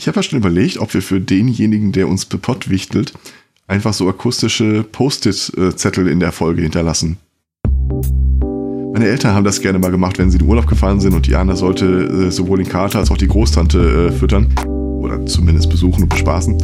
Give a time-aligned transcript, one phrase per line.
[0.00, 3.12] Ich habe ja schon überlegt, ob wir für denjenigen, der uns bepottwichtelt,
[3.66, 7.18] einfach so akustische Post-it-Zettel in der Folge hinterlassen.
[8.94, 11.26] Meine Eltern haben das gerne mal gemacht, wenn sie in den Urlaub gefahren sind und
[11.26, 14.48] Diana sollte äh, sowohl den Kater als auch die Großtante äh, füttern.
[14.66, 16.56] Oder zumindest besuchen und bespaßen.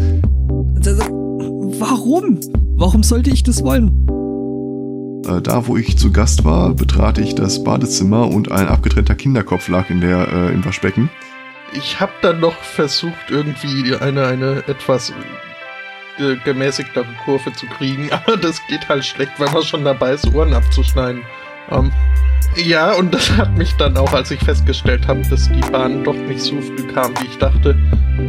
[1.79, 2.41] Warum?
[2.79, 3.89] Warum sollte ich das wollen?
[5.29, 9.68] Äh, da, wo ich zu Gast war, betrat ich das Badezimmer und ein abgetrennter Kinderkopf
[9.68, 11.11] lag in der, äh, im Waschbecken.
[11.73, 15.12] Ich habe dann noch versucht, irgendwie eine, eine etwas
[16.19, 20.33] äh, gemäßigtere Kurve zu kriegen, aber das geht halt schlecht, wenn man schon dabei ist,
[20.34, 21.23] Ohren abzuschneiden.
[21.70, 21.92] Ähm,
[22.56, 26.15] ja, und das hat mich dann auch, als ich festgestellt habe, dass die Bahn doch
[26.15, 27.77] nicht so früh kam, wie ich dachte,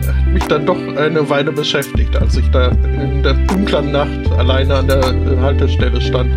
[0.06, 4.76] hat mich dann doch eine Weile beschäftigt, als ich da in der dunklen Nacht alleine
[4.76, 5.02] an der
[5.42, 6.34] Haltestelle stand.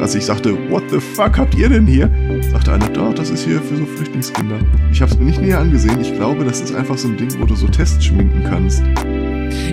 [0.00, 2.10] Als ich sagte, what the fuck habt ihr denn hier?
[2.50, 4.58] Sagte einer, doch, das ist hier für so Flüchtlingskinder.
[4.92, 6.00] Ich habe es mir nicht näher angesehen.
[6.00, 8.82] Ich glaube, das ist einfach so ein Ding, wo du so Tests schminken kannst.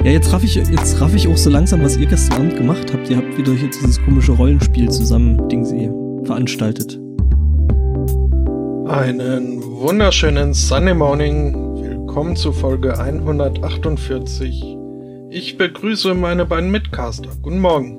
[0.04, 2.94] Ja, jetzt raff ich, jetzt raff ich auch so langsam, was ihr gestern Abend gemacht
[2.94, 3.10] habt.
[3.10, 5.90] Ihr habt wieder hier dieses komische Rollenspiel zusammen, Ding sie
[6.26, 7.00] veranstaltet.
[8.88, 11.54] Einen wunderschönen Sunday Morning.
[11.82, 14.78] Willkommen zu Folge 148.
[15.30, 17.30] Ich begrüße meine beiden Mitcaster.
[17.42, 17.98] Guten Morgen.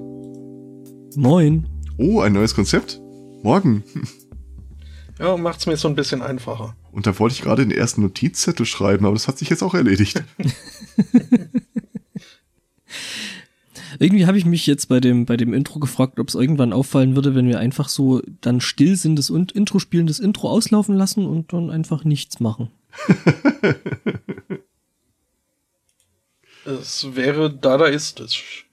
[1.17, 1.67] Moin.
[1.99, 3.01] Oh, ein neues Konzept?
[3.43, 3.85] Morgen.
[5.23, 6.75] Ja, macht's mir so ein bisschen einfacher.
[6.91, 9.75] Und da wollte ich gerade den ersten Notizzettel schreiben, aber das hat sich jetzt auch
[9.75, 10.21] erledigt.
[14.01, 17.15] Irgendwie habe ich mich jetzt bei dem, bei dem Intro gefragt, ob es irgendwann auffallen
[17.15, 21.25] würde, wenn wir einfach so dann still sind, das Intro spielen, das Intro auslaufen lassen
[21.25, 22.73] und dann einfach nichts machen.
[26.65, 28.67] es wäre dadaistisch.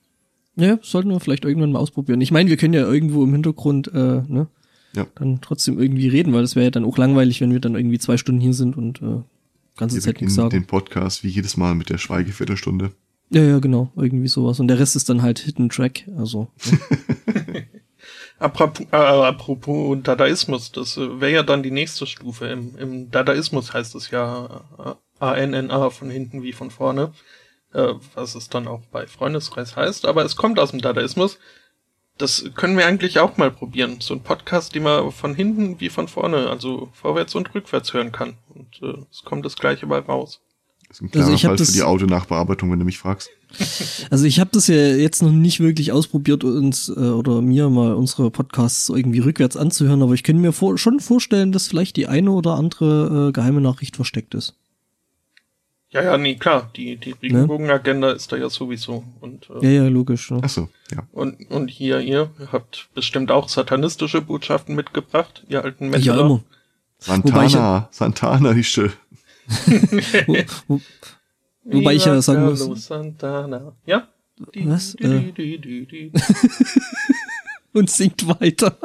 [0.55, 2.22] Ja, sollten wir vielleicht irgendwann mal ausprobieren.
[2.22, 4.47] Ich meine, wir können ja irgendwo im Hintergrund, äh, ne?
[4.93, 5.07] Ja.
[5.15, 7.99] Dann trotzdem irgendwie reden, weil das wäre ja dann auch langweilig, wenn wir dann irgendwie
[7.99, 9.21] zwei Stunden hier sind und äh,
[9.77, 10.49] ganze wir Zeit nichts sagen.
[10.49, 12.91] den Podcast wie jedes Mal mit der Schweigeviertelstunde.
[13.29, 14.59] Ja, ja, genau, irgendwie sowas.
[14.59, 16.47] Und der Rest ist dann halt Hidden Track, also.
[16.65, 17.67] Ne?
[18.39, 22.47] apropos, äh, apropos Dadaismus, das äh, wäre ja dann die nächste Stufe.
[22.47, 24.93] Im, Im Dadaismus heißt es ja äh,
[25.23, 27.11] A-N-N-A von hinten wie von vorne,
[27.73, 31.37] äh, was es dann auch bei Freundeskreis heißt, aber es kommt aus dem Dadaismus.
[32.19, 33.97] Das können wir eigentlich auch mal probieren.
[34.02, 38.11] So ein Podcast, den man von hinten wie von vorne, also vorwärts und rückwärts hören
[38.11, 38.35] kann.
[38.53, 40.39] Und äh, es kommt das gleiche bei raus.
[40.87, 43.29] Das ist ein klarer Also ich Fall für das- die Audionachbearbeitung, wenn du mich fragst.
[44.11, 47.93] Also ich habe das ja jetzt noch nicht wirklich ausprobiert, uns äh, oder mir mal
[47.93, 52.05] unsere Podcasts irgendwie rückwärts anzuhören, aber ich könnte mir vor, schon vorstellen, dass vielleicht die
[52.08, 54.55] eine oder andere äh, geheime Nachricht versteckt ist.
[55.92, 59.04] Ja, ja, nee, klar, die, die Regenbogenagenda ist da ja sowieso.
[59.22, 60.30] Und, äh, Ja, ja, logisch.
[60.30, 60.39] Ne?
[60.44, 61.08] Ach so, ja.
[61.11, 66.20] und, und hier, ihr habt bestimmt auch satanistische Botschaften mitgebracht, ihr alten Ja, Männer.
[66.20, 66.44] immer.
[67.08, 68.89] Wobei ich Santana, Santana, die Schö.
[70.27, 70.82] Wo, wo,
[71.64, 73.73] wobei ich ja sagen muss, Carlos Santana.
[73.86, 74.08] Ja?
[74.38, 74.94] Was?
[74.95, 75.33] Äh.
[77.73, 78.77] und singt weiter.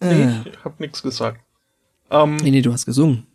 [0.00, 1.40] Nee, äh, ich hab nix gesagt.
[2.10, 3.26] Ähm, nee, nee, du hast gesungen.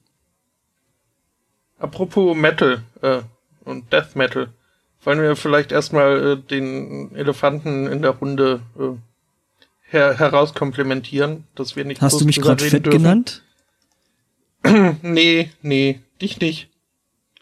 [1.80, 3.22] Apropos Metal äh,
[3.64, 4.50] und Death Metal,
[5.04, 8.90] wollen wir vielleicht erstmal äh, den Elefanten in der Runde äh,
[9.92, 13.00] her herauskomplimentieren, dass wir nicht Hast du mich gerade fett dürfen.
[13.04, 13.44] genannt?
[15.02, 16.70] Nee, nee, dich nicht.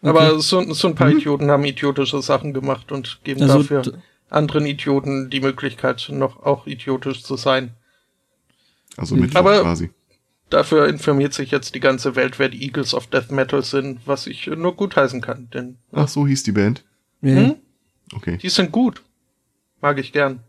[0.01, 0.09] Okay.
[0.09, 3.81] Aber so, so ein paar Idioten haben idiotische Sachen gemacht und geben Also, dafür
[4.29, 7.73] anderen Idioten die Möglichkeit, noch auch idiotisch zu sein.
[8.97, 9.21] Also Mhm.
[9.21, 9.89] mit Aber- quasi.
[10.49, 14.27] Dafür informiert sich jetzt die ganze Welt, wer die Eagles of Death Metal sind, was
[14.27, 16.85] ich nur gutheißen kann, denn Ach, so hieß die Band.
[17.21, 17.35] Ja.
[17.35, 17.55] Hm?
[18.13, 18.37] Okay.
[18.37, 19.03] die sind gut.
[19.81, 20.39] Mag ich gern.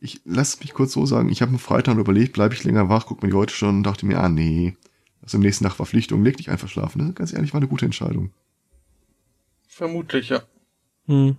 [0.00, 3.06] Ich lass mich kurz so sagen, ich habe am Freitag überlegt, bleibe ich länger wach,
[3.06, 4.76] guck mir die heute schon und dachte mir, ah nee.
[5.22, 7.00] Also am nächsten Tag Verpflichtung, leg dich einfach schlafen.
[7.00, 8.30] Das, ganz ehrlich, war eine gute Entscheidung.
[9.66, 10.42] Vermutlich, ja.
[11.06, 11.36] Hm.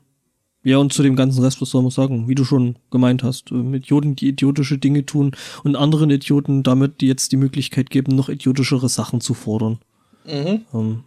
[0.62, 2.28] Ja, und zu dem ganzen Rest, was soll man sagen?
[2.28, 5.31] Wie du schon gemeint hast, äh, mit Idioten, die idiotische Dinge tun
[5.64, 9.80] und anderen Idioten damit die jetzt die Möglichkeit geben, noch idiotischere Sachen zu fordern.
[10.25, 10.62] Mhm.
[10.74, 11.04] Ähm,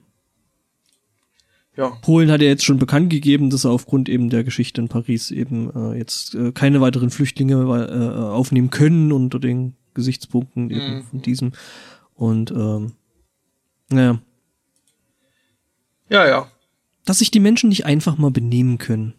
[1.76, 1.88] Ja.
[2.02, 5.30] Polen hat ja jetzt schon bekannt gegeben, dass er aufgrund eben der Geschichte in Paris
[5.30, 11.02] eben äh, jetzt äh, keine weiteren Flüchtlinge äh, aufnehmen können unter den Gesichtspunkten eben Mhm.
[11.04, 11.52] von diesem.
[12.14, 12.92] Und ähm,
[13.90, 14.18] naja,
[16.10, 16.46] Ja, ja.
[17.04, 19.14] dass sich die Menschen nicht einfach mal benehmen können.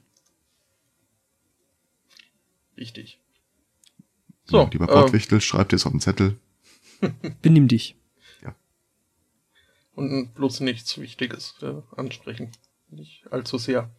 [2.83, 3.17] Richtig.
[4.43, 6.35] So, ja, lieber äh, Pottwichtel, schreib dir es auf den Zettel.
[7.41, 7.95] Benimm dich.
[9.95, 12.49] Und bloß nichts Wichtiges äh, ansprechen.
[12.89, 13.91] Nicht allzu sehr.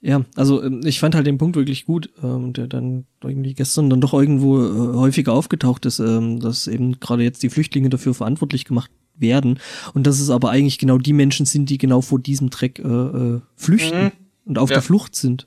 [0.00, 3.90] Ja, also ähm, ich fand halt den Punkt wirklich gut, ähm, der dann irgendwie gestern
[3.90, 8.14] dann doch irgendwo äh, häufiger aufgetaucht ist, ähm, dass eben gerade jetzt die Flüchtlinge dafür
[8.14, 9.58] verantwortlich gemacht werden
[9.94, 12.82] und dass es aber eigentlich genau die Menschen sind, die genau vor diesem Dreck äh,
[12.82, 14.12] äh, flüchten Mhm.
[14.44, 14.74] und auf Ja.
[14.76, 15.44] der Flucht sind.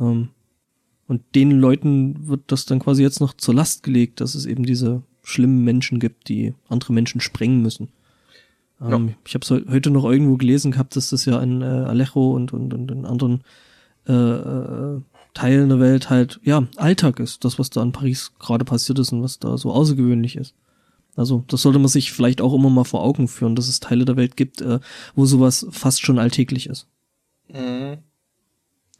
[0.00, 0.30] Ähm,
[1.12, 4.64] und den Leuten wird das dann quasi jetzt noch zur Last gelegt, dass es eben
[4.64, 7.90] diese schlimmen Menschen gibt, die andere Menschen sprengen müssen.
[8.80, 12.32] Ähm, Ich habe es heute noch irgendwo gelesen gehabt, dass das ja in äh, Alejo
[12.32, 13.42] und, und, und in anderen
[14.08, 15.02] äh, äh,
[15.34, 17.44] Teilen der Welt halt, ja, Alltag ist.
[17.44, 20.54] Das, was da in Paris gerade passiert ist und was da so außergewöhnlich ist.
[21.14, 24.06] Also, das sollte man sich vielleicht auch immer mal vor Augen führen, dass es Teile
[24.06, 24.80] der Welt gibt, äh,
[25.14, 26.86] wo sowas fast schon alltäglich ist.
[27.52, 27.98] Mhm.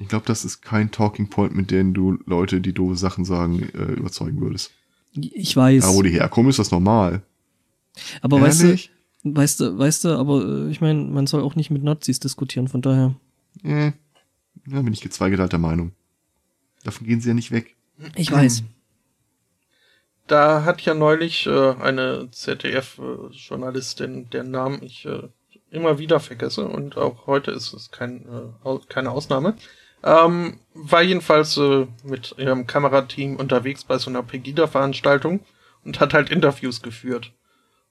[0.02, 3.62] Ich glaube, das ist kein Talking Point, mit dem du Leute, die doofe Sachen sagen,
[3.74, 4.72] äh, überzeugen würdest.
[5.14, 5.84] Ich weiß.
[5.84, 7.22] Da, wo die herkommen, ist das normal.
[8.20, 8.90] aber weißt du, Ehrlich?
[9.22, 12.68] weißt du, weißt du, aber äh, ich meine, man soll auch nicht mit Nazis diskutieren,
[12.68, 13.14] von daher.
[13.62, 13.92] Äh,
[14.66, 15.92] da bin ich gezweigeteilter Meinung.
[16.84, 17.76] Davon gehen sie ja nicht weg.
[18.16, 18.64] Ich weiß.
[20.28, 25.28] Da hat ja neulich äh, eine ZDF-Journalistin, deren Namen ich äh,
[25.70, 29.56] immer wieder vergesse und auch heute ist es kein, äh, keine Ausnahme,
[30.02, 35.40] ähm, war jedenfalls äh, mit ihrem Kamerateam unterwegs bei so einer Pegida-Veranstaltung
[35.84, 37.32] und hat halt Interviews geführt.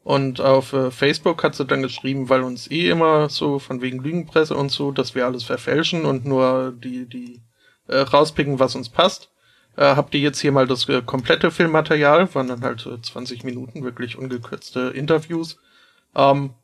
[0.03, 3.99] Und auf äh, Facebook hat sie dann geschrieben, weil uns eh immer so von wegen
[3.99, 7.41] Lügenpresse und so, dass wir alles verfälschen und nur die, die
[7.87, 9.29] äh, rauspicken, was uns passt.
[9.77, 13.43] Äh, habt ihr jetzt hier mal das äh, komplette Filmmaterial, waren dann halt äh, 20
[13.43, 15.57] Minuten, wirklich ungekürzte Interviews.
[16.15, 16.55] Ähm,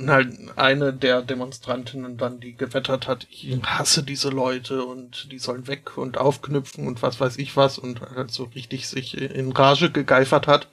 [0.00, 5.38] und halt eine der Demonstrantinnen dann, die gewettert hat, ich hasse diese Leute und die
[5.38, 9.52] sollen weg und aufknüpfen und was weiß ich was und halt so richtig sich in
[9.52, 10.68] Rage gegeifert hat.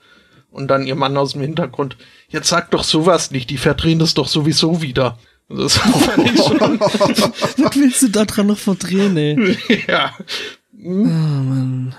[0.50, 1.98] Und dann ihr Mann aus dem Hintergrund,
[2.30, 5.18] jetzt sag doch sowas nicht, die verdrehen das doch sowieso wieder.
[5.50, 9.58] Das fand ich schon, Was willst du da dran noch verdrehen, ey?
[9.86, 10.16] ja.
[10.16, 11.94] Ah, Mann.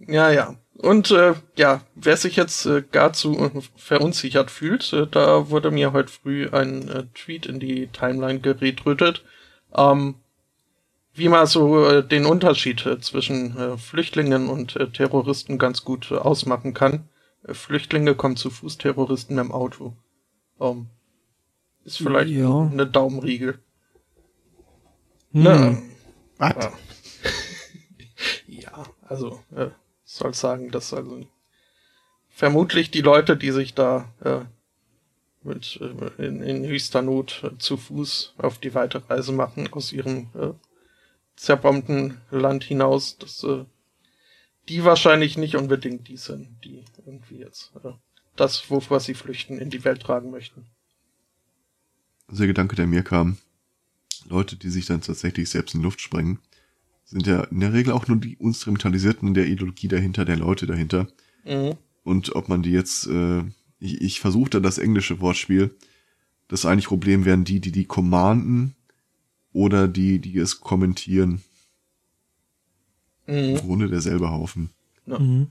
[0.00, 0.56] Ja, ja.
[0.80, 5.70] Und äh, ja, wer sich jetzt äh, gar zu äh, verunsichert fühlt, äh, da wurde
[5.70, 9.22] mir heute früh ein äh, Tweet in die Timeline geretrötet,
[9.76, 10.14] ähm,
[11.12, 16.10] wie man so äh, den Unterschied äh, zwischen äh, Flüchtlingen und äh, Terroristen ganz gut
[16.12, 17.10] äh, ausmachen kann.
[17.46, 19.92] Äh, Flüchtlinge kommen zu Fuß, Terroristen im Auto.
[20.60, 20.86] Ähm,
[21.84, 22.70] ist vielleicht Ja.
[22.72, 23.58] eine Daumenriegel.
[25.32, 25.42] Hm.
[25.42, 25.82] Ne?
[26.38, 26.54] Was?
[26.56, 26.72] Ja.
[28.62, 29.68] ja, also äh,
[30.16, 31.26] soll sagen, dass also
[32.28, 34.40] vermutlich die Leute, die sich da äh,
[35.42, 40.28] mit äh, in, in höchster Not äh, zu Fuß auf die Weiterreise machen aus ihrem
[40.34, 40.52] äh,
[41.36, 43.64] zerbombten Land hinaus, dass äh,
[44.68, 47.92] die wahrscheinlich nicht unbedingt die sind, die irgendwie jetzt äh,
[48.36, 50.66] das, wovor sie flüchten, in die Welt tragen möchten.
[52.26, 53.38] Also der Gedanke, der mir kam,
[54.24, 56.40] Leute, die sich dann tatsächlich selbst in Luft sprengen,
[57.10, 61.08] sind ja in der Regel auch nur die Instrumentalisierten der Ideologie dahinter, der Leute dahinter.
[61.44, 61.76] Mhm.
[62.04, 63.40] Und ob man die jetzt, äh,
[63.80, 65.74] ich, ich versuche da das englische Wortspiel,
[66.46, 68.76] das eigentlich Problem wären die, die die commanden
[69.52, 71.42] oder die, die es kommentieren.
[73.26, 73.56] Im Mhm.
[73.56, 74.70] Grunde derselbe Haufen.
[75.06, 75.50] Mhm.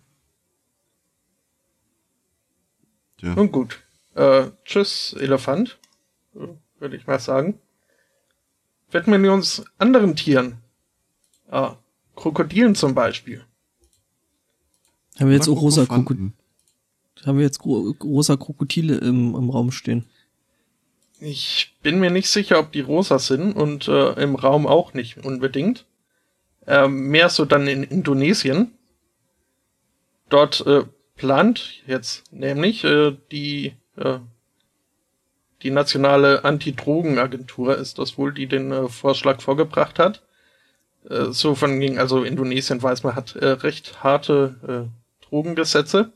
[3.20, 3.36] Ja.
[3.36, 3.84] Nun gut.
[4.16, 5.78] Äh, tschüss, Elefant.
[6.34, 7.60] Würde ich mal sagen.
[8.92, 10.58] Widmen wir uns anderen Tieren.
[11.50, 11.76] Ah,
[12.16, 13.44] Krokodilen zum Beispiel.
[15.20, 16.34] Haben wir jetzt Oder auch rosa, Kroko Krokofanten.
[17.26, 20.06] haben wir jetzt rosa Krokodile im, im Raum stehen?
[21.20, 25.26] Ich bin mir nicht sicher, ob die rosa sind und äh, im Raum auch nicht
[25.26, 25.86] unbedingt.
[26.66, 28.72] Ähm, mehr so dann in Indonesien.
[30.30, 30.84] Dort äh,
[31.16, 34.20] plant jetzt nämlich äh, die äh,
[35.62, 40.24] die nationale Anti-Drogen-Agentur ist das wohl, die den äh, Vorschlag vorgebracht hat.
[41.08, 46.12] Äh, so von gegen, also Indonesien weiß man hat äh, recht harte äh, Drogengesetze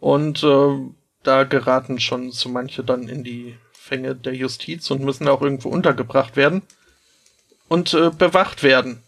[0.00, 0.78] und äh,
[1.22, 5.68] da geraten schon so manche dann in die Fänge der Justiz und müssen auch irgendwo
[5.68, 6.62] untergebracht werden
[7.68, 9.02] und äh, bewacht werden.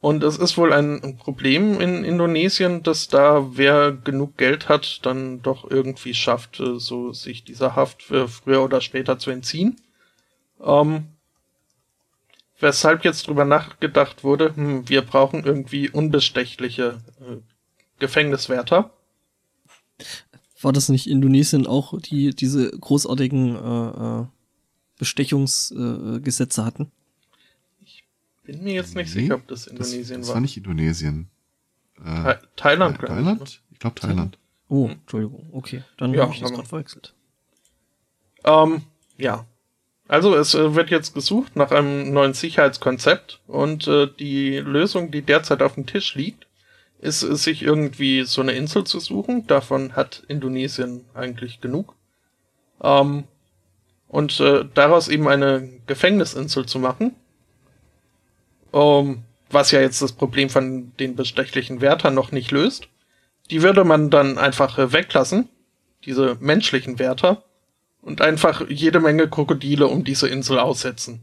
[0.00, 5.42] Und es ist wohl ein Problem in Indonesien, dass da wer genug Geld hat, dann
[5.42, 9.80] doch irgendwie schafft, äh, so sich dieser Haft für früher oder später zu entziehen.
[10.62, 11.08] Ähm,
[12.60, 17.36] weshalb jetzt drüber nachgedacht wurde, hm, wir brauchen irgendwie unbestechliche äh,
[17.98, 18.90] Gefängniswärter.
[20.60, 24.26] War das nicht Indonesien auch, die diese großartigen äh, äh,
[24.98, 26.90] Bestechungsgesetze äh, Gesetze hatten?
[28.44, 30.34] Bin mir jetzt nicht Nee, sicher, ob das Das, Indonesien das war.
[30.36, 31.28] war nicht Indonesien.
[31.98, 33.24] Äh, Tha Thailand, glaube ich.
[33.24, 33.32] ne?
[33.32, 33.62] Thailand?
[33.72, 34.38] Ich glaube Thailand.
[34.68, 35.82] Oh, Entschuldigung, okay.
[35.96, 37.14] Dann Ja, habe ich das gerade verwechselt.
[38.44, 38.82] Ähm,
[39.16, 39.46] ja.
[40.08, 45.22] Also es äh, wird jetzt gesucht nach einem neuen Sicherheitskonzept und äh, die Lösung, die
[45.22, 46.46] derzeit auf dem Tisch liegt,
[47.00, 49.46] ist es, sich irgendwie so eine Insel zu suchen.
[49.46, 51.94] Davon hat Indonesien eigentlich genug.
[52.82, 53.24] Ähm,
[54.08, 57.14] und äh, daraus eben eine Gefängnisinsel zu machen.
[58.70, 62.88] Um, was ja jetzt das Problem von den bestechlichen Wärtern noch nicht löst.
[63.50, 65.48] Die würde man dann einfach äh, weglassen,
[66.04, 67.42] diese menschlichen Wärter,
[68.06, 71.22] und einfach jede Menge Krokodile um diese Insel aussetzen.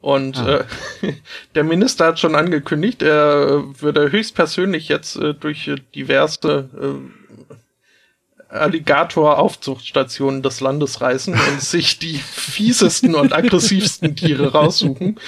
[0.00, 0.64] Und ah.
[1.02, 1.12] äh,
[1.54, 10.60] der Minister hat schon angekündigt, er würde höchstpersönlich jetzt äh, durch diverse äh, Alligator-Aufzuchtstationen des
[10.60, 15.20] Landes reisen und sich die fiesesten und aggressivsten Tiere raussuchen.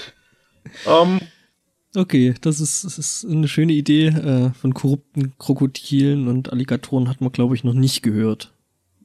[0.87, 1.21] Ähm,
[1.95, 4.07] okay, das ist, das ist eine schöne Idee.
[4.07, 8.54] Äh, von korrupten Krokodilen und Alligatoren hat man, glaube ich, noch nicht gehört.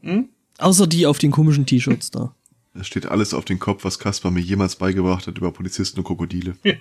[0.02, 0.30] Hm?
[0.60, 2.36] Außer die auf den komischen T-Shirts da.
[2.74, 6.06] Es steht alles auf den Kopf, was Kaspar mir jemals beigebracht hat über Polizisten und
[6.06, 6.56] Krokodile.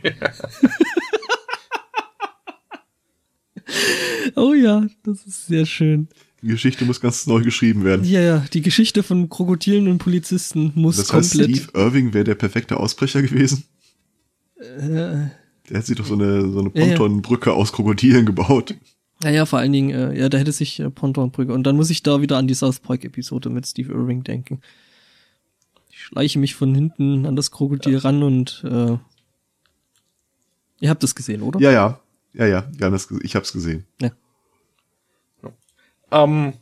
[4.36, 6.08] oh ja, das ist sehr schön.
[6.42, 8.04] Die Geschichte muss ganz neu geschrieben werden.
[8.04, 11.56] Ja, ja, die Geschichte von Krokodilen und Polizisten muss das heißt, komplett.
[11.56, 13.64] Steve Irving wäre der perfekte Ausbrecher gewesen.
[14.56, 15.30] Äh,
[15.68, 17.60] der hat sich doch so eine, so eine Pontonbrücke ja, ja.
[17.60, 18.74] aus Krokodilen gebaut.
[19.22, 21.52] Ja, ja, vor allen Dingen, äh, ja, da hätte sich äh, Pontonbrücke.
[21.52, 24.60] Und dann muss ich da wieder an die South Park-Episode mit Steve Irving denken
[25.98, 27.98] schleiche mich von hinten an das Krokodil ja.
[28.00, 28.96] ran und äh,
[30.80, 31.60] ihr habt es gesehen, oder?
[31.60, 32.00] Ja, ja.
[32.34, 33.86] Ja, ja, ja das, ich hab's gesehen.
[34.00, 34.10] Ja.
[36.10, 36.54] Ähm,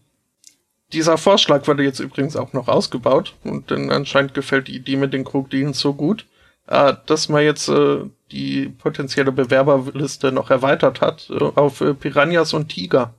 [0.92, 5.12] dieser Vorschlag wurde jetzt übrigens auch noch ausgebaut und denn anscheinend gefällt die Idee mit
[5.12, 6.26] den Krokodilen so gut,
[6.66, 12.52] äh, dass man jetzt äh, die potenzielle Bewerberliste noch erweitert hat äh, auf äh, Piranhas
[12.54, 13.14] und Tiger.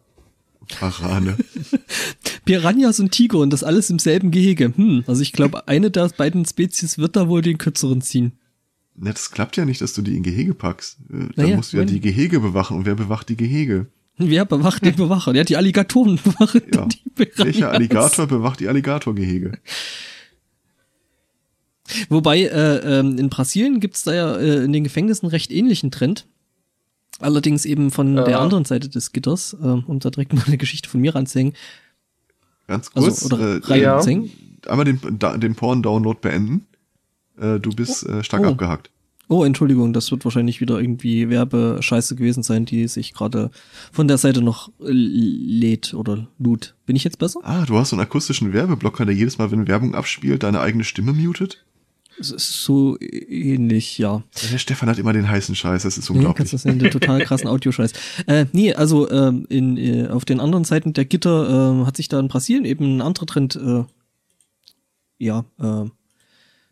[0.67, 1.37] Parane.
[2.45, 4.73] Piranhas und Tiger und das alles im selben Gehege.
[4.75, 8.33] Hm, also ich glaube, eine der beiden Spezies wird da wohl den kürzeren ziehen.
[8.95, 10.97] Na, das klappt ja nicht, dass du die in Gehege packst.
[11.09, 12.77] Äh, da naja, musst du ja die Gehege bewachen.
[12.77, 13.87] Und wer bewacht die Gehege?
[14.17, 15.35] Wer bewacht den Bewacher?
[15.35, 16.85] Ja, die Alligatoren bewachen ja.
[16.85, 17.45] die Piranhas.
[17.45, 19.59] Welcher Alligator bewacht die Alligatorgehege?
[22.09, 26.27] Wobei, äh, ähm, in Brasilien gibt's da ja äh, in den Gefängnissen recht ähnlichen Trend.
[27.19, 28.23] Allerdings eben von ja.
[28.23, 31.53] der anderen Seite des Gitters, äh, um da direkt mal eine Geschichte von mir ranzuhängen.
[32.67, 33.99] Ganz also, kurz, also, oder äh, ja.
[34.67, 34.99] einmal den,
[35.39, 36.67] den Porn-Download beenden.
[37.39, 38.11] Äh, du bist oh.
[38.11, 38.49] äh, stark oh.
[38.49, 38.91] abgehakt.
[39.29, 43.51] Oh, Entschuldigung, das wird wahrscheinlich wieder irgendwie Werbescheiße gewesen sein, die sich gerade
[43.91, 46.75] von der Seite noch lädt oder lud.
[46.85, 47.41] Bin ich jetzt besser?
[47.43, 50.85] Ah, du hast so einen akustischen Werbeblocker, der jedes Mal, wenn Werbung abspielt, deine eigene
[50.85, 51.65] Stimme mutet?
[52.19, 54.23] So ähnlich, ja.
[54.51, 56.29] Der Stefan hat immer den heißen Scheiß, das ist unglaublich.
[56.29, 57.93] Ja, kannst das nennen, den total krassen Audioscheiß.
[58.27, 62.07] Äh, nee, also ähm, in, äh, auf den anderen Seiten der Gitter äh, hat sich
[62.07, 63.83] da in Brasilien eben ein anderer Trend äh,
[65.19, 65.85] ja, äh,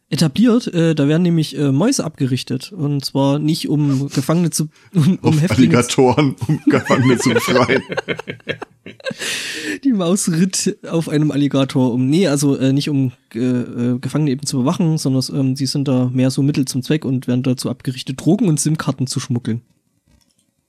[0.10, 0.68] etabliert.
[0.74, 2.72] Äh, da werden nämlich äh, Mäuse abgerichtet.
[2.72, 7.82] Und zwar nicht um Gefangene zu um, um Häftlinge Alligatoren, um Gefangene zu befreien.
[9.84, 12.08] Die Maus ritt auf einem Alligator um.
[12.08, 15.88] Nee, also äh, nicht um äh, äh, Gefangene eben zu bewachen, sondern ähm, sie sind
[15.88, 19.62] da mehr so Mittel zum Zweck und werden dazu abgerichtet, Drogen und SIM-Karten zu schmuggeln.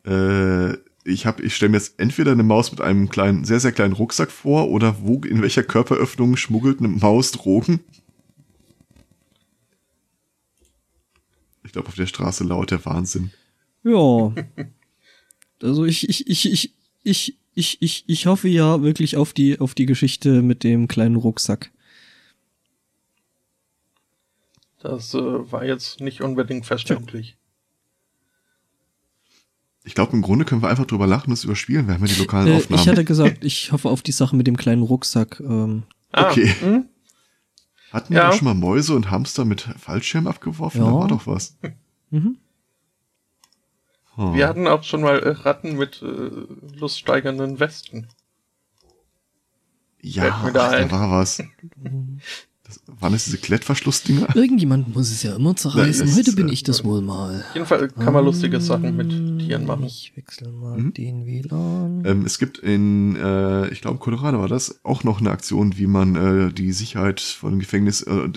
[0.06, 0.74] Äh,
[1.04, 3.92] ich hab, ich stelle mir jetzt entweder eine Maus mit einem kleinen, sehr, sehr kleinen
[3.92, 7.80] Rucksack vor oder wo, in welcher Körperöffnung schmuggelt eine Maus Drogen?
[11.76, 13.30] Glaube, auf der Straße laut der Wahnsinn.
[13.84, 14.34] Ja.
[15.62, 19.74] Also ich, ich, ich, ich, ich ich, ich, ich hoffe ja wirklich auf die, auf
[19.74, 21.72] die Geschichte mit dem kleinen Rucksack.
[24.80, 27.38] Das äh, war jetzt nicht unbedingt verständlich.
[29.84, 31.86] Ich glaube, im Grunde können wir einfach drüber lachen und es überspielen.
[31.86, 32.82] Wir haben ja die lokalen äh, Aufnahmen.
[32.82, 35.40] Ich hatte gesagt, ich hoffe auf die Sache mit dem kleinen Rucksack.
[35.40, 35.84] Ähm.
[36.12, 36.54] Ah, okay.
[36.60, 36.88] Hm?
[37.92, 38.32] Hatten wir ja.
[38.32, 40.80] schon mal Mäuse und Hamster mit Fallschirm abgeworfen?
[40.80, 40.86] Ja.
[40.86, 41.56] Da war doch was.
[42.10, 42.38] Mhm.
[44.16, 44.34] Oh.
[44.34, 46.30] Wir hatten auch schon mal äh, Ratten mit äh,
[46.78, 48.08] luststeigernden Westen.
[50.00, 51.42] Ja, ach, da war was.
[52.66, 54.28] Das, waren das diese Klettverschlussdinger?
[54.34, 56.14] Irgendjemand muss es ja immer zerreißen.
[56.16, 57.44] Heute bin ich das wohl mal.
[57.48, 59.84] Auf jeden Fall kann man lustige Sachen mit Tieren machen.
[59.84, 60.92] Ich wechsle mal mhm.
[60.94, 62.02] den WLAN.
[62.04, 65.86] Ähm, es gibt in, äh, ich glaube, Colorado war das, auch noch eine Aktion, wie
[65.86, 68.30] man äh, die Sicherheit von Gefängnis, äh,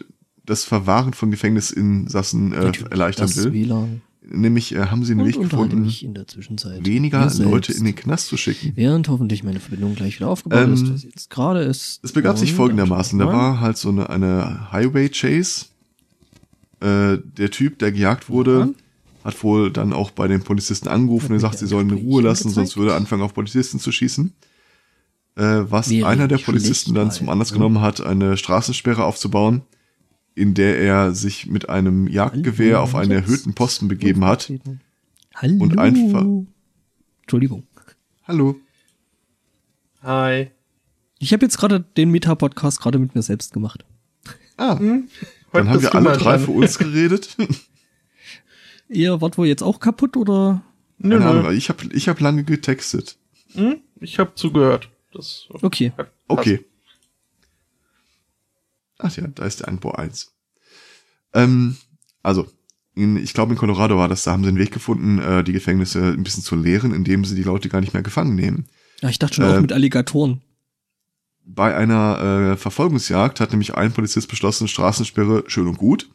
[0.45, 3.53] das Verwahren von Gefängnisinsassen äh, erleichtern das will.
[3.53, 4.01] WLAN.
[4.31, 8.73] Nämlich äh, haben sie einen Weg gefunden, weniger Leute in den Knast zu schicken.
[8.75, 11.99] Während hoffentlich meine Verbindung gleich wieder aufgebaut ähm, ist, was jetzt gerade ist.
[12.03, 13.17] Es begab sich folgendermaßen.
[13.17, 15.65] Da war halt so eine, eine Highway Chase.
[16.79, 18.69] Äh, der Typ, der gejagt wurde, ja.
[19.25, 22.49] hat wohl dann auch bei den Polizisten angerufen und gesagt, sie sollen in Ruhe lassen,
[22.49, 24.31] sonst würde er anfangen, auf Polizisten zu schießen.
[25.35, 29.63] Äh, was Wäre einer der Polizisten dann zum Anlass genommen hat, eine Straßensperre aufzubauen
[30.35, 34.51] in der er sich mit einem Jagdgewehr Hallo, auf einen erhöhten Posten begeben hat.
[35.35, 35.63] Hallo.
[35.63, 36.25] Und einfach.
[37.21, 37.63] Entschuldigung.
[38.27, 38.55] Hallo.
[40.01, 40.51] Hi.
[41.19, 43.83] Ich habe jetzt gerade den Meta-Podcast gerade mit mir selbst gemacht.
[44.57, 45.07] Ah, Hm?
[45.51, 46.39] dann haben wir alle drei dran.
[46.41, 47.35] für uns geredet.
[48.89, 50.61] Ihr wart wohl jetzt auch kaputt oder?
[50.97, 51.51] Nö, nö.
[51.53, 53.17] ich habe ich hab lange getextet.
[53.53, 53.81] Hm?
[53.99, 54.89] Ich habe zugehört.
[55.13, 55.91] Das Okay.
[56.27, 56.65] Okay.
[58.99, 60.31] Ach ja, da ist der Anbau 1.
[61.33, 61.77] Ähm,
[62.21, 62.47] also,
[62.95, 65.53] in, ich glaube in Colorado war das, da haben sie einen Weg gefunden, äh, die
[65.53, 68.67] Gefängnisse ein bisschen zu leeren, indem sie die Leute gar nicht mehr gefangen nehmen.
[69.01, 70.41] Ja, ich dachte schon Äh, auch mit Alligatoren.
[71.45, 76.09] Bei einer äh, Verfolgungsjagd hat nämlich ein Polizist beschlossen, Straßensperre schön und gut,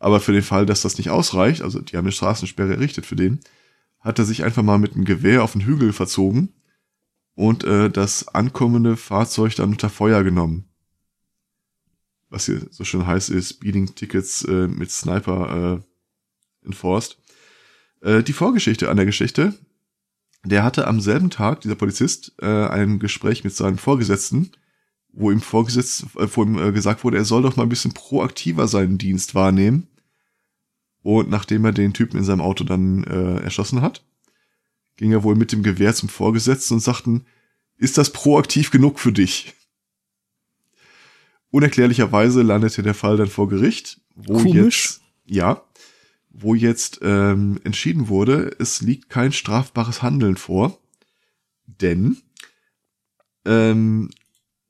[0.00, 3.16] aber für den Fall, dass das nicht ausreicht, also die haben eine Straßensperre errichtet für
[3.16, 3.40] den,
[4.00, 6.52] hat er sich einfach mal mit einem Gewehr auf den Hügel verzogen
[7.34, 10.68] und äh, das ankommende Fahrzeug dann unter Feuer genommen.
[12.36, 17.16] Was hier so schön heißt, ist Speeding Tickets äh, mit Sniper äh, enforced.
[18.02, 19.54] Äh, die Vorgeschichte an der Geschichte,
[20.44, 24.50] der hatte am selben Tag, dieser Polizist, äh, ein Gespräch mit seinem Vorgesetzten,
[25.12, 27.94] wo ihm vorgesetzt, äh, wo ihm äh, gesagt wurde, er soll doch mal ein bisschen
[27.94, 29.88] proaktiver seinen Dienst wahrnehmen.
[31.00, 34.04] Und nachdem er den Typen in seinem Auto dann äh, erschossen hat,
[34.98, 37.24] ging er wohl mit dem Gewehr zum Vorgesetzten und sagten,
[37.78, 39.54] ist das proaktiv genug für dich?
[41.50, 44.84] Unerklärlicherweise landete der Fall dann vor Gericht, wo Komisch.
[44.84, 45.62] jetzt, ja,
[46.30, 50.78] wo jetzt ähm, entschieden wurde, es liegt kein strafbares Handeln vor,
[51.66, 52.18] denn
[53.44, 54.10] ähm,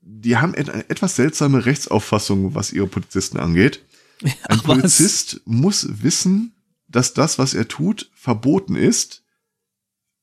[0.00, 3.82] die haben eine etwas seltsame Rechtsauffassung, was ihre Polizisten angeht.
[4.22, 4.64] Ein Ach?
[4.64, 6.54] Polizist muss wissen,
[6.88, 9.24] dass das, was er tut, verboten ist,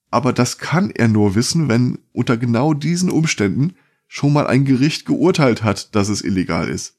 [0.10, 3.76] aber das kann er nur wissen, wenn unter genau diesen Umständen
[4.14, 6.94] schon mal ein Gericht geurteilt hat, dass es illegal ist.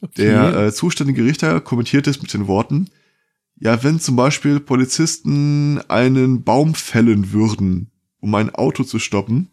[0.00, 0.22] Okay.
[0.22, 2.90] Der äh, zuständige Richter kommentiert es mit den Worten,
[3.58, 7.90] ja, wenn zum Beispiel Polizisten einen Baum fällen würden,
[8.20, 9.48] um ein Auto zu stoppen,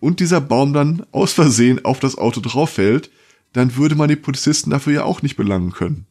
[0.00, 3.08] und dieser Baum dann aus Versehen auf das Auto drauf fällt,
[3.52, 6.06] dann würde man die Polizisten dafür ja auch nicht belangen können.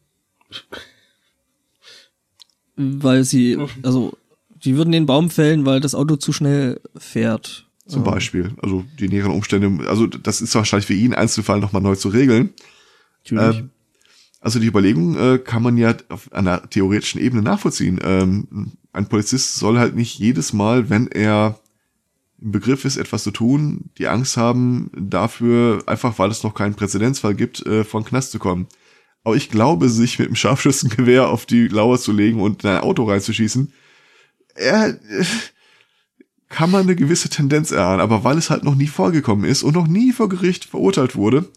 [2.78, 4.18] weil sie, also,
[4.64, 7.68] die würden den Baum fällen, weil das Auto zu schnell fährt.
[7.86, 8.04] Zum.
[8.04, 8.52] Beispiel.
[8.62, 12.54] Also die näheren Umstände, also das ist wahrscheinlich für ihn Einzelfall nochmal neu zu regeln.
[13.24, 13.60] Natürlich.
[13.60, 13.70] Ähm,
[14.40, 18.00] also die Überlegung äh, kann man ja auf einer theoretischen Ebene nachvollziehen.
[18.04, 21.60] Ähm, ein Polizist soll halt nicht jedes Mal, wenn er
[22.42, 26.76] im Begriff ist, etwas zu tun, die Angst haben dafür, einfach weil es noch keinen
[26.76, 28.68] Präzedenzfall gibt, äh, von Knast zu kommen.
[29.24, 32.82] Aber ich glaube, sich mit einem Scharfschützengewehr auf die Lauer zu legen und in ein
[32.82, 33.72] Auto reinzuschießen,
[34.56, 35.26] er, äh,
[36.54, 38.00] kann man eine gewisse Tendenz erahnen.
[38.00, 41.50] Aber weil es halt noch nie vorgekommen ist und noch nie vor Gericht verurteilt wurde,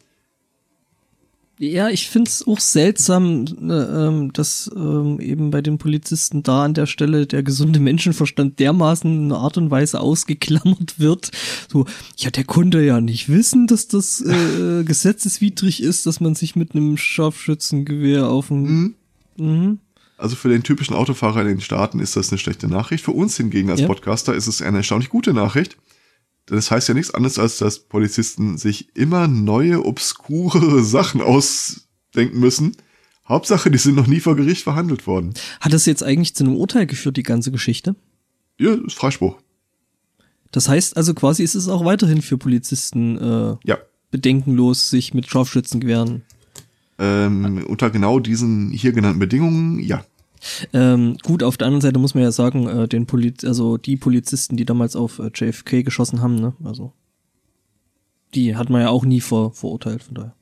[1.59, 6.73] Ja, ich find's auch seltsam, äh, ähm, dass ähm, eben bei den Polizisten da an
[6.73, 11.31] der Stelle der gesunde Menschenverstand dermaßen in einer Art und Weise ausgeklammert wird.
[11.71, 11.85] So,
[12.17, 16.75] ja, der konnte ja nicht wissen, dass das äh, gesetzeswidrig ist, dass man sich mit
[16.75, 18.63] einem Scharfschützengewehr auf dem...
[18.63, 18.95] Mhm.
[19.37, 19.79] Mhm.
[20.19, 23.05] Also für den typischen Autofahrer in den Staaten ist das eine schlechte Nachricht.
[23.05, 23.87] Für uns hingegen als Ja.
[23.87, 25.77] Podcaster ist es eine erstaunlich gute Nachricht.
[26.49, 32.39] Denn das heißt ja nichts anderes, als dass Polizisten sich immer neue, obskure Sachen ausdenken
[32.39, 32.77] müssen.
[33.29, 35.35] Hauptsache, die sind noch nie vor Gericht verhandelt worden.
[35.61, 37.97] Hat das jetzt eigentlich zu einem Urteil geführt, die ganze Geschichte?
[38.59, 39.37] Ja, ist Freispruch.
[40.53, 43.79] Das heißt also quasi, ist es auch weiterhin für Polizisten äh, Ja.
[44.13, 46.23] bedenkenlos, sich mit Scharfschützengewehren
[46.99, 50.05] Ähm, unter genau diesen hier genannten Bedingungen, ja.
[50.73, 53.97] Ähm, gut, auf der anderen Seite muss man ja sagen, äh, den Poliz also die
[53.97, 56.93] Polizisten, die damals auf äh, JFK geschossen haben, ne, also
[58.35, 60.35] die hat man ja auch nie vor, verurteilt, von daher.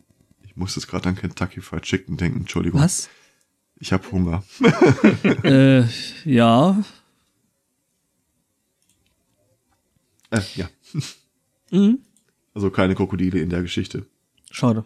[0.42, 2.80] Ich muss jetzt gerade an Kentucky Fried Chicken denken, Entschuldigung.
[2.80, 3.08] Was?
[3.78, 4.44] Ich habe Hunger.
[5.42, 5.84] äh,
[6.24, 6.82] ja.
[10.30, 10.68] Äh, ja.
[11.70, 11.98] Mhm.
[12.54, 14.06] Also keine Krokodile in der Geschichte.
[14.50, 14.84] Schade.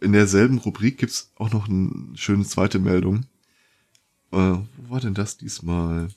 [0.00, 3.26] In derselben Rubrik gibt's auch noch eine schöne zweite Meldung.
[4.32, 6.08] Äh, wo war denn das diesmal?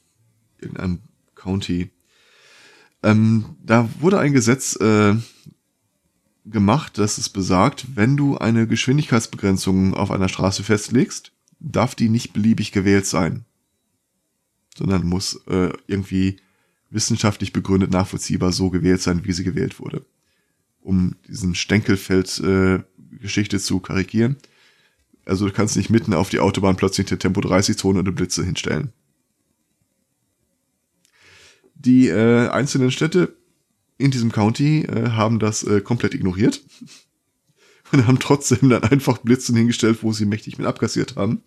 [0.59, 0.99] Irgendeinem
[1.35, 1.89] County.
[3.03, 5.15] Ähm, da wurde ein Gesetz äh,
[6.45, 12.33] gemacht, das es besagt, wenn du eine Geschwindigkeitsbegrenzung auf einer Straße festlegst, darf die nicht
[12.33, 13.45] beliebig gewählt sein,
[14.75, 16.37] sondern muss äh, irgendwie
[16.89, 20.05] wissenschaftlich begründet nachvollziehbar so gewählt sein, wie sie gewählt wurde.
[20.81, 21.55] Um diesen
[23.21, 24.37] Stenkelfeld-Geschichte zu karikieren.
[25.25, 28.43] Also du kannst nicht mitten auf die Autobahn plötzlich eine Tempo 30-Zone und eine Blitze
[28.43, 28.91] hinstellen.
[31.75, 33.35] Die äh, einzelnen Städte
[33.97, 36.61] in diesem County äh, haben das äh, komplett ignoriert
[37.91, 41.43] und haben trotzdem dann einfach Blitzen hingestellt, wo sie mächtig mit abkassiert haben.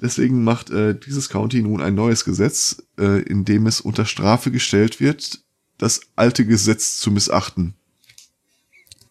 [0.00, 4.50] Deswegen macht äh, dieses County nun ein neues Gesetz, äh, in dem es unter Strafe
[4.50, 5.40] gestellt wird,
[5.78, 7.74] das alte Gesetz zu missachten.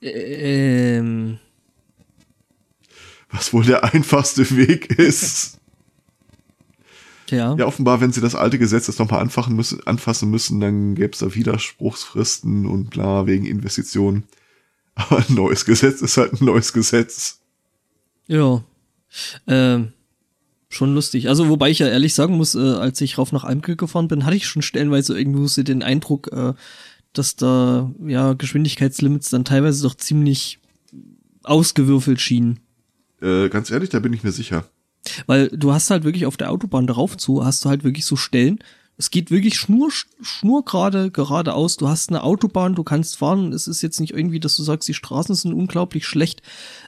[0.03, 1.39] Ähm,
[3.31, 5.59] Was wohl der einfachste Weg ist.
[7.29, 7.55] ja.
[7.55, 11.13] Ja, offenbar, wenn sie das alte Gesetz jetzt nochmal anfachen müssen, anfassen müssen, dann gäbe
[11.13, 14.25] es da Widerspruchsfristen und bla wegen Investitionen.
[14.95, 17.39] Aber ein neues Gesetz ist halt ein neues Gesetz.
[18.27, 18.63] Ja.
[19.47, 19.93] Ähm,
[20.69, 21.29] schon lustig.
[21.29, 24.25] Also, wobei ich ja ehrlich sagen muss, äh, als ich rauf nach Eimkel gefahren bin,
[24.25, 26.53] hatte ich schon stellenweise irgendwo so den Eindruck, äh,
[27.13, 30.59] dass da ja Geschwindigkeitslimits dann teilweise doch ziemlich
[31.43, 32.59] ausgewürfelt schienen.
[33.21, 34.65] Äh, ganz ehrlich, da bin ich mir sicher.
[35.27, 38.15] Weil du hast halt wirklich auf der Autobahn darauf zu, hast du halt wirklich so
[38.15, 38.59] Stellen.
[38.95, 39.89] Es geht wirklich schnur,
[40.21, 41.77] schnurgerade geradeaus.
[41.77, 43.51] Du hast eine Autobahn, du kannst fahren.
[43.51, 46.43] Es ist jetzt nicht irgendwie, dass du sagst, die Straßen sind unglaublich schlecht.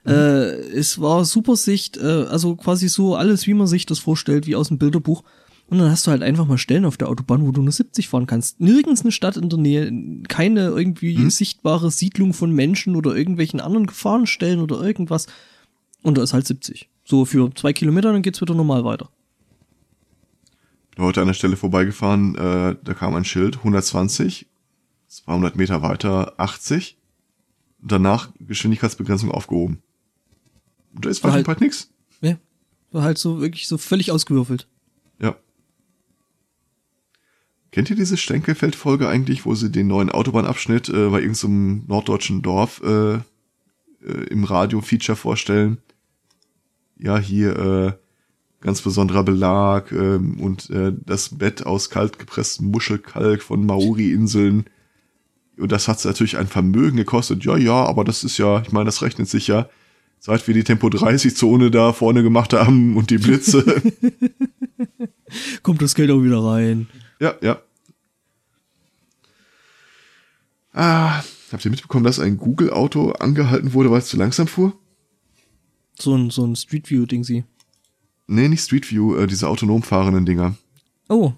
[0.06, 4.46] Äh, es war super Sicht, äh, also quasi so alles, wie man sich das vorstellt,
[4.46, 5.24] wie aus dem Bilderbuch.
[5.68, 8.08] Und dann hast du halt einfach mal Stellen auf der Autobahn, wo du nur 70
[8.08, 8.60] fahren kannst.
[8.62, 13.88] Nirgends eine Stadt in der Nähe, keine irgendwie sichtbare Siedlung von Menschen oder irgendwelchen anderen
[13.88, 15.26] Gefahrenstellen oder irgendwas.
[16.04, 16.88] Und da ist halt 70.
[17.04, 19.10] So für zwei Kilometer, dann geht's wieder normal weiter.
[20.96, 24.46] Bin heute an der Stelle vorbeigefahren, äh, da kam ein Schild, 120,
[25.08, 26.98] 200 Meter weiter 80.
[27.82, 29.82] Und danach Geschwindigkeitsbegrenzung aufgehoben.
[30.94, 31.90] Und da ist War halt, halt- halt nix.
[32.22, 32.38] Ja.
[32.92, 34.68] War halt so wirklich so völlig ausgewürfelt.
[37.76, 42.82] Kennt ihr diese Stenkelfeld-Folge eigentlich, wo sie den neuen Autobahnabschnitt äh, bei irgendeinem norddeutschen Dorf
[42.82, 43.20] äh, äh,
[44.30, 45.80] im Radio-Feature vorstellen?
[46.98, 47.92] Ja, hier äh,
[48.62, 54.68] ganz besonderer Belag ähm, und äh, das Bett aus kaltgepresstem Muschelkalk von Maori-Inseln.
[55.58, 57.44] Und das hat natürlich ein Vermögen gekostet.
[57.44, 59.68] Ja, ja, aber das ist ja, ich meine, das rechnet sich ja.
[60.20, 63.66] Seit wir die Tempo 30-Zone da vorne gemacht haben und die Blitze.
[65.62, 66.88] Kommt das Geld auch wieder rein.
[67.20, 67.60] Ja, ja.
[70.78, 74.78] Ah, habt ihr mitbekommen, dass ein Google-Auto angehalten wurde, weil es zu langsam fuhr?
[75.98, 77.46] So ein, so ein Street View-Ding sie.
[78.28, 80.56] Nee, nicht Street View, äh, diese autonom fahrenden Dinger.
[81.08, 81.32] Oh.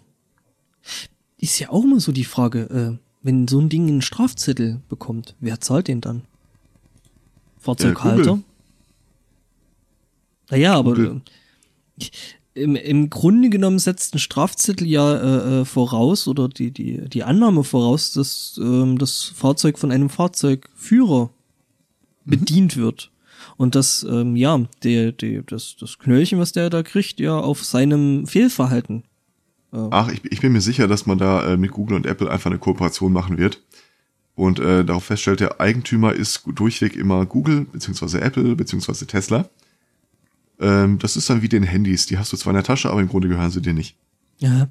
[1.38, 5.36] Ist ja auch immer so die Frage, äh, wenn so ein Ding einen Strafzettel bekommt,
[5.40, 6.24] wer zahlt den dann?
[7.60, 8.24] Fahrzeughalter?
[8.24, 8.44] Google.
[10.50, 11.22] naja, aber äh,
[12.58, 17.24] im, im Grunde genommen setzt ein Strafzettel ja äh, äh, voraus oder die, die, die
[17.24, 21.30] Annahme voraus, dass ähm, das Fahrzeug von einem Fahrzeugführer
[22.26, 23.12] bedient wird.
[23.56, 27.64] Und dass, ähm, ja, der, der, das, das Knöllchen, was der da kriegt, ja auf
[27.64, 29.04] seinem Fehlverhalten
[29.72, 32.50] Ach, ich, ich bin mir sicher, dass man da äh, mit Google und Apple einfach
[32.50, 33.62] eine Kooperation machen wird.
[34.36, 39.50] Und äh, darauf feststellt, der Eigentümer ist durchweg immer Google, beziehungsweise Apple, beziehungsweise Tesla.
[40.60, 42.06] Ähm, das ist dann wie den Handys.
[42.08, 43.96] Die hast du zwar in der Tasche, aber im Grunde gehören sie dir nicht.
[44.40, 44.70] Ja.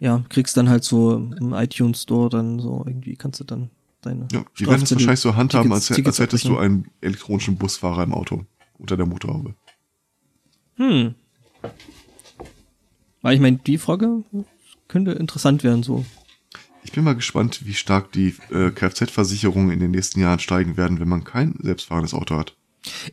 [0.00, 4.26] Ja, kriegst dann halt so im iTunes Store dann so irgendwie kannst du dann deine
[4.32, 6.88] Ja, die werden das Strafzettel- wahrscheinlich so handhaben, Tickets- als, Tickets als hättest du einen
[7.00, 8.44] elektronischen Busfahrer im Auto
[8.78, 9.54] unter der Motorhaube.
[10.74, 11.14] Hm.
[13.20, 14.24] Weil ich meine, die Frage
[14.88, 16.04] könnte interessant werden so.
[16.82, 20.98] Ich bin mal gespannt, wie stark die äh, Kfz-Versicherungen in den nächsten Jahren steigen werden,
[20.98, 22.56] wenn man kein selbstfahrendes Auto hat.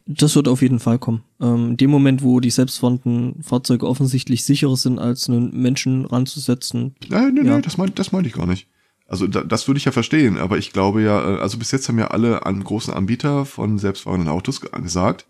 [0.07, 1.23] Das wird auf jeden Fall kommen.
[1.39, 6.95] Ähm, in dem Moment, wo die selbstfahrenden Fahrzeuge offensichtlich sicherer sind, als einen Menschen ranzusetzen.
[7.07, 7.51] Nein, nein, Ja.
[7.53, 8.67] nein, das meine das mein ich gar nicht.
[9.05, 11.87] Also da, das würde ich ja verstehen, aber ich glaube ja, äh, also bis jetzt
[11.87, 15.25] haben ja alle an großen Anbieter von selbstfahrenden Autos ge- gesagt,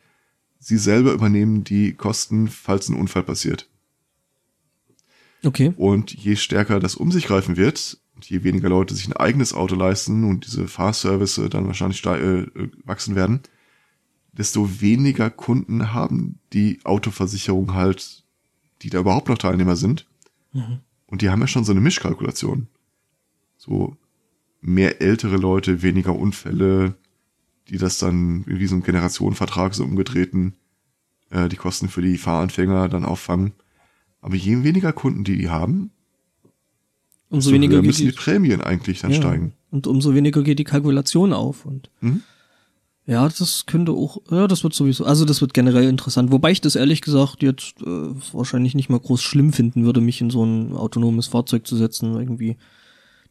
[0.60, 3.68] sie selber übernehmen die Kosten, falls ein Unfall passiert.
[5.46, 5.74] Okay.
[5.78, 9.76] Und je stärker das um sich greifen wird, je weniger Leute sich ein eigenes Auto
[9.76, 12.48] leisten und diese Fahrservice dann wahrscheinlich äh, äh,
[12.84, 13.40] wachsen werden,
[14.40, 18.24] desto weniger Kunden haben die Autoversicherung halt,
[18.82, 20.08] die da überhaupt noch Teilnehmer sind.
[21.08, 22.68] Und die haben ja schon so eine Mischkalkulation.
[23.58, 23.98] So
[24.62, 26.96] mehr ältere Leute, weniger Unfälle,
[27.68, 30.56] die das dann so ein Generationenvertrag so umgedrehten
[31.32, 33.52] äh, die Kosten für die Fahranfänger dann auffangen.
[34.22, 35.92] Aber je weniger Kunden die die haben,
[37.30, 39.54] Umso weniger müssen die die, Prämien eigentlich dann ja, steigen.
[39.70, 41.66] Und umso weniger geht die Kalkulation auf.
[41.66, 42.24] Und Mhm.
[43.10, 46.32] Ja, das könnte auch, ja, das wird sowieso, also das wird generell interessant.
[46.32, 50.22] Wobei ich das ehrlich gesagt jetzt äh, wahrscheinlich nicht mal groß schlimm finden würde, mich
[50.22, 52.58] in so ein autonomes Fahrzeug zu setzen, irgendwie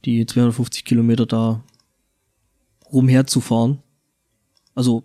[0.04, 1.62] die 250 Kilometer da
[2.92, 3.78] rumherzufahren.
[4.74, 5.04] Also,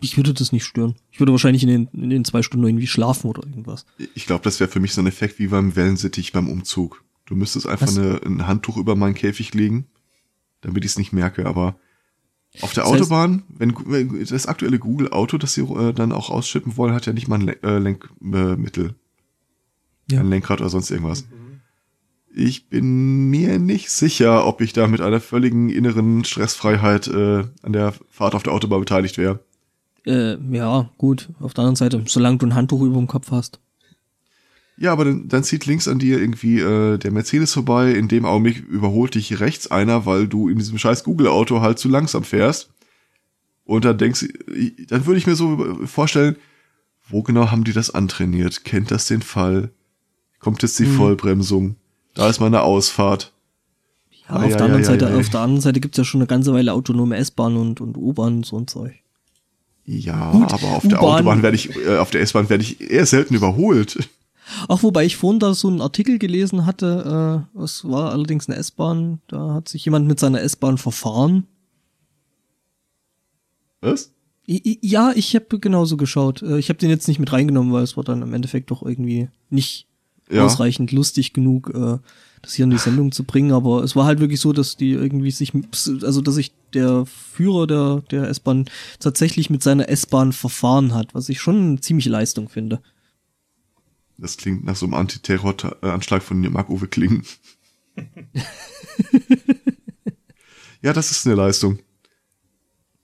[0.00, 0.94] ich würde das nicht stören.
[1.10, 3.84] Ich würde wahrscheinlich in den, in den zwei Stunden irgendwie schlafen oder irgendwas.
[4.14, 7.04] Ich glaube, das wäre für mich so ein Effekt wie beim Wellensittich beim Umzug.
[7.26, 7.98] Du müsstest einfach Was?
[7.98, 9.86] eine, ein Handtuch über meinen Käfig legen,
[10.62, 11.76] damit ich es nicht merke, aber
[12.60, 16.30] Auf der Das Autobahn, wenn, wenn das aktuelle Google Auto, das sie äh, dann auch
[16.30, 18.56] ausschippen wollen, hat ja nicht mal ein Len- äh, Lenkmittel.
[18.56, 18.94] Mittel.
[20.10, 20.20] Ja.
[20.20, 21.26] Ein Lenkrad oder sonst irgendwas.
[22.34, 27.72] Ich bin mir nicht sicher, ob ich da mit einer völligen inneren Stressfreiheit äh, an
[27.72, 29.40] der Fahrt auf der Autobahn beteiligt wäre.
[30.06, 31.28] Äh, ja, gut.
[31.40, 33.60] Auf der anderen Seite, solange du ein Handtuch über dem Kopf hast.
[34.80, 37.92] Ja, aber dann, dann zieht links an dir irgendwie äh, der Mercedes vorbei.
[37.92, 41.88] In dem Augenblick überholt dich rechts einer, weil du in diesem scheiß Google-Auto halt zu
[41.88, 42.70] langsam fährst.
[43.64, 44.26] Und dann denkst du,
[44.86, 46.36] dann würde ich mir so vorstellen,
[47.08, 48.64] wo genau haben die das antrainiert?
[48.64, 49.70] Kennt das den Fall?
[50.38, 50.94] Kommt jetzt die Hm.
[50.96, 51.74] Vollbremsung?
[52.14, 53.32] Da ist meine Ausfahrt.
[54.28, 55.20] Ja, Ei, auf, der ei, anderen ei, Seite, ei, ei.
[55.20, 58.36] auf der anderen Seite gibt's ja schon eine ganze Weile autonome S-Bahn und, und U-Bahn
[58.36, 58.94] und so ein Zeug.
[59.84, 63.06] Ja, Gut, aber auf der Autobahn werde ich, äh, auf der S-Bahn werde ich eher
[63.06, 64.08] selten überholt.
[64.68, 68.56] Ach, wobei ich vorhin da so einen Artikel gelesen hatte, äh, es war allerdings eine
[68.58, 71.46] S-Bahn, da hat sich jemand mit seiner S-Bahn verfahren.
[73.80, 74.12] Was?
[74.48, 76.42] I- i- Ja, ich habe genauso geschaut.
[76.42, 78.82] Äh, Ich habe den jetzt nicht mit reingenommen, weil es war dann im Endeffekt doch
[78.82, 79.86] irgendwie nicht
[80.30, 80.44] Ja.
[80.44, 81.98] ausreichend lustig genug, äh,
[82.42, 83.52] das hier in die Sendung zu bringen.
[83.52, 85.52] Aber es war halt wirklich so, dass die irgendwie sich,
[86.02, 88.66] also dass sich der Führer der, der S-Bahn
[89.00, 92.80] tatsächlich mit seiner S-Bahn verfahren hat, was ich schon eine ziemliche Leistung finde.
[94.20, 97.22] Das klingt nach so einem Antiterror-Anschlag von Marc-Uwe Kling.
[100.82, 101.78] ja, das ist eine Leistung.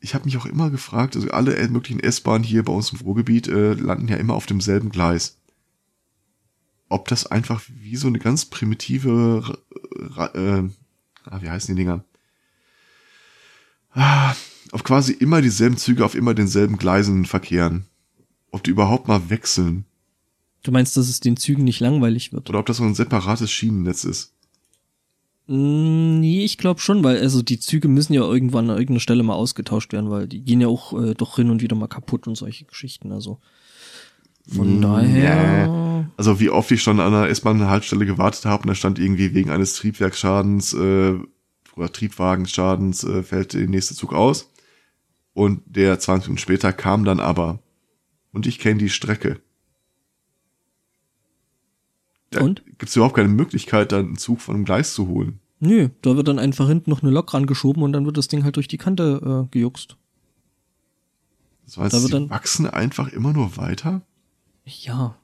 [0.00, 3.48] Ich habe mich auch immer gefragt, also alle möglichen S-Bahnen hier bei uns im Ruhrgebiet
[3.48, 5.38] äh, landen ja immer auf demselben Gleis.
[6.88, 9.56] Ob das einfach wie so eine ganz primitive,
[9.96, 10.68] Ra- äh,
[11.24, 12.04] ah, wie heißen die Dinger?
[13.92, 14.34] Ah,
[14.72, 17.86] auf quasi immer dieselben Züge auf immer denselben Gleisen verkehren.
[18.50, 19.86] Ob die überhaupt mal wechseln.
[20.64, 22.48] Du meinst, dass es den Zügen nicht langweilig wird?
[22.50, 24.32] Oder ob das so ein separates Schienennetz ist.
[25.46, 29.22] Mm, Nee, ich glaube schon, weil also die Züge müssen ja irgendwann an irgendeiner Stelle
[29.22, 32.26] mal ausgetauscht werden, weil die gehen ja auch äh, doch hin und wieder mal kaputt
[32.26, 33.12] und solche Geschichten.
[33.12, 33.40] Also
[34.48, 35.70] von Mm, daher.
[36.16, 39.50] Also wie oft ich schon an einer S-Bahn-Haltestelle gewartet habe und da stand irgendwie wegen
[39.50, 41.14] eines Triebwerksschadens äh,
[41.76, 44.50] oder Triebwagenschadens äh, fällt der nächste Zug aus.
[45.32, 47.58] Und der 20 Minuten später kam dann aber.
[48.32, 49.40] Und ich kenne die Strecke.
[52.42, 52.64] Und?
[52.66, 55.40] Gibt es überhaupt keine Möglichkeit, dann einen Zug von einem Gleis zu holen?
[55.60, 58.44] Nö, da wird dann einfach hinten noch eine Lok rangeschoben und dann wird das Ding
[58.44, 59.96] halt durch die Kante äh, gejuckst.
[61.66, 64.02] Das heißt, Da wird sie dann- wachsen einfach immer nur weiter?
[64.66, 65.16] Ja.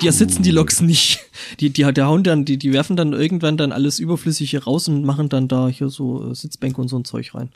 [0.00, 1.20] Die ersetzen die Loks nicht.
[1.60, 5.04] Die, die, die hauen dann, die, die werfen dann irgendwann dann alles Überflüssige raus und
[5.04, 7.50] machen dann da hier so äh, Sitzbänke und so ein Zeug rein.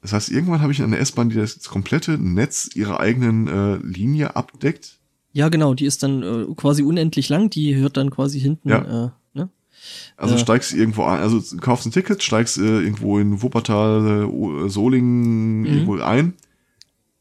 [0.00, 4.36] Das heißt, irgendwann habe ich eine S-Bahn, die das komplette Netz ihrer eigenen äh, Linie
[4.36, 4.97] abdeckt.
[5.32, 9.06] Ja, genau, die ist dann äh, quasi unendlich lang, die hört dann quasi hinten, Ja.
[9.06, 9.48] äh, ne?
[10.16, 10.40] Also Ja.
[10.40, 15.60] steigst irgendwo ein, also kaufst ein Ticket, steigst äh, irgendwo in Wuppertal, äh, O- Solingen
[15.60, 15.66] Mhm.
[15.66, 16.34] irgendwo ein.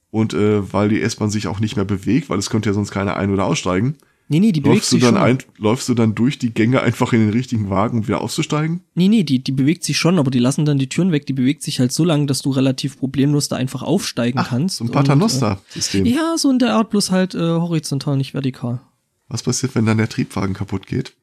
[0.10, 2.92] Und äh, weil die S-Bahn sich auch nicht mehr bewegt, weil es könnte ja sonst
[2.92, 3.98] keiner ein- oder aussteigen,
[4.30, 5.24] Nee, nee, die bewegt läufst du sich dann schon.
[5.24, 8.82] ein, läufst du dann durch die Gänge einfach in den richtigen Wagen, um wieder auszusteigen?
[8.94, 11.26] Nee, nee, die, die bewegt sich schon, aber die lassen dann die Türen weg.
[11.26, 14.78] Die bewegt sich halt so lang, dass du relativ problemlos da einfach aufsteigen kannst.
[14.78, 16.06] so ein Paternoster-System.
[16.06, 18.82] Äh, ja, so in der Art, bloß halt äh, horizontal, nicht vertikal.
[19.30, 21.14] Was passiert, wenn dann der Triebwagen kaputt geht?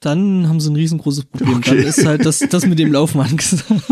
[0.00, 1.58] Dann haben sie ein riesengroßes Problem.
[1.58, 1.76] Okay.
[1.76, 3.82] Dann ist halt das, das mit dem Laufen angesagt.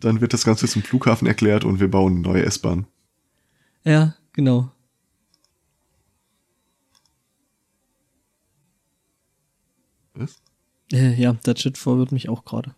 [0.00, 2.86] Dann wird das Ganze zum Flughafen erklärt und wir bauen eine neue S-Bahn.
[3.84, 4.70] ja, genau.
[10.16, 10.32] Was?
[10.32, 10.34] Äh,
[10.90, 12.74] ja, der Shit verwirrt mich auch gerade.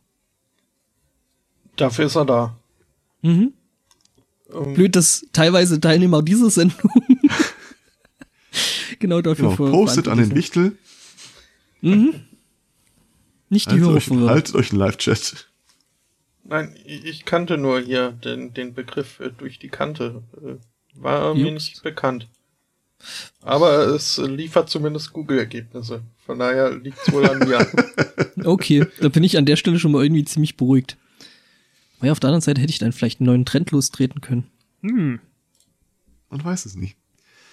[1.77, 2.59] Dafür ist er da.
[3.23, 3.53] Mhm.
[4.53, 6.91] Ähm, Blöd, dass teilweise Teilnehmer dieser Sendung
[8.99, 10.77] genau dafür Genau, postet an den Wichtel,
[11.83, 11.97] sind.
[11.97, 12.15] Mhm.
[13.51, 15.49] Nicht die haltet Hörer euch, haltet euch einen Live-Chat.
[16.45, 20.23] Nein, ich kannte nur hier den, den Begriff äh, durch die Kante.
[20.43, 20.57] Äh,
[20.95, 21.53] War mir Jups.
[21.53, 22.29] nicht bekannt.
[23.43, 26.03] Aber es liefert zumindest Google-Ergebnisse.
[26.27, 27.67] Von daher liegt's wohl an mir.
[28.45, 30.97] Okay, da bin ich an der Stelle schon mal irgendwie ziemlich beruhigt.
[31.99, 34.47] Aber ja, auf der anderen Seite hätte ich dann vielleicht einen neuen Trend lostreten können.
[34.83, 35.19] Hm.
[36.31, 36.97] Man weiß es nicht.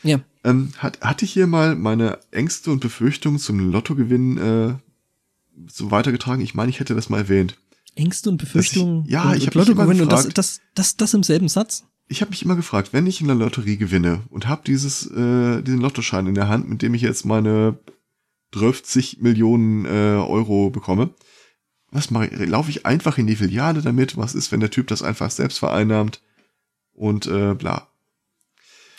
[0.03, 0.19] Ja.
[0.43, 4.75] Ähm, hat, hatte ich hier mal meine Ängste und Befürchtungen zum Lottogewinn äh,
[5.71, 6.43] so weitergetragen?
[6.43, 7.57] Ich meine, ich hätte das mal erwähnt.
[7.95, 9.05] Ängste und Befürchtungen.
[9.05, 11.23] ich- ja, und ich hab Lotto mich immer gewinnen und das, das, das, das im
[11.23, 11.83] selben Satz.
[12.07, 15.61] Ich habe mich immer gefragt, wenn ich in der Lotterie gewinne und habe dieses äh,
[15.63, 17.79] diesen Lottoschein in der Hand, mit dem ich jetzt meine
[18.51, 21.09] 30 Millionen äh, Euro bekomme,
[21.91, 22.47] was mache ich?
[22.49, 24.17] Laufe ich einfach in die Filiale damit?
[24.17, 26.21] Was ist, wenn der Typ das einfach selbst vereinnahmt?
[26.93, 27.87] Und äh, bla.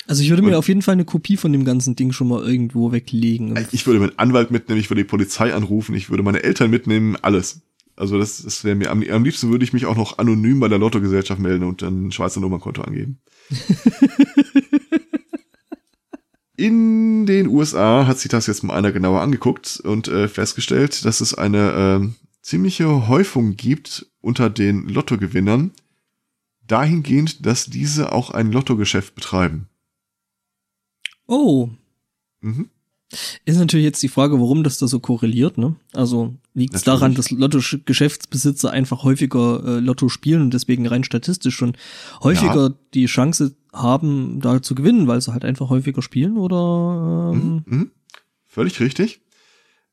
[0.09, 2.29] Also ich würde mir Und- auf jeden Fall eine Kopie von dem ganzen Ding schon
[2.29, 3.59] mal irgendwo weglegen.
[3.73, 7.16] Ich würde meinen Anwalt mitnehmen, ich würde die Polizei anrufen, ich würde meine Eltern mitnehmen,
[7.23, 7.61] alles.
[7.96, 10.68] Also das, das wäre mir am, am liebsten würde ich mich auch noch anonym bei
[10.68, 13.20] der Lottogesellschaft melden und dann ein Schweizer Nummernkonto angeben.
[16.59, 21.20] In den USA hat sich das jetzt mal einer genauer angeguckt und äh, festgestellt, dass
[21.20, 22.09] es eine äh,
[22.40, 25.72] ziemliche Häufung gibt unter den Lottogewinnern,
[26.66, 29.68] dahingehend, dass diese auch ein Lottogeschäft betreiben.
[31.26, 31.68] Oh.
[32.40, 32.70] Mhm.
[33.45, 35.77] Ist natürlich jetzt die Frage, warum das da so korreliert, ne?
[35.92, 41.55] Also liegt es daran, dass Lotto-Geschäftsbesitzer einfach häufiger äh, Lotto spielen und deswegen rein statistisch
[41.55, 41.77] schon
[42.23, 42.75] häufiger ja.
[42.95, 47.79] die Chance haben, da zu gewinnen, weil sie halt einfach häufiger spielen oder ähm mhm,
[47.79, 47.87] mh.
[48.45, 49.21] völlig richtig.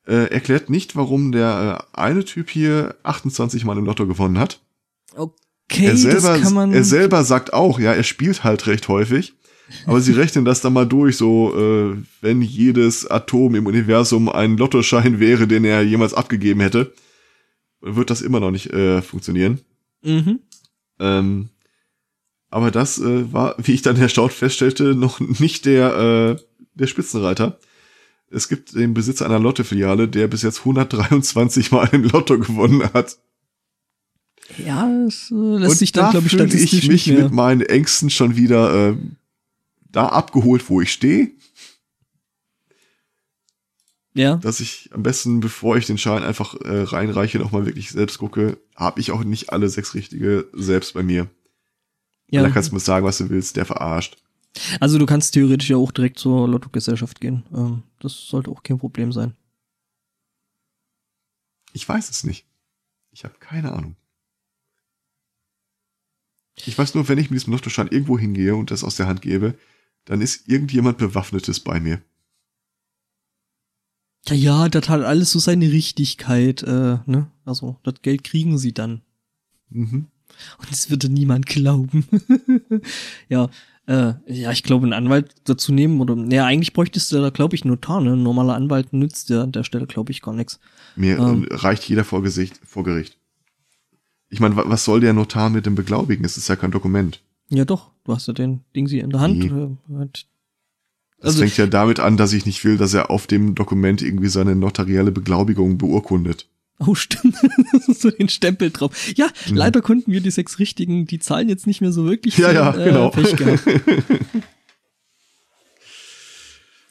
[0.07, 4.59] Äh, erklärt nicht, warum der äh, eine Typ hier 28 Mal im Lotto gewonnen hat.
[5.15, 6.73] Okay, er selber, das kann man.
[6.73, 9.35] Er selber sagt auch, ja, er spielt halt recht häufig.
[9.85, 14.57] Aber sie rechnen das dann mal durch, so äh, wenn jedes Atom im Universum ein
[14.57, 16.93] Lottoschein wäre, den er jemals abgegeben hätte,
[17.81, 19.61] wird das immer noch nicht äh, funktionieren.
[20.03, 20.39] Mhm.
[20.99, 21.49] Ähm,
[22.49, 26.43] aber das äh, war, wie ich dann erstaunt feststellte, noch nicht der, äh,
[26.75, 27.59] der Spitzenreiter.
[28.29, 33.17] Es gibt den Besitzer einer Lottofiliale, der bis jetzt 123 Mal im Lotto gewonnen hat.
[34.57, 37.61] Ja, es äh, lässt Und sich dann, da glaube ich, statistisch ich mich mit meinen
[37.61, 38.95] Ängsten schon wieder äh,
[39.93, 41.31] da abgeholt, wo ich stehe,
[44.15, 48.19] Ja, dass ich am besten, bevor ich den Schein einfach äh, reinreiche, nochmal wirklich selbst
[48.19, 51.29] gucke, habe ich auch nicht alle sechs richtige selbst bei mir.
[52.29, 52.43] Ja.
[52.43, 54.17] Da kannst du mir sagen, was du willst, der verarscht.
[54.79, 57.43] Also du kannst theoretisch ja auch direkt zur Lottogesellschaft gehen.
[57.53, 59.35] Ähm, das sollte auch kein Problem sein.
[61.71, 62.45] Ich weiß es nicht.
[63.11, 63.95] Ich habe keine Ahnung.
[66.55, 69.23] Ich weiß nur, wenn ich mit diesem Lottoschein irgendwo hingehe und das aus der Hand
[69.23, 69.57] gebe,
[70.05, 72.01] dann ist irgendjemand Bewaffnetes bei mir.
[74.27, 77.29] Ja, ja, das hat alles so seine Richtigkeit, äh, ne?
[77.45, 79.01] Also, das Geld kriegen sie dann.
[79.69, 80.07] Mhm.
[80.59, 82.07] Und es würde niemand glauben.
[83.29, 83.49] ja,
[83.85, 87.55] äh, ja, ich glaube, einen Anwalt dazu nehmen oder, naja, eigentlich bräuchtest du da, glaube
[87.55, 88.13] ich, Notar, ne?
[88.13, 90.59] Ein normaler Anwalt nützt dir an der Stelle, glaube ich, gar nichts.
[90.95, 91.45] Mir Ähm.
[91.49, 93.17] äh, reicht jeder vor, Gesicht, vor Gericht.
[94.29, 96.23] Ich meine, wa- was soll der Notar mit dem beglaubigen?
[96.25, 97.21] Es ist ja kein Dokument.
[97.53, 99.43] Ja, doch, du hast ja den Ding sie in der Hand.
[99.97, 100.25] Hat-
[101.19, 104.01] Das Also- fängt ja damit an, dass ich nicht will, dass er auf dem Dokument
[104.01, 106.47] irgendwie seine notarielle Beglaubigung beurkundet.
[106.79, 107.35] Oh, stimmt.
[107.87, 108.91] so den Stempel drauf.
[109.15, 109.55] Ja, Mhm.
[109.55, 112.55] leider konnten wir die sechs Richtigen, die zahlen jetzt nicht mehr so wirklich Ja, viel.
[112.55, 113.13] ja, äh, genau.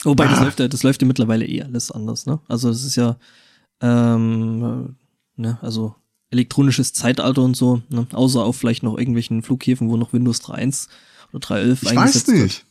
[0.05, 0.45] Wobei, das Ah.
[0.45, 2.41] läuft ja, das läuft ja mittlerweile eh alles anders, ne?
[2.49, 3.17] Also das ist ja,
[3.81, 4.95] ähm,
[5.39, 5.95] äh, ne, also
[6.33, 8.07] elektronisches Zeitalter und so, ne?
[8.13, 10.89] Außer auf vielleicht noch irgendwelchen Flughäfen, wo noch Windows 3.1
[11.33, 12.43] oder 3.11 Ich weiß eingesetzt wird.
[12.43, 12.65] nicht.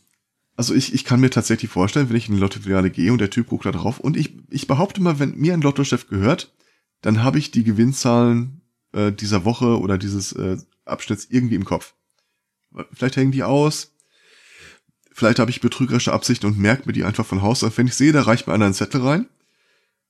[0.56, 3.30] Also ich, ich kann mir tatsächlich vorstellen, wenn ich in eine Lottofiliale gehe und der
[3.30, 6.52] Typ guckt da drauf und ich, ich behaupte mal, wenn mir ein Lottochef gehört,
[7.00, 8.60] dann habe ich die Gewinnzahlen
[8.92, 11.94] äh, dieser Woche oder dieses äh, Abschnitts irgendwie im Kopf.
[12.92, 13.92] Vielleicht hängen die aus,
[15.12, 17.76] vielleicht habe ich betrügerische Absichten und merke mir die einfach von Haus aus.
[17.76, 19.26] Wenn ich sehe, da reicht mir einer einen Zettel rein,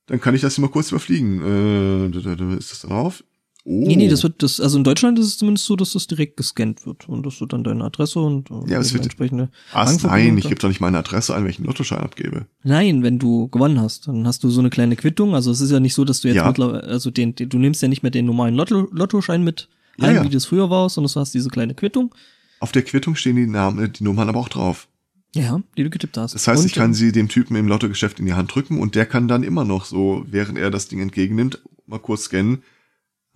[0.07, 2.13] dann kann ich das hier mal kurz überfliegen.
[2.13, 3.23] Äh, ist das drauf?
[3.65, 3.85] Oh.
[3.87, 6.37] Nee, nee, das wird das, also in Deutschland ist es zumindest so, dass das direkt
[6.37, 9.51] gescannt wird und dass du dann deine Adresse und äh, Ja, die wird- entsprechende?
[9.73, 12.47] Bankverbindung Nein, ich gebe doch nicht meine Adresse ein, wenn ich einen Lottoschein abgebe.
[12.65, 15.37] Nein, wenn du gewonnen hast, dann hast du so eine kleine Quittung.
[15.37, 16.49] Also es ist ja nicht so, dass du jetzt Ja.
[16.49, 19.69] mittlerweile, also den, den, du nimmst ja nicht mehr den normalen Lotto, Lottoschein mit
[20.01, 20.25] ein, ja.
[20.25, 22.13] wie das früher war, sondern du hast diese kleine Quittung,
[22.59, 24.89] Auf der Quittung stehen die Namen, äh, die Nummern aber auch drauf.
[25.37, 26.35] ja, die du getippt hast.
[26.35, 28.97] Das heißt, Und, ich kann sie dem Typen im Lottogeschäft in die Hand drücken und
[28.97, 32.63] der kann dann immer noch so, während er das Ding entgegennimmt, mal kurz scannen.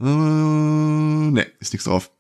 [0.01, 2.11] Äh, ne, ist nichts drauf.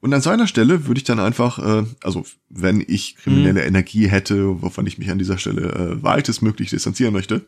[0.00, 4.62] Und an seiner Stelle würde ich dann einfach, äh, also wenn ich kriminelle Energie hätte,
[4.62, 7.46] wovon ich mich an dieser Stelle äh, weitestmöglich distanzieren möchte,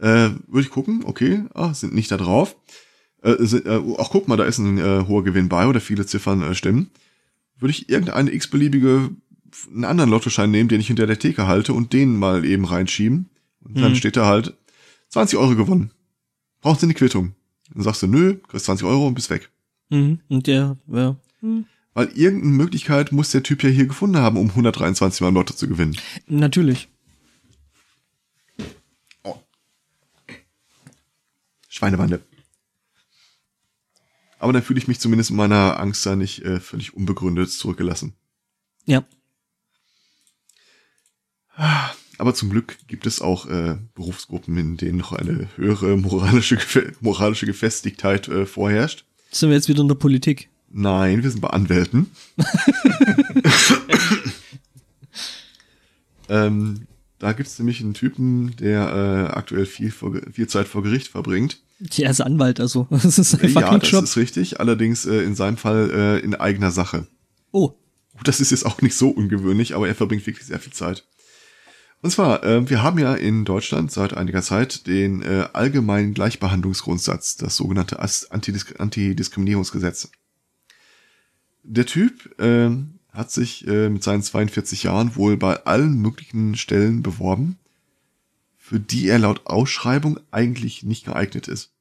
[0.00, 2.56] äh, würde ich gucken, okay, ah, sind nicht da drauf.
[3.22, 6.04] Äh, sind, äh, ach, guck mal, da ist ein äh, hoher Gewinn bei oder viele
[6.04, 6.90] Ziffern äh, stimmen.
[7.58, 9.10] Würde ich irgendeine x-beliebige,
[9.72, 13.30] einen anderen Lottoschein nehmen, den ich hinter der Theke halte und den mal eben reinschieben.
[13.60, 13.96] Und dann Mhm.
[13.96, 14.54] steht da halt
[15.08, 15.92] 20 Euro gewonnen.
[16.60, 17.34] Braucht sie eine Quittung?
[17.76, 19.50] Dann sagst du, nö, kriegst 20 Euro und bist weg.
[19.90, 24.38] Mhm, und der, ja, hm, Weil irgendeine Möglichkeit muss der Typ ja hier gefunden haben,
[24.38, 25.94] um 123 Mal im Lotto zu gewinnen.
[26.26, 26.88] natürlich.
[31.68, 32.22] Schweinebande.
[34.38, 38.14] Aber dann fühle ich mich zumindest in meiner Angst da nicht äh, völlig unbegründet zurückgelassen.
[38.86, 39.04] Ja.
[42.18, 46.92] Aber zum Glück gibt es auch äh, Berufsgruppen, in denen noch eine höhere moralische, Gefe
[47.00, 49.04] moralische Gefestigkeit äh, vorherrscht.
[49.30, 50.48] Sind wir jetzt wieder in der Politik?
[50.70, 52.10] Nein, wir sind bei Anwälten.
[56.28, 56.86] ähm,
[57.18, 61.62] Da gibt's nämlich einen Typen, der äh, aktuell viel, vor, viel Zeit vor Gericht verbringt.
[61.92, 62.86] Ja, ist Anwalt, also.
[62.90, 64.04] Das ist ein ja, das Job.
[64.04, 64.60] ist richtig.
[64.60, 67.06] Allerdings äh, in seinem Fall äh, in eigener Sache.
[67.52, 67.72] Oh.
[68.24, 71.04] Das ist jetzt auch nicht so ungewöhnlich, aber er verbringt wirklich sehr viel Zeit.
[72.02, 77.36] Und zwar, äh, wir haben ja in Deutschland seit einiger Zeit den äh, allgemeinen Gleichbehandlungsgrundsatz,
[77.36, 80.10] das sogenannte As- Antidis Antidiskriminierungsgesetz.
[81.62, 82.70] Der Typ äh,
[83.10, 87.58] hat sich äh, mit seinen 42 Jahren wohl bei allen möglichen Stellen beworben,
[88.56, 91.72] für die er laut Ausschreibung eigentlich nicht geeignet ist.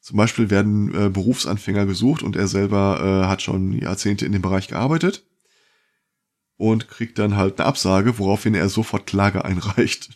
[0.00, 4.42] Zum Beispiel werden äh, Berufsanfänger gesucht und er selber äh, hat schon Jahrzehnte in dem
[4.42, 5.24] Bereich gearbeitet
[6.62, 10.10] und kriegt dann halt eine Absage, woraufhin er sofort Klage einreicht.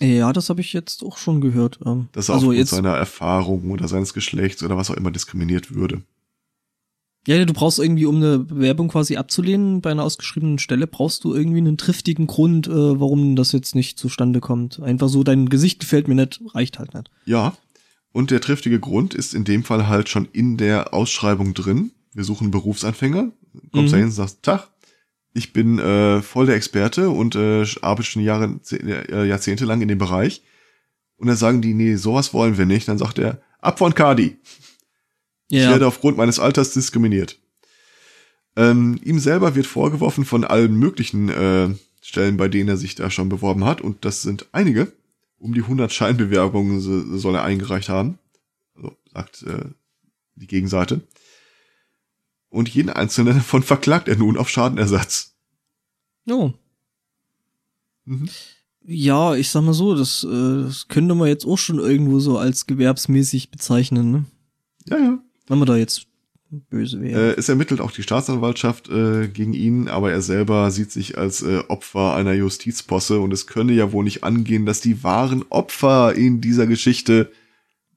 [0.00, 1.78] Ja, das habe ich jetzt auch schon gehört.
[1.86, 5.10] Ähm, Dass er also aufgrund jetzt, seiner Erfahrung oder seines Geschlechts oder was auch immer
[5.10, 6.02] diskriminiert würde.
[7.26, 11.34] ja, du brauchst irgendwie, um eine Bewerbung quasi abzulehnen bei einer ausgeschriebenen Stelle, brauchst du
[11.34, 12.70] irgendwie einen triftigen Grund, äh,
[13.00, 14.80] warum das jetzt nicht zustande kommt.
[14.80, 17.10] Einfach so, dein Gesicht gefällt mir nicht, reicht halt nicht.
[17.24, 17.56] Ja,
[18.12, 21.92] und der triftige Grund ist in dem Fall halt schon in der Ausschreibung drin.
[22.12, 23.30] Wir suchen Berufsanfänger.
[23.72, 23.90] Kommst Mhm.
[23.92, 24.68] da hin und sagst, Tag,
[25.34, 29.88] ich bin äh, voll der Experte und äh, arbeite schon Jahre, äh, Jahrzehnte lang in
[29.88, 30.42] dem Bereich.
[31.16, 32.88] Und dann sagen die, nee, sowas wollen wir nicht.
[32.88, 34.36] Dann sagt er, ab von Kadi.
[35.48, 37.38] Ich Ja, werde aufgrund meines Alters diskriminiert.
[38.56, 41.70] Ähm, ihm selber wird vorgeworfen von allen möglichen äh,
[42.02, 43.80] Stellen, bei denen er sich da schon beworben hat.
[43.80, 44.92] Und das sind einige.
[45.38, 48.18] Um die 100 Scheinbewerbungen so- soll er eingereicht haben.
[48.74, 49.64] Also sagt äh,
[50.34, 51.00] die Gegenseite.
[52.52, 55.34] Und jeden einzelnen davon verklagt er nun auf Schadenersatz.
[56.28, 56.52] oh.
[58.04, 58.28] Mhm.
[58.84, 62.36] Ja, ich sag mal so, das, äh, das könnte man jetzt auch schon irgendwo so
[62.36, 64.24] als gewerbsmäßig bezeichnen, ne?
[64.86, 65.18] Ja, ja.
[65.46, 66.08] Wenn man da jetzt
[66.50, 67.30] böse wäre.
[67.30, 71.42] Äh, es ermittelt auch die Staatsanwaltschaft äh, gegen ihn, aber er selber sieht sich als
[71.42, 76.14] äh, Opfer einer Justizposse und es könne ja wohl nicht angehen, dass die wahren Opfer
[76.14, 77.30] in dieser Geschichte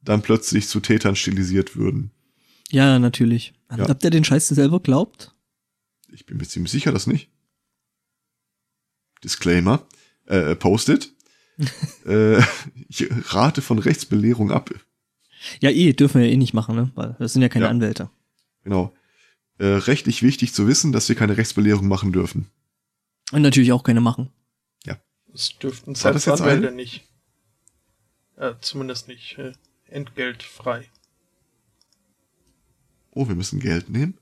[0.01, 2.11] dann plötzlich zu Tätern stilisiert würden.
[2.72, 3.53] Ja, natürlich.
[3.70, 3.88] Ja.
[3.88, 5.36] Habt ihr den Scheiß selber glaubt?
[6.11, 7.30] Ich bin mir ziemlich sicher, dass nicht.
[9.24, 9.86] Disclaimer.
[10.26, 11.13] Äh, Post-it.
[12.05, 12.41] äh,
[12.89, 14.72] ich rate von Rechtsbelehrung ab.
[15.61, 16.91] Ja, eh, dürfen wir ja eh nicht machen, ne?
[16.95, 17.72] Weil das sind ja keine Ja.
[17.72, 18.09] Anwälte.
[18.63, 18.93] Genau.
[19.57, 22.49] Äh, rechtlich wichtig zu wissen, dass wir keine Rechtsbelehrung machen dürfen.
[23.32, 24.32] Und natürlich auch keine machen.
[25.36, 26.78] Das dürften War das jetzt Selbstanwälte eine?
[26.78, 27.03] nicht.
[28.38, 29.51] Äh, zumindest nicht äh,
[29.88, 30.89] entgeltfrei.
[33.16, 34.18] Oh, wir müssen Geld nehmen.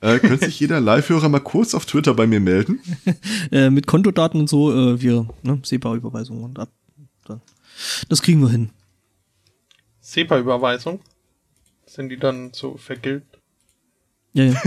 [0.00, 2.80] Äh, könnte sich jeder Live-Hörer mal kurz auf Twitter bei mir melden?
[3.50, 6.70] Äh, mit Kontodaten und so, äh, wir, ne, SEPA-Überweisung und ab.
[7.26, 7.40] Dann.
[8.08, 8.70] Das kriegen wir hin.
[10.00, 11.00] SEPA-Überweisung.
[11.86, 13.38] Sind die dann so vergilbt?
[14.32, 14.62] Ja, ja.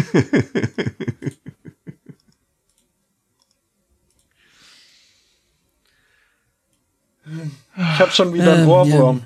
[7.75, 9.21] Ich habe schon wieder einen Ähm, Ohrwurm.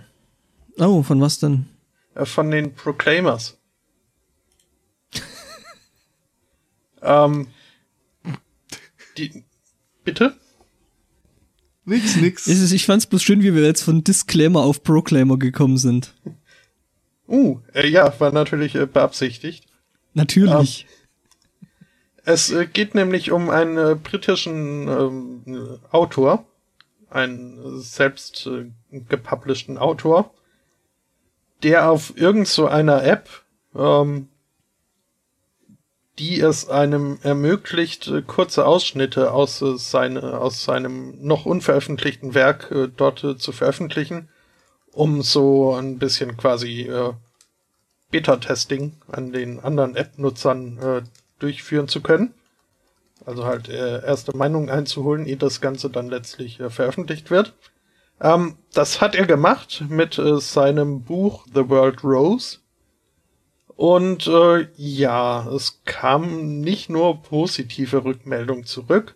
[0.79, 1.67] Oh, von was denn?
[2.15, 3.57] Äh, von den Proclaimers.
[7.01, 7.47] Ähm,
[9.17, 9.43] die,
[10.03, 10.35] bitte?
[11.85, 12.47] Nix, nix.
[12.47, 16.13] Es ist, ich fand's bloß schön, wie wir jetzt von Disclaimer auf Proclaimer gekommen sind.
[17.27, 19.65] Uh, äh, ja, war natürlich äh, beabsichtigt.
[20.13, 20.85] Natürlich.
[22.23, 26.45] Es äh, geht nämlich um einen äh, britischen ähm, äh, Autor,
[27.09, 30.33] einen selbst äh, gepublisheden Autor,
[31.63, 33.29] der auf irgend so einer App,
[33.75, 34.27] ähm,
[36.21, 42.69] die es einem ermöglicht, äh, kurze Ausschnitte aus, äh, seine, aus seinem noch unveröffentlichten Werk
[42.69, 44.29] äh, dort zu veröffentlichen,
[44.91, 47.13] um so ein bisschen quasi äh,
[48.11, 51.07] Beta-Testing an den anderen App-Nutzern
[51.39, 52.33] durchführen zu können.
[53.25, 57.53] Also halt erste Meinungen einzuholen, ehe das Ganze dann letztlich veröffentlicht wird.
[58.19, 62.57] Ähm, das hat er gemacht mit seinem Buch The World Rose.
[63.81, 69.15] Und äh, ja, es kam nicht nur positive Rückmeldung zurück,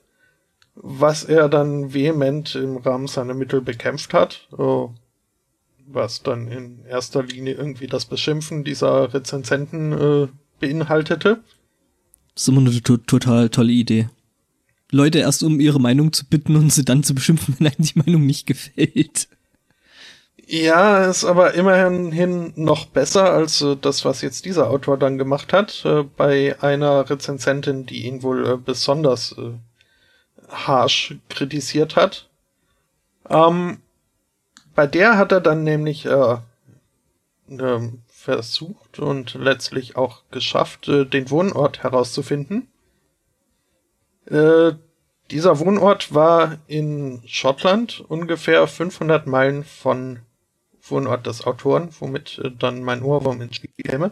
[0.74, 4.47] was er dann vehement im Rahmen seiner Mittel bekämpft hat.
[4.57, 4.88] Äh,
[5.86, 10.28] was dann in erster Linie irgendwie das Beschimpfen dieser Rezensenten äh,
[10.59, 11.43] beinhaltete.
[12.34, 14.09] Das ist immer eine to total tolle Idee.
[14.89, 17.99] Leute erst um ihre Meinung zu bitten und sie dann zu beschimpfen, wenn einem die
[17.99, 19.28] Meinung nicht gefällt.
[20.48, 25.18] Ja, ist aber immerhin hin noch besser als äh, das, was jetzt dieser Autor dann
[25.18, 29.54] gemacht hat, äh, bei einer Rezensentin, die ihn wohl äh, besonders äh,
[30.50, 32.30] harsh kritisiert hat.
[33.28, 33.82] Ähm,
[34.76, 36.38] bei der hat er dann nämlich äh,
[37.50, 42.68] ähm, versucht und letztlich auch geschafft, äh, den Wohnort herauszufinden.
[44.28, 50.22] Dieser Wohnort war in Schottland ungefähr 500 Meilen von
[50.89, 54.11] Wohnort des Autoren, womit äh, dann mein Ohrwurm ins Spiel käme.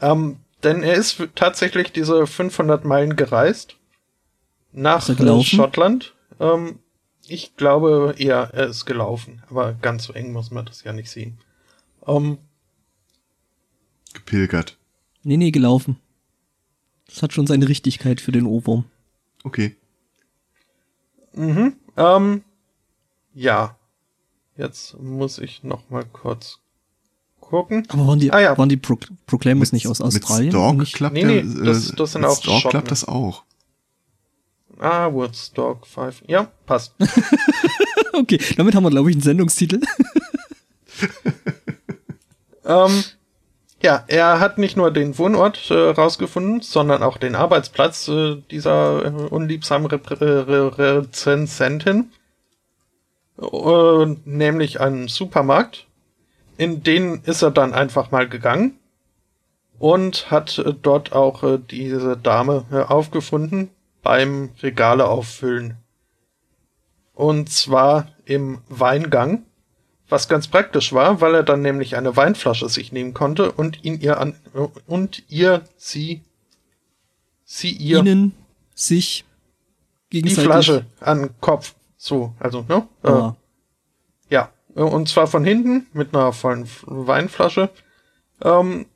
[0.00, 3.76] Ähm, denn er ist tatsächlich diese 500 Meilen gereist
[4.72, 6.14] nach äh, Schottland.
[6.40, 6.78] Ähm,
[7.26, 11.10] ich glaube eher, er ist gelaufen, aber ganz so eng muss man das ja nicht
[11.10, 11.38] sehen.
[12.06, 12.38] Ähm,
[14.14, 14.76] Gepilgert.
[15.22, 15.98] Nee, nee, gelaufen.
[17.06, 18.84] Das hat schon seine Richtigkeit für den Ohrwurm.
[19.44, 19.76] Okay.
[21.34, 21.76] Mhm.
[21.96, 22.42] Ähm,
[23.34, 23.76] ja.
[24.56, 26.58] Jetzt muss ich noch mal kurz
[27.40, 27.86] gucken.
[27.88, 28.58] Aber waren die, ah, ja.
[28.58, 30.46] waren die Pro Proclaimers nicht aus Australien?
[30.46, 30.94] Mit Stork nicht?
[30.94, 33.44] klappt nee, nee, das, das sind auch Stork klappt das auch.
[34.78, 36.22] Ah, Woodstock 5.
[36.26, 36.94] Ja, passt.
[38.12, 39.80] okay, damit haben wir, glaube ich, einen Sendungstitel.
[42.64, 43.04] ähm,
[43.82, 49.04] ja, er hat nicht nur den Wohnort äh, rausgefunden, sondern auch den Arbeitsplatz äh, dieser
[49.04, 52.10] äh, unliebsamen Re Re Rezensentin,
[53.40, 55.86] äh, nämlich einen Supermarkt.
[56.56, 58.78] In den ist er dann einfach mal gegangen
[59.78, 63.70] und hat äh, dort auch äh, diese Dame aufgefunden
[64.02, 65.76] beim Regale auffüllen.
[67.14, 69.44] Und zwar im Weingang
[70.08, 74.00] was ganz praktisch war, weil er dann nämlich eine Weinflasche sich nehmen konnte und ihn
[74.00, 74.34] ihr an
[74.86, 76.22] und ihr sie
[77.44, 78.32] sie ihr ihnen
[78.74, 79.24] sich
[80.10, 82.86] gegenseitig die Flasche an den Kopf so also ne?
[83.02, 83.32] Äh,
[84.34, 84.52] ja.
[84.74, 87.70] Und zwar von hinten mit einer vollen Weinflasche.
[88.42, 88.86] Ähm,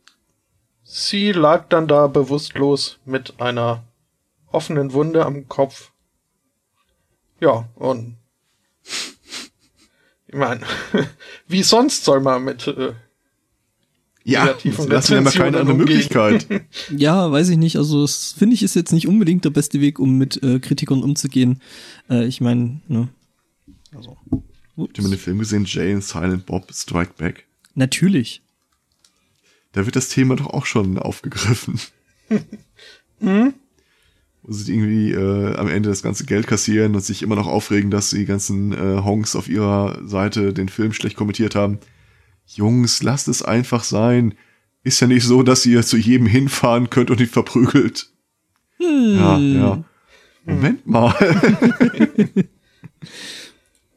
[0.83, 3.83] sie lag dann da bewusstlos mit einer
[4.53, 5.93] offenen Wunde am Kopf.
[7.41, 8.19] Ja und
[10.27, 10.67] ich meine,
[11.47, 12.93] wie sonst soll man mit äh,
[14.31, 14.55] ja,
[14.89, 16.47] das wäre mal keine andere Möglichkeit.
[16.97, 17.77] ja, weiß ich nicht.
[17.77, 21.03] Also das finde ich ist jetzt nicht unbedingt der beste Weg, um mit äh, Kritikern
[21.03, 21.61] umzugehen.
[22.09, 23.09] Äh, ich meine, ne.
[23.95, 24.17] Also.
[24.77, 27.47] Habt ihr mal den Film gesehen, Jay and Silent Bob Strike Back?
[27.75, 28.43] Natürlich.
[29.73, 31.79] Da wird das Thema doch auch schon aufgegriffen.
[33.21, 33.55] hm?
[34.43, 37.91] wo sie irgendwie äh, am Ende das ganze Geld kassieren und sich immer noch aufregen,
[37.91, 41.79] dass die ganzen äh, Honks auf ihrer Seite den Film schlecht kommentiert haben.
[42.57, 44.35] Jungs, lasst es einfach sein.
[44.83, 48.11] Ist ja nicht so, dass ihr zu jedem hinfahren könnt und ihn verprügelt.
[48.79, 49.17] Hm.
[49.17, 49.85] Ja, ja.
[50.45, 51.15] Moment mal.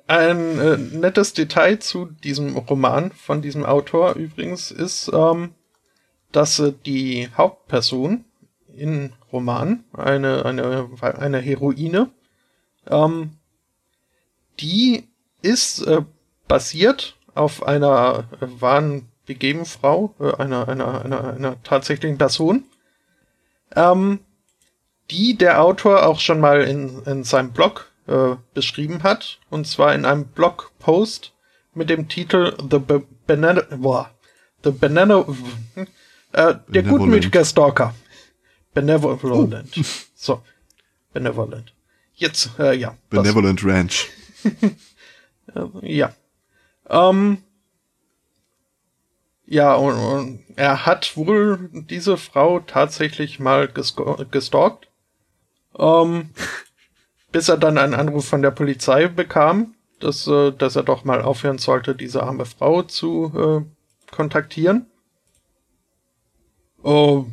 [0.08, 5.52] Ein äh, nettes Detail zu diesem Roman von diesem Autor übrigens ist, ähm,
[6.32, 8.26] dass äh, die Hauptperson
[8.76, 12.12] in Roman, eine, eine, eine Heroine.
[12.88, 13.32] Ähm,
[14.60, 15.06] die
[15.42, 16.02] ist äh,
[16.48, 22.66] basiert auf einer äh, wahren begeben Frau, äh, einer, einer, einer, einer tatsächlichen Person,
[23.76, 24.20] ähm,
[25.12, 29.94] die der Autor auch schon mal in, in seinem Blog äh, beschrieben hat, und zwar
[29.96, 31.34] in einem Blogpost
[31.74, 34.12] mit dem Titel The Be Banana, boah,
[34.64, 35.26] The Banana,
[36.34, 37.94] äh, der gutmütige Stalker.
[38.74, 39.78] Benevolent.
[39.78, 39.84] Oh.
[40.16, 40.42] So.
[41.14, 41.74] Benevolent.
[42.16, 42.98] Jetzt, äh, ja.
[43.10, 43.70] Benevolent das.
[43.70, 44.10] Ranch.
[45.82, 46.16] Ja.
[46.94, 47.40] Ähm,
[49.48, 54.88] ja, und, und, er hat wohl diese Frau tatsächlich mal gestalkt.
[55.78, 56.30] Ähm,
[57.32, 61.24] bis er dann einen Anruf von der Polizei bekam, dass, äh, dass er doch mal
[61.24, 64.86] aufhören sollte, diese arme Frau zu äh, kontaktieren.
[66.84, 67.26] Oh,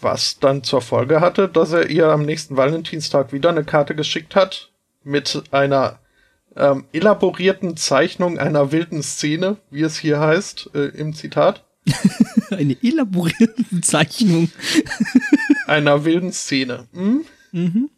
[0.00, 4.36] was dann zur Folge hatte, dass er ihr am nächsten Valentinstag wieder eine Karte geschickt
[4.36, 4.70] hat
[5.02, 5.98] mit einer
[6.56, 11.64] ähm, elaborierten Zeichnung einer wilden Szene, wie es hier heißt äh, im Zitat.
[12.50, 14.50] eine elaborierte Zeichnung
[15.66, 16.86] einer wilden Szene.
[16.92, 17.24] Hm?
[17.52, 17.90] Mhm.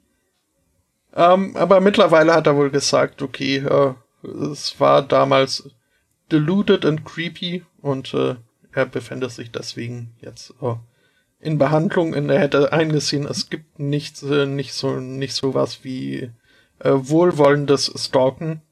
[1.15, 3.95] Ähm, aber mittlerweile hat er wohl gesagt, okay, äh,
[4.53, 5.71] es war damals
[6.33, 8.37] deluded and creepy und äh,
[8.73, 10.75] er befindet sich deswegen jetzt äh,
[11.39, 15.85] in Behandlung und er hätte eingesehen, es gibt nichts, äh, nicht so, nicht so was
[15.85, 16.31] wie
[16.81, 18.63] äh, wohlwollendes Stalken.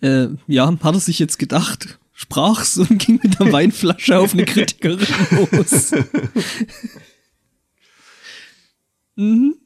[0.00, 4.44] Äh, ja, hat er sich jetzt gedacht, sprach's und ging mit der Weinflasche auf eine
[4.44, 5.92] Kritikerin los.
[9.16, 9.56] mhm.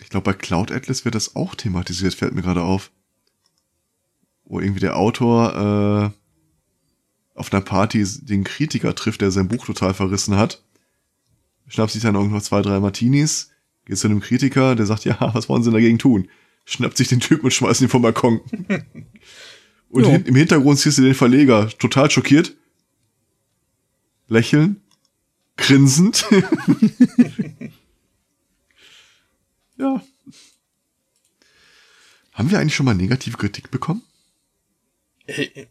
[0.00, 2.90] Ich glaube, bei Cloud Atlas wird das auch thematisiert, fällt mir gerade auf.
[4.44, 9.92] Wo irgendwie der Autor äh, auf einer Party den Kritiker trifft, der sein Buch total
[9.92, 10.62] verrissen hat
[11.68, 13.50] schnappt sich dann irgendwo zwei, drei Martinis,
[13.84, 16.28] geht zu einem Kritiker, der sagt, ja, was wollen sie dagegen tun?
[16.70, 18.40] Schnappt sich den Typen und schmeißt ihn vom Balkon.
[19.88, 20.10] und jo.
[20.14, 22.52] im Hintergrund siehst du den Verleger, total schockiert,
[24.28, 24.82] lächeln,
[25.56, 26.26] grinsend.
[29.78, 30.02] ja.
[32.34, 34.02] Haben wir eigentlich schon mal negative Kritik bekommen?
[35.26, 35.66] Äh,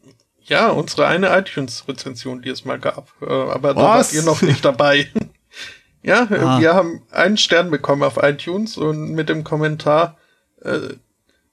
[0.45, 3.11] Ja, unsere eine iTunes-Rezension, die es mal gab.
[3.21, 4.13] Äh, Aber da wart Was?
[4.13, 5.07] ihr noch nicht dabei.
[6.01, 6.59] ja, äh, Ah.
[6.59, 10.17] wir haben einen Stern bekommen auf iTunes und mit dem Kommentar,
[10.61, 10.95] äh,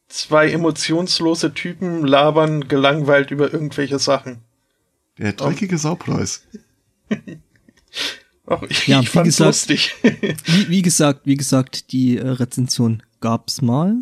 [0.09, 4.39] zwei emotionslose Typen labern gelangweilt über irgendwelche Sachen.
[5.19, 6.45] Der dreckige Saupreis.
[8.47, 9.95] Ach, ich, Ja, ich wie fand's gesagt- lustig.
[10.03, 13.97] Wie, wie gesagt, wie gesagt, die äh, Rezension gab's mal.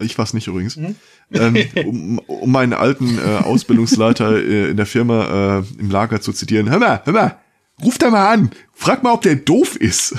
[0.00, 0.76] Ich war's nicht übrigens.
[0.76, 6.32] Ähm, um, um meinen alten äh, Ausbildungsleiter äh, in der Firma äh, im Lager zu
[6.32, 6.68] zitieren.
[6.70, 7.38] Hör mal, hör mal,
[7.82, 8.50] ruf da mal an.
[8.74, 10.14] Frag mal, ob der doof ist.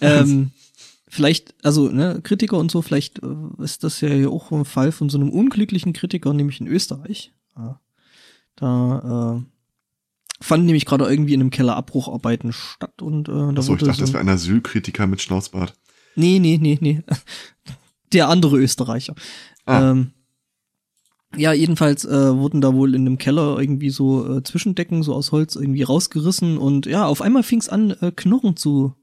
[0.00, 0.50] Ähm,
[1.08, 4.92] vielleicht, also ne, Kritiker und so, vielleicht äh, ist das ja hier auch ein Fall
[4.92, 7.32] von so einem unglücklichen Kritiker, nämlich in Österreich.
[7.56, 7.80] Ja.
[8.56, 13.74] Da äh, fanden nämlich gerade irgendwie in einem Keller Abbrucharbeiten statt und äh, da Achso,
[13.74, 15.74] ich dachte, so, das wäre ein Asylkritiker mit Schnauzbart.
[16.16, 17.02] Nee, nee, nee, nee.
[18.12, 19.14] Der andere Österreicher.
[19.66, 19.90] Ah.
[19.90, 20.12] Ähm,
[21.36, 25.30] ja, jedenfalls äh, wurden da wohl in einem Keller irgendwie so äh, Zwischendecken so aus
[25.30, 28.94] Holz irgendwie rausgerissen und ja, auf einmal fing es an, äh, Knochen zu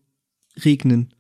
[0.64, 1.14] regnen.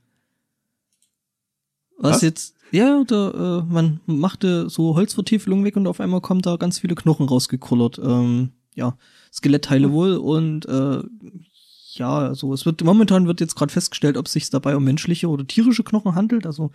[1.97, 2.21] Was, Was?
[2.21, 6.79] jetzt, ja, da, äh, man machte so Holzvertiefelungen weg und auf einmal kommen da ganz
[6.79, 7.99] viele Knochen rausgekullert.
[7.99, 8.97] Ähm, ja,
[9.33, 11.01] Skelettteile wohl und äh,
[11.93, 15.29] ja, also es wird momentan wird jetzt gerade festgestellt, ob es sich dabei um menschliche
[15.29, 16.45] oder tierische Knochen handelt.
[16.45, 16.71] Also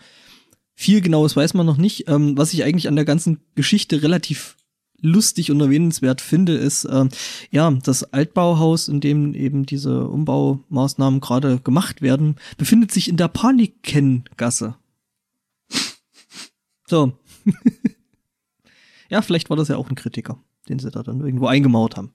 [0.75, 2.09] viel genaues weiß man noch nicht.
[2.09, 4.57] Ähm, was ich eigentlich an der ganzen Geschichte relativ
[5.03, 7.11] lustig und erwähnenswert finde, ist ähm,
[7.51, 13.29] ja das Altbauhaus, in dem eben diese Umbaumaßnahmen gerade gemacht werden, befindet sich in der
[13.29, 14.77] Panikengasse.
[16.87, 17.19] So.
[19.11, 22.13] ja, vielleicht war das ja auch ein Kritiker, den sie da dann irgendwo eingemauert haben.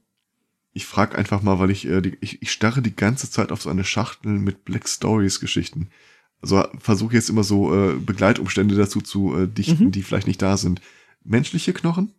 [0.73, 3.61] Ich frage einfach mal, weil ich, äh, die, ich, ich starre die ganze Zeit auf
[3.63, 5.89] so eine Schachtel mit Black Stories Geschichten.
[6.39, 9.91] Also versuche jetzt immer so äh, Begleitumstände dazu zu äh, dichten, Mhm.
[9.91, 10.81] die vielleicht nicht da sind.
[11.23, 12.13] Menschliche Knochen?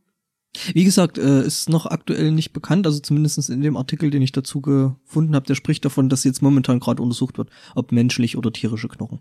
[0.75, 4.33] Wie gesagt, äh, ist noch aktuell nicht bekannt, also zumindest in dem Artikel, den ich
[4.33, 8.53] dazu gefunden habe, der spricht davon, dass jetzt momentan gerade untersucht wird, ob menschlich oder
[8.53, 9.21] tierische Knochen.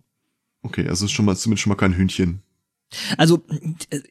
[0.64, 2.42] Okay, also ist schon mal zumindest schon mal kein Hühnchen.
[3.18, 3.44] Also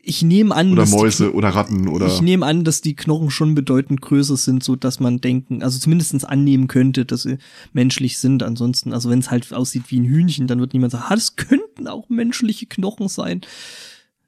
[0.03, 2.07] ich nehme an, Oder dass die Mäuse oder Ratten oder.
[2.09, 5.79] ich nehme an, dass die Knochen schon bedeutend größer sind, so dass man denken, also
[5.79, 7.39] zumindestens annehmen könnte, dass sie
[7.73, 8.43] menschlich sind.
[8.43, 11.37] Ansonsten, also wenn es halt aussieht wie ein Hühnchen, dann wird niemand sagen, ah, das
[11.37, 13.41] könnten auch menschliche Knochen sein.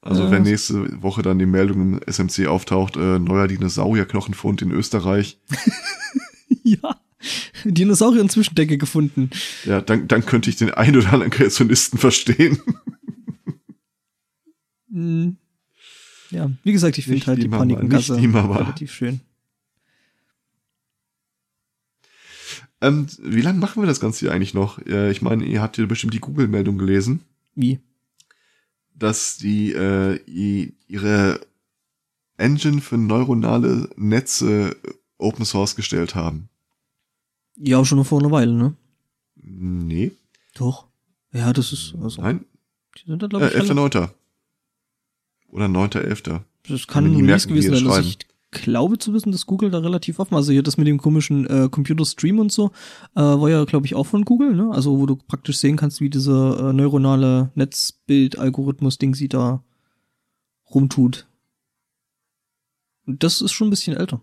[0.08, 0.30] Also Äh.
[0.30, 5.38] wenn nächste Woche dann die Meldung im SMC auftaucht, äh, neuer Dinosaurierknochenfund in Österreich,
[6.62, 6.98] ja,
[7.64, 9.28] Dinosaurier in Zwischendecke gefunden.
[9.64, 12.58] ja, dann, dann könnte ich den ein oder anderen Kreationisten verstehen.
[14.90, 15.36] Hm.
[16.30, 19.20] Ja, wie gesagt, ich finde halt die Panikengasse relativ schön.
[22.80, 24.78] ähm, wie lange machen wir das Ganze hier eigentlich noch?
[24.86, 27.20] Äh, ich meine, ihr habt ja bestimmt die Google-Meldung gelesen,
[27.54, 27.80] Wie?
[28.98, 30.16] Dass die äh,
[30.86, 31.40] ihre
[32.36, 34.76] Engine für neuronale Netze
[35.18, 36.48] Open Source gestellt haben.
[37.56, 38.76] Ja, schon vor einer Weile, ne?
[39.36, 40.12] Nee,
[40.54, 40.86] Doch.
[41.32, 42.44] Ja, das ist, also, nein,
[42.96, 44.10] die sind da, äh, glaube ich, relativ- 11.9.
[45.48, 46.40] Oder 9.11.
[46.68, 47.84] Das kann ein Release gewesen sein.
[47.84, 48.18] das Also ich
[48.50, 51.68] glaube zu wissen, dass Google da relativ offen, also hier das mit dem komischen äh,
[51.70, 52.70] Computer Stream und so,
[53.14, 54.70] äh, war ja, glaube ich, auch von Google, ne?
[54.72, 59.62] Also wo du praktisch sehen kannst, wie dieser äh, neuronale Netzbild-Algorithmus-Ding sie da
[60.74, 61.26] rumtut.
[63.06, 64.20] Und das ist schon ein bisschen älter.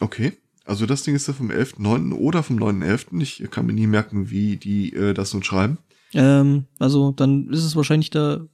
[0.00, 0.32] Okay.
[0.64, 2.12] Also das Ding ist ja vom 11.9.
[2.12, 3.20] oder vom 9.11.
[3.22, 5.78] Ich kann mir nie merken, wie die äh, das nun schreiben.
[6.12, 8.48] Ähm, also dann ist es wahrscheinlich der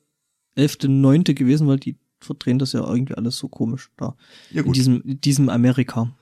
[0.58, 1.32] 11.9.
[1.34, 4.16] gewesen, weil die verdrehen das ja irgendwie alles so komisch da.
[4.50, 4.76] Ja In gut.
[4.76, 6.14] diesem, in diesem Amerika.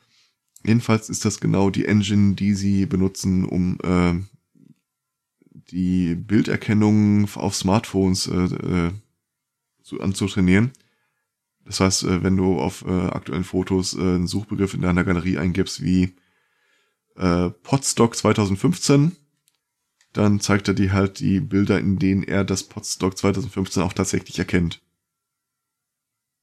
[0.64, 4.20] Jedenfalls ist das genau die Engine, die sie benutzen, um äh,
[5.70, 8.90] die Bilderkennung auf Smartphones äh, äh,
[9.82, 10.72] zu, anzutrainieren.
[11.64, 15.38] Das heißt, äh, wenn du auf äh, aktuellen Fotos äh, einen Suchbegriff in deiner Galerie
[15.38, 16.14] eingibst wie
[17.16, 19.12] äh, Podstock 2015,
[20.12, 24.38] dann zeigt er dir halt die Bilder, in denen er das Podstock 2015 auch tatsächlich
[24.38, 24.82] erkennt.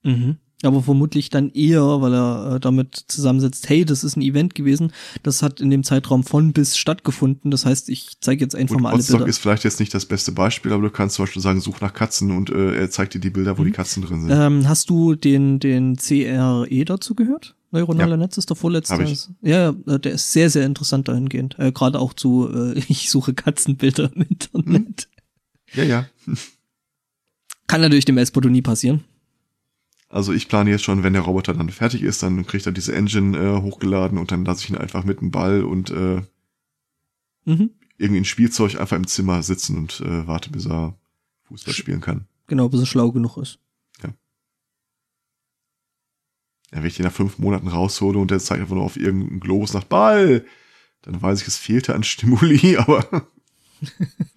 [0.04, 0.38] Mhm.
[0.64, 4.92] Aber vermutlich dann eher, weil er äh, damit zusammensetzt, hey, das ist ein Event gewesen,
[5.22, 7.52] das hat in dem Zeitraum von bis stattgefunden.
[7.52, 9.30] Das heißt, ich zeige jetzt einfach Gut, mal alle Podstock Bilder.
[9.30, 11.94] ist vielleicht jetzt nicht das beste Beispiel, aber du kannst zum Beispiel sagen, such nach
[11.94, 13.66] Katzen und äh, er zeigt dir die Bilder, wo Mhm.
[13.68, 14.32] die Katzen drin sind.
[14.32, 17.54] Ähm, hast du den, den CRE dazu gehört?
[17.70, 18.18] Neuronale Ja.
[18.18, 19.06] Netz ist der vorletzte.
[19.44, 21.60] Ja, äh, der ist sehr, sehr interessant dahingehend.
[21.60, 25.08] Äh, Gerade auch zu, äh, ich suche Katzenbilder im Internet.
[25.76, 26.06] Ja, ja.
[27.68, 29.04] Kann natürlich dem Espoto nie passieren.
[30.18, 32.96] Also ich plane jetzt schon, wenn der Roboter dann fertig ist, dann kriegt er diese
[32.96, 36.24] Engine äh, hochgeladen und dann lasse ich ihn einfach mit dem Ball und äh,
[37.46, 37.70] Mhm.
[38.00, 40.98] irgendwie ein Spielzeug einfach im Zimmer sitzen und äh, warte, bis er
[41.44, 42.26] Fußball spielen kann.
[42.48, 43.60] Genau, bis er schlau genug ist.
[44.02, 44.10] Ja,
[46.72, 49.74] wenn ich den nach fünf Monaten raushole und der zeigt einfach nur auf irgendeinen Globus
[49.74, 50.44] nach Ball,
[51.04, 53.06] dann weiß ich, es fehlte an Stimuli, aber.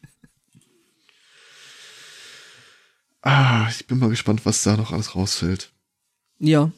[3.23, 5.73] ah, ich bin mal gespannt, was da noch alles rausfällt.
[6.39, 6.71] Ja.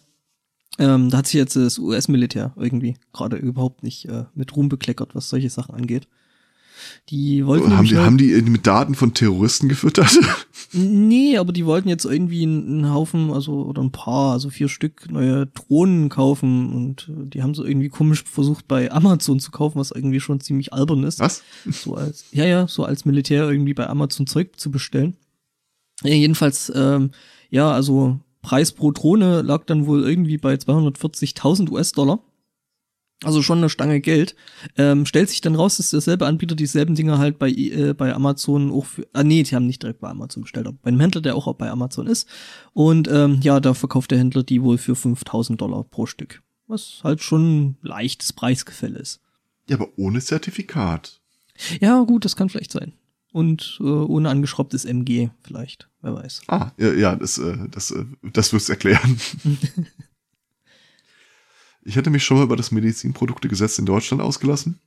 [0.79, 5.15] Ähm, da hat sich jetzt das US-Militär irgendwie gerade überhaupt nicht äh, mit Ruhm bekleckert,
[5.15, 6.09] was solche Sachen angeht.
[7.11, 10.19] Die wollten haben, die, haben die mit Daten von Terroristen gefüttert?
[10.75, 15.11] Nee, aber die wollten jetzt irgendwie einen Haufen, also oder ein paar, also vier Stück
[15.11, 19.91] neue Drohnen kaufen und die haben so irgendwie komisch versucht bei Amazon zu kaufen, was
[19.91, 21.21] irgendwie schon ziemlich albern ist.
[21.21, 21.43] was?
[21.71, 25.19] So als, ja, ja, so als Militär irgendwie bei Amazon Zeug zu bestellen.
[26.03, 27.11] Jedenfalls, ähm,
[27.51, 32.21] ja, also Preis pro Drohne lag dann wohl irgendwie bei 240.000 US-Dollar.
[33.25, 34.35] Also schon eine Stange Geld.
[34.77, 38.73] Ähm, stellt sich dann raus, dass derselbe Anbieter dieselben Dinge halt bei, äh, bei Amazon
[38.73, 41.21] auch für, ah nee, die haben nicht direkt bei Amazon bestellt, aber bei einem Händler,
[41.21, 42.29] der auch bei Amazon ist.
[42.73, 46.43] Und ähm, ja, da verkauft der Händler die wohl für 5000 Dollar pro Stück.
[46.67, 49.21] Was halt schon ein leichtes Preisgefälle ist.
[49.69, 51.21] Ja, aber ohne Zertifikat.
[51.81, 52.93] Ja, gut, das kann vielleicht sein.
[53.33, 56.43] Und äh, ohne angeschraubtes MG vielleicht, wer weiß.
[56.49, 59.19] Ah, ja, ja das, äh, das, äh, das wird's erklären.
[61.83, 64.79] ich hätte mich schon mal über das Medizinproduktegesetz in Deutschland ausgelassen.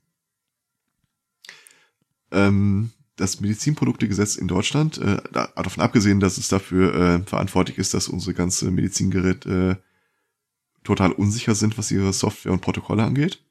[2.31, 7.93] Ähm, das Medizinproduktegesetz in Deutschland, äh, da- davon abgesehen, dass es dafür äh, verantwortlich ist,
[7.93, 13.43] dass unsere ganze Medizingeräte äh, total unsicher sind, was ihre Software und Protokolle angeht,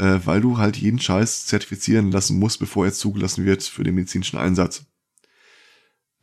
[0.00, 3.94] äh, weil du halt jeden Scheiß zertifizieren lassen musst, bevor er zugelassen wird für den
[3.94, 4.86] medizinischen Einsatz.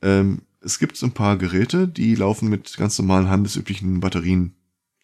[0.01, 4.55] Ähm, es gibt so ein paar Geräte, die laufen mit ganz normalen handelsüblichen Batterien,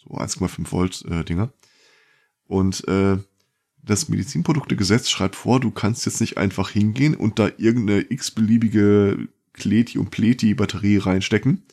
[0.03, 1.53] so 1,5 Volt äh, Dinger.
[2.47, 3.17] Und äh,
[3.84, 9.99] das Medizinproduktegesetz schreibt vor, du kannst jetzt nicht einfach hingehen und da irgendeine x-beliebige Kleti-
[9.99, 11.63] und Pleti-Batterie reinstecken,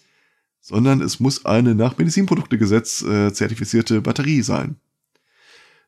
[0.61, 4.77] sondern es muss eine nach Medizinproduktegesetz äh, zertifizierte Batterie sein.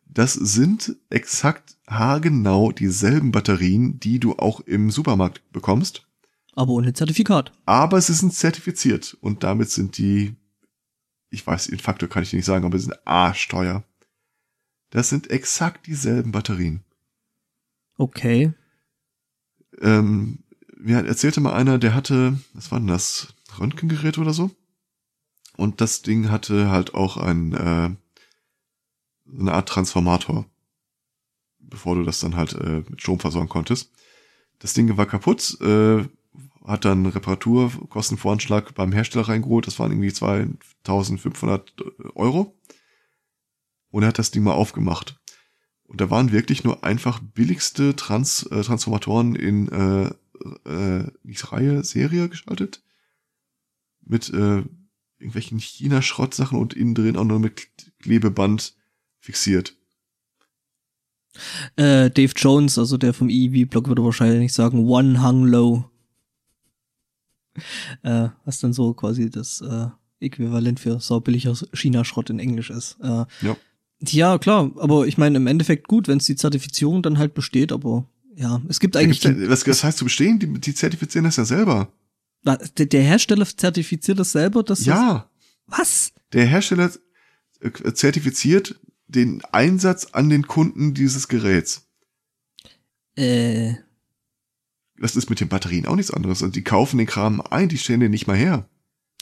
[0.07, 6.07] Das sind exakt haargenau dieselben Batterien, die du auch im Supermarkt bekommst,
[6.55, 7.53] Aber ohne Zertifikat.
[7.65, 10.37] aber sie sind zertifiziert und damit sind die,
[11.31, 13.85] ich weiß, den Faktor kann ich nicht sagen, aber sie sind arschteuer.
[14.91, 16.85] Das sind exakt dieselben Batterien.
[17.97, 18.53] Okay.
[19.81, 20.41] Ähm,
[20.77, 23.35] mir erzählte mal einer, der hatte, was war denn das?
[23.59, 24.51] Röntgengerät oder so?
[25.57, 27.91] Und das Ding hatte halt auch ein, äh,
[29.39, 30.47] eine Art Transformator,
[31.59, 33.93] bevor du das dann halt äh, mit Strom versorgen konntest.
[34.59, 36.05] Das Ding war kaputt, äh,
[36.65, 41.75] hat dann Reparaturkostenvoranschlag beim Hersteller reingeholt, das waren irgendwie 2500
[42.15, 42.57] Euro.
[43.91, 45.21] Und er hat das Ding mal aufgemacht.
[45.85, 50.11] Und da waren wirklich nur einfach billigste Trans äh, Transformatoren in äh,
[50.65, 52.83] äh, nicht Reihe, Serie geschaltet.
[54.01, 54.65] Mit äh,
[55.19, 57.69] irgendwelchen China-Schrottsachen und innen drin auch nur mit
[58.01, 58.75] Klebeband
[59.23, 59.75] fixiert.
[61.77, 65.85] Äh, Dave Jones, also der vom EEV-Blog, würde wahrscheinlich sagen, one hung low.
[68.03, 69.87] Äh, was dann so quasi das äh,
[70.21, 72.97] Äquivalent für saubilliger China-Schrott in Englisch ist.
[73.03, 73.57] Äh, Ja.
[74.01, 77.71] ja, klar, aber ich meine im Endeffekt gut, wenn es die Zertifizierung dann halt besteht,
[77.71, 78.07] aber
[78.37, 81.45] ja, es gibt eigentlich ja, was, das heißt zu bestehen, die, die zertifizieren das ja
[81.45, 81.93] selber.
[82.43, 85.29] Na, der, der Hersteller zertifiziert das selber, dass Ja,
[85.67, 86.13] das, was?
[86.33, 86.91] der Hersteller
[87.61, 88.81] äh, zertifiziert
[89.15, 91.87] den Einsatz an den Kunden dieses Geräts.
[93.17, 93.75] Äh,
[95.01, 96.43] Das ist mit den Batterien auch nichts anderes.
[96.43, 98.69] Und die kaufen den Kram ein, die stellen den nicht mal her.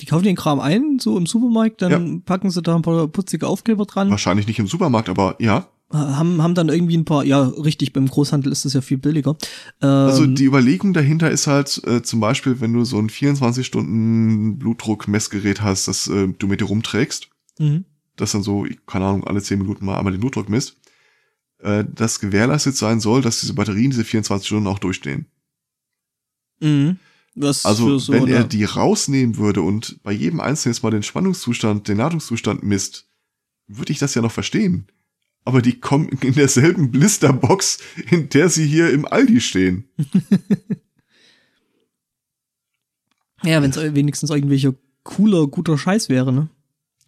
[0.00, 3.46] die kaufen den Kram ein, so im Supermarkt, dann packen sie da ein paar putzige
[3.46, 5.68] Aufkleber dran, Wahrscheinlich nicht im Supermarkt, aber ja.
[5.92, 9.36] haben, haben dann irgendwie ein paar, ja, richtig, beim Großhandel ist das ja viel billiger.
[9.82, 13.66] Ähm, Also die Überlegung dahinter ist halt äh, zum Beispiel, wenn du so ein 24
[13.66, 17.28] Stunden Blutdruck-Messgerät hast, das äh, du mit dir rumträgst,
[17.58, 17.84] mhm.
[18.20, 20.76] Das dann so, keine Ahnung, alle 10 Minuten mal einmal den Blutdruck misst,
[21.58, 25.26] äh, das gewährleistet sein soll, dass diese Batterien diese 24 Stunden auch durchstehen.
[26.60, 26.98] Mhm.
[27.34, 30.90] Was Also so wenn er eine- die rausnehmen würde und bei jedem Einzelnen jetzt mal
[30.90, 33.06] den Spannungszustand, den Ladungszustand misst,
[33.66, 34.86] würde ich das ja noch verstehen.
[35.44, 37.78] Aber die kommen in derselben Blisterbox,
[38.10, 39.88] in der sie hier im Aldi stehen.
[43.42, 46.48] Ja, wenn es wenigstens irgendwelcher cooler, guter Scheiß wäre, ne?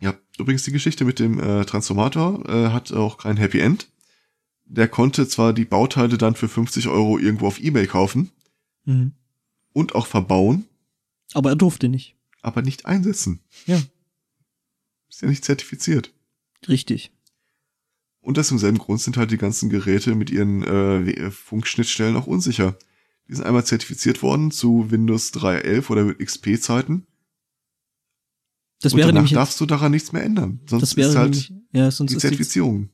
[0.03, 3.89] Ja, übrigens die Geschichte mit dem äh, Transformator äh, hat auch kein Happy End.
[4.65, 8.31] Der konnte zwar die Bauteile dann für 50 Euro irgendwo auf Ebay kaufen
[8.85, 9.13] Mhm.
[9.73, 10.65] und auch verbauen,
[11.35, 12.17] Aber er durfte nicht.
[12.41, 13.39] aber nicht einsetzen.
[13.67, 13.81] Ja.
[15.09, 16.13] Ist ja nicht zertifiziert.
[16.69, 17.13] Richtig.
[18.21, 22.77] Und aus demselben Grund sind halt die ganzen Geräte mit ihren äh, Funkschnittstellen auch unsicher.
[23.29, 27.07] Die sind einmal zertifiziert worden zu Windows 3.11 oder XP-Zeiten.
[28.83, 30.61] Das Und wäre nämlich darfst du daran nichts mehr ändern.
[30.67, 32.89] Sonst das wäre ist halt nämlich, ja, sonst die ist die, Zertifizierung.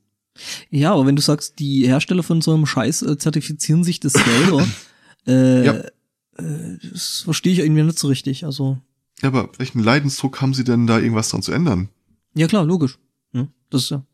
[0.70, 4.12] ja, aber wenn du sagst, die Hersteller von so einem Scheiß äh, zertifizieren sich das
[4.12, 4.66] selber,
[5.26, 5.72] äh, Ja.
[5.74, 8.44] äh, das verstehe ich irgendwie nicht so richtig.
[8.44, 8.78] Also,
[9.22, 11.88] Ja, aber welchen Leidensdruck haben sie denn da irgendwas dran zu ändern?
[12.34, 12.98] ja klar, logisch.
[13.32, 14.04] Ja, das ist ja.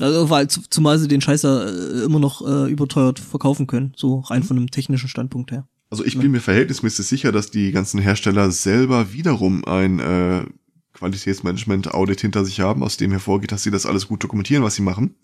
[0.00, 3.92] Also, weil, zu- zumal sie den Scheiß ja äh, immer noch äh, überteuert verkaufen können,
[3.96, 4.46] so rein Mhm.
[4.46, 5.68] von einem technischen Standpunkt her.
[5.94, 10.44] Also ich bin mir verhältnismäßig sicher, dass die ganzen Hersteller selber wiederum ein äh,
[10.92, 14.82] Qualitätsmanagement-Audit hinter sich haben, aus dem hervorgeht, dass sie das alles gut dokumentieren, was sie
[14.82, 15.14] machen.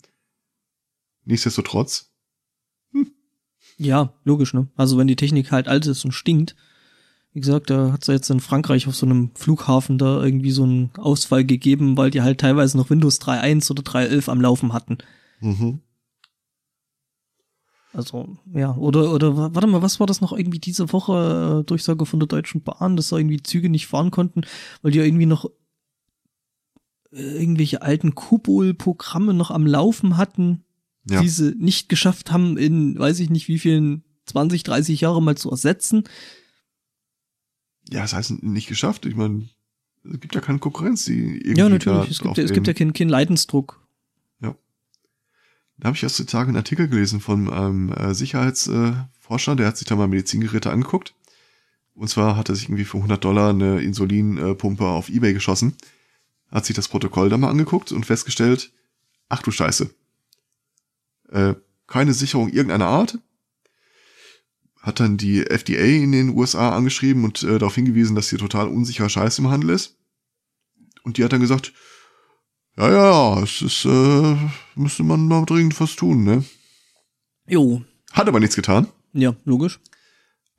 [1.25, 2.13] Nichtsdestotrotz.
[3.75, 4.69] Ja, logisch, ne?
[4.77, 6.55] Also wenn die Technik halt alt ist und stinkt,
[7.33, 10.63] wie gesagt, da hat's ja jetzt in Frankreich auf so einem Flughafen da irgendwie so
[10.63, 14.99] einen Ausfall gegeben, weil die halt teilweise noch Windows 3.1 oder 3.11 am Laufen hatten.
[15.41, 15.81] Mhm.
[17.93, 21.65] Also, ja, oder, oder wa- warte mal, was war das noch irgendwie diese Woche äh,
[21.65, 24.41] Durchsage von der Deutschen Bahn, dass da irgendwie Züge nicht fahren konnten,
[24.81, 25.45] weil die ja irgendwie noch
[27.11, 30.63] äh, irgendwelche alten Kubol-Programme noch am Laufen hatten,
[31.09, 31.21] Ja.
[31.21, 35.35] die sie nicht geschafft haben, in weiß ich nicht wie vielen 20, 30 Jahre mal
[35.35, 36.03] zu ersetzen.
[37.89, 39.05] ja, das heißt nicht geschafft.
[39.05, 39.49] Ich meine,
[40.05, 42.09] es gibt ja keine Konkurrenz, die irgendwie Ja, natürlich.
[42.11, 43.80] Es gibt, ja, es gibt ja keinen keinen Leidensdruck.
[45.81, 49.77] Da habe ich erst die Tage einen Artikel gelesen von einem äh, Sicherheitsforscher, der hat
[49.77, 51.15] sich da mal Medizingeräte angeguckt.
[51.95, 55.75] Und zwar hat er sich irgendwie für 100 Dollar eine Insulinpumpe auf Ebay geschossen,
[56.51, 58.71] hat sich das Protokoll da mal angeguckt und festgestellt,
[59.27, 59.89] ach du Scheiße,
[61.29, 61.55] äh,
[61.87, 63.17] keine Sicherung irgendeiner Art.
[64.81, 68.67] Hat dann die FDA in den USA angeschrieben und äh, darauf hingewiesen, dass hier total
[68.67, 69.97] unsicherer Scheiß im Handel ist.
[71.01, 71.73] Und die hat dann gesagt,
[72.77, 74.35] ja, ja, ja, es ist, äh,
[74.75, 76.43] müsste man mal dringend was tun, ne?
[77.47, 78.87] Jo, Hat aber nichts getan.
[79.13, 79.79] ja, logisch.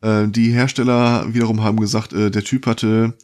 [0.02, 3.16] Äh, die Hersteller wiederum haben gesagt, äh, der Typ hatte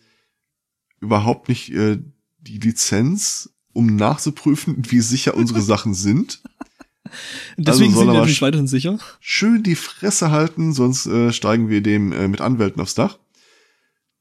[1.00, 1.98] überhaupt nicht äh,
[2.38, 6.42] die Lizenz, um nachzuprüfen, wie sicher unsere Sachen sind.
[7.56, 8.98] Deswegen soll sind wir natürlich weiterhin sicher.
[9.20, 13.18] Schön die Fresse halten, sonst äh, steigen wir dem äh, mit Anwälten aufs Dach.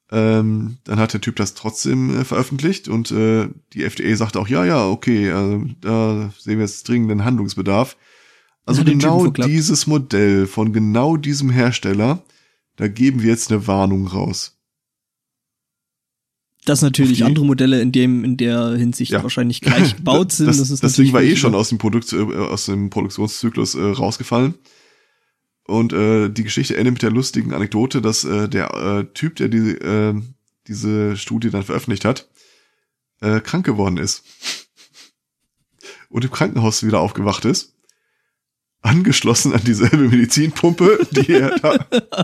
[0.10, 4.47] Ähm, dann hat der Typ das trotzdem äh, veröffentlicht und äh, die FDA sagte auch,
[4.47, 7.97] ja, ja, okay, äh, da sehen wir jetzt dringenden Handlungsbedarf.
[8.66, 12.24] Also genau dieses Modell von genau diesem Hersteller,
[12.78, 14.58] da geben wir jetzt eine Warnung raus.
[16.66, 19.24] Dass natürlich andere Modelle in dem, in der Hinsicht Ja.
[19.24, 20.47] wahrscheinlich gleich gebaut sind.
[20.47, 23.76] Das, Das, ist das Ding war eh schon aus dem Produkt, äh, aus dem Produktionszyklus
[23.76, 24.55] äh, rausgefallen.
[25.68, 29.49] Und äh, die Geschichte endet mit der lustigen Anekdote, dass äh, der äh, Typ, der
[29.49, 30.15] die, äh,
[30.68, 32.30] diese Studie dann veröffentlicht hat,
[33.20, 34.24] äh, krank geworden ist.
[36.09, 37.77] Und im Krankenhaus wieder aufgewacht ist.
[38.84, 41.78] Angeschlossen an dieselbe Medizinpumpe, die er da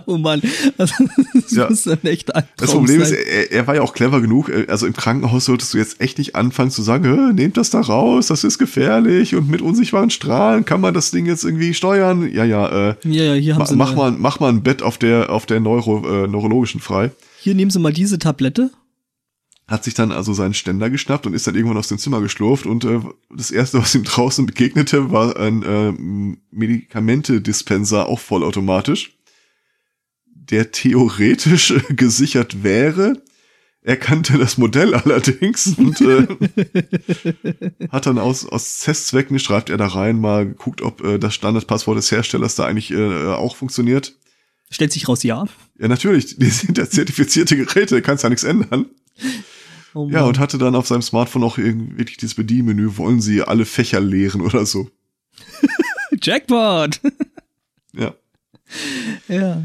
[0.05, 0.41] Oh Mann,
[0.77, 0.93] also,
[1.33, 1.67] das Ja.
[1.69, 3.17] muss ein echt Albtraum Das Problem ist, sein.
[3.27, 4.49] er, er war ja auch clever genug.
[4.49, 7.69] äh, Also im Krankenhaus solltest du jetzt echt nicht anfangen zu sagen, "Hä, nehmt das
[7.71, 11.73] da raus, das ist gefährlich und mit unsichtbaren Strahlen kann man das Ding jetzt irgendwie
[11.73, 12.31] steuern.
[12.31, 14.83] Ja, ja, äh, ja, ja, hier haben ma, sie mach mal, mach mal ein Bett
[14.83, 17.11] auf der auf der Neuro, äh, neurologischen frei.
[17.39, 18.69] hier nehmen sie mal diese Tablette.
[19.67, 22.65] Hat sich dann also seinen Ständer geschnappt und ist dann irgendwann aus dem Zimmer geschlurft
[22.65, 22.99] und äh,
[23.33, 25.93] das erste, was ihm draußen begegnete, war ein äh,
[26.51, 29.17] Medikamente-Dispenser, auch vollautomatisch,
[30.25, 33.23] der theoretisch äh, gesichert wäre.
[33.85, 36.27] Er kannte das Modell allerdings und äh,
[37.89, 41.97] hat dann aus, aus Testzwecken, schreibt er da rein, mal geguckt, ob äh, das Standardpasswort
[41.97, 44.17] des Herstellers da eigentlich äh, auch funktioniert.
[44.69, 45.45] Stellt sich raus, ja.
[45.77, 48.87] Ja, natürlich, die sind ja zertifizierte Geräte, kannst ja nichts ändern.
[49.93, 53.41] Oh Ja, und hatte dann auf seinem Smartphone auch irgendwie wirklich dieses Bedienmenü, wollen Sie
[53.43, 54.89] alle Fächer leeren oder so.
[56.21, 56.99] Jackpot!
[57.95, 58.15] Ja.
[59.27, 59.63] ja,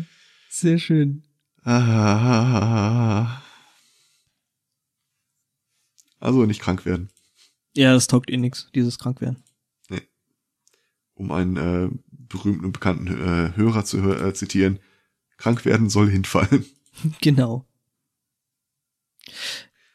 [0.51, 1.23] sehr schön.
[6.21, 7.09] Also nicht krank werden.
[7.75, 9.43] Ja, das taugt eh nix, dieses Krankwerden.
[11.15, 14.79] Um einen äh, berühmten und bekannten äh, Hörer zu äh, zitieren.
[15.37, 16.65] Krank werden soll hinfallen.
[17.21, 17.65] Genau.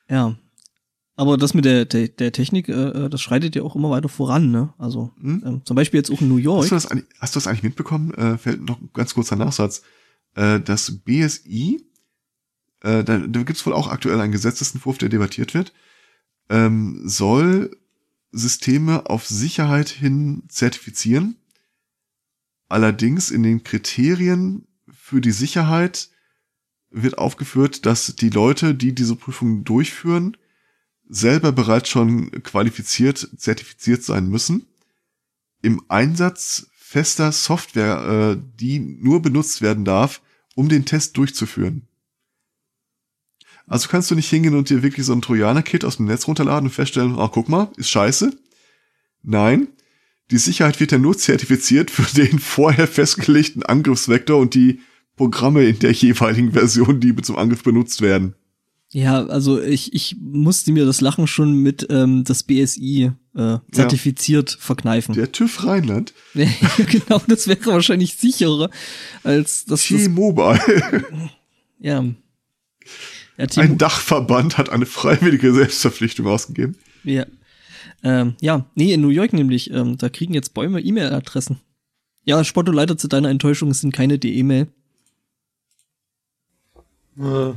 [0.10, 0.36] Ja.
[1.16, 4.50] Aber das mit der, der, der Technik, äh, das schreitet ja auch immer weiter voran,
[4.50, 4.74] ne?
[4.80, 5.44] Also, Hm?
[5.46, 6.64] ähm, zum Beispiel jetzt auch in New York.
[6.64, 8.12] Hast du, das, eigentlich- hast du das eigentlich mitbekommen?
[8.16, 9.84] Äh, fällt noch ein ganz kurzer Nachsatz.
[10.36, 11.86] Äh, das BSI,
[12.82, 15.72] äh, da, da gibt es wohl auch aktuell einen Gesetzesentwurf, der debattiert wird,
[16.50, 17.78] ähm, soll
[18.32, 21.36] Systeme auf Sicherheit hin zertifizieren.
[22.70, 26.10] Allerdings in den Kriterien für die Sicherheit
[26.94, 30.38] wird aufgeführt, dass die Leute, die diese Prüfungen durchführen,
[31.10, 34.68] selber bereits schon qualifiziert, zertifiziert sein müssen
[35.62, 40.22] im Einsatz fester Software, äh, die nur benutzt werden darf,
[40.56, 41.88] um den Test durchzuführen.
[43.66, 46.68] Also kannst du nicht hingehen und dir wirklich so ein Trojaner-Kit aus dem Netz runterladen
[46.68, 48.38] und feststellen, ah, guck mal, ist scheiße.
[49.24, 49.70] Nein,
[50.32, 54.82] die Sicherheit wird ja nur zertifiziert für den vorher festgelegten Angriffsvektor und die
[55.16, 58.36] Programme in der jeweiligen Version, die zum Angriff benutzt werden.
[58.94, 64.52] Ja, also ich, ich musste mir das Lachen schon mit ähm, das BSI äh, zertifiziert
[64.52, 64.58] ja.
[64.60, 65.16] verkneifen.
[65.16, 66.14] Der TÜV Rheinland.
[66.36, 66.48] ja,
[66.78, 68.70] genau, das wäre wahrscheinlich sicherer
[69.24, 69.84] als das.
[69.86, 70.60] T-Mobile.
[71.80, 72.02] Ja.
[73.38, 76.78] ja Ein Dachverband hat eine freiwillige Selbstverpflichtung ausgegeben.
[77.04, 77.26] Ja.
[78.04, 81.60] Ähm, ja, nee, in New York nämlich, ähm, da kriegen jetzt Bäume E-Mail-Adressen.
[82.24, 84.68] Ja, Spotto leider zu deiner Enttäuschung, es sind keine DE-Mail.
[87.20, 87.54] Äh.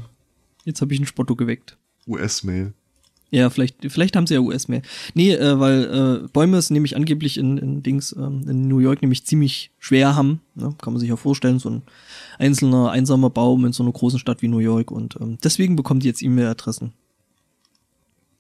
[0.65, 1.77] Jetzt habe ich einen Spotto geweckt.
[2.07, 2.75] US-Mail.
[3.31, 4.83] Ja, vielleicht, vielleicht haben sie ja US-Mail.
[5.15, 9.03] Nee, äh, weil äh, Bäume es nämlich angeblich in, in Dings, ähm, in New York
[9.03, 10.41] nämlich ziemlich schwer haben.
[10.55, 10.75] Ne?
[10.81, 11.83] Kann man sich ja vorstellen, so ein
[12.39, 14.91] einzelner, einsamer Baum in so einer großen Stadt wie New York.
[14.91, 16.93] Und ähm, deswegen bekommt die jetzt E-Mail-Adressen.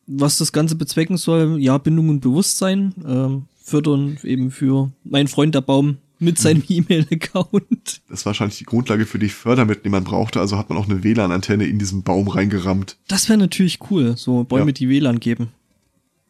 [0.06, 5.54] Was das Ganze bezwecken soll, ja, Bindung und Bewusstsein, ähm, fördern eben für mein Freund
[5.56, 6.86] der Baum mit seinem hm.
[6.88, 8.02] E-Mail-Account.
[8.08, 10.40] Das war wahrscheinlich die Grundlage für die Fördermittel, die man brauchte.
[10.40, 12.96] Also hat man auch eine WLAN-Antenne in diesen Baum reingerammt.
[13.08, 14.72] Das wäre natürlich cool, so Bäume, ja.
[14.72, 15.48] die WLAN geben.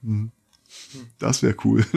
[0.03, 0.31] Hm.
[1.19, 1.85] Das wäre cool.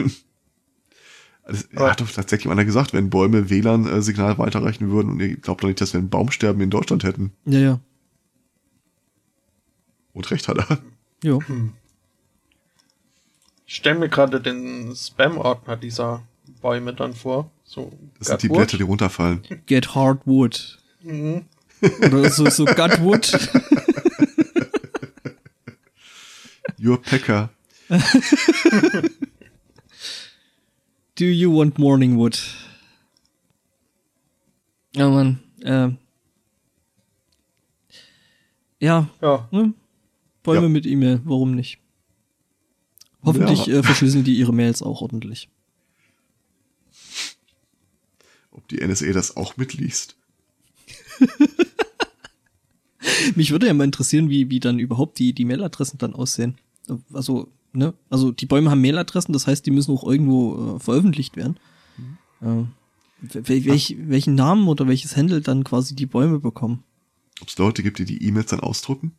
[1.42, 5.64] Also, er hat doch tatsächlich einer gesagt, wenn Bäume WLAN-Signal weiterreichen würden und ihr glaubt
[5.64, 7.32] doch nicht, dass wir ein Baumsterben in Deutschland hätten.
[7.44, 7.80] Ja, ja.
[10.12, 10.78] Und recht hat er.
[11.24, 11.40] Jo.
[11.44, 11.72] Hm.
[13.66, 16.22] Ich stelle mir gerade den Spam-Ordner dieser
[16.60, 17.50] Bäume dann vor.
[17.70, 19.42] So, das sind die Blätter, die runterfallen.
[19.66, 20.80] Get Hardwood.
[21.02, 21.44] Mhm.
[21.80, 23.30] Oder so, so Gutwood.
[26.82, 27.50] Your Packer.
[31.14, 32.40] Do you want morning wood?
[34.96, 35.38] Ja, Mann.
[35.60, 35.90] Äh,
[38.80, 39.08] ja.
[39.22, 39.48] ja.
[39.52, 39.74] Ne?
[40.42, 40.68] Bäume ja.
[40.70, 41.78] mit E-Mail, warum nicht?
[43.22, 43.76] Hoffentlich ja.
[43.76, 45.48] äh, verschlüsseln die ihre Mails auch ordentlich.
[48.50, 50.16] Ob die NSA das auch mitliest?
[53.34, 56.56] Mich würde ja mal interessieren, wie, wie dann überhaupt die, die Mailadressen dann aussehen.
[57.12, 57.94] Also, ne?
[58.08, 61.58] Also die Bäume haben Mailadressen, das heißt, die müssen auch irgendwo äh, veröffentlicht werden.
[62.40, 62.68] Mhm.
[63.32, 66.84] Äh, welch, welchen Namen oder welches Handle dann quasi die Bäume bekommen.
[67.40, 69.12] Ob es Leute gibt, die die E-Mails dann ausdrucken?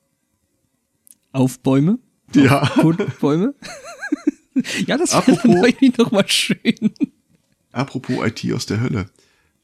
[1.32, 2.00] Auf Bäume?
[2.34, 2.62] Ja.
[2.62, 3.56] Auf Bäume?
[4.86, 6.94] ja, das wäre dann irgendwie nochmal schön.
[7.72, 9.10] Apropos IT aus der Hölle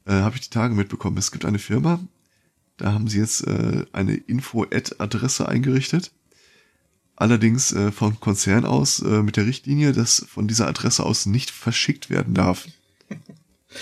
[0.08, 1.18] äh, habe ich die Tage mitbekommen.
[1.18, 2.00] Es gibt eine Firma,
[2.78, 6.12] da haben sie jetzt äh, eine Info-Ad-Adresse eingerichtet.
[7.16, 11.50] Allerdings äh, vom Konzern aus äh, mit der Richtlinie, dass von dieser Adresse aus nicht
[11.50, 12.68] verschickt werden darf.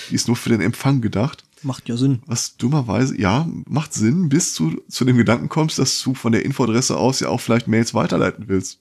[0.09, 1.43] Die ist nur für den Empfang gedacht.
[1.61, 2.21] Macht ja Sinn.
[2.25, 6.45] Was dummerweise, ja, macht Sinn, bis du zu dem Gedanken kommst, dass du von der
[6.45, 8.79] Infoadresse aus ja auch vielleicht Mails weiterleiten willst.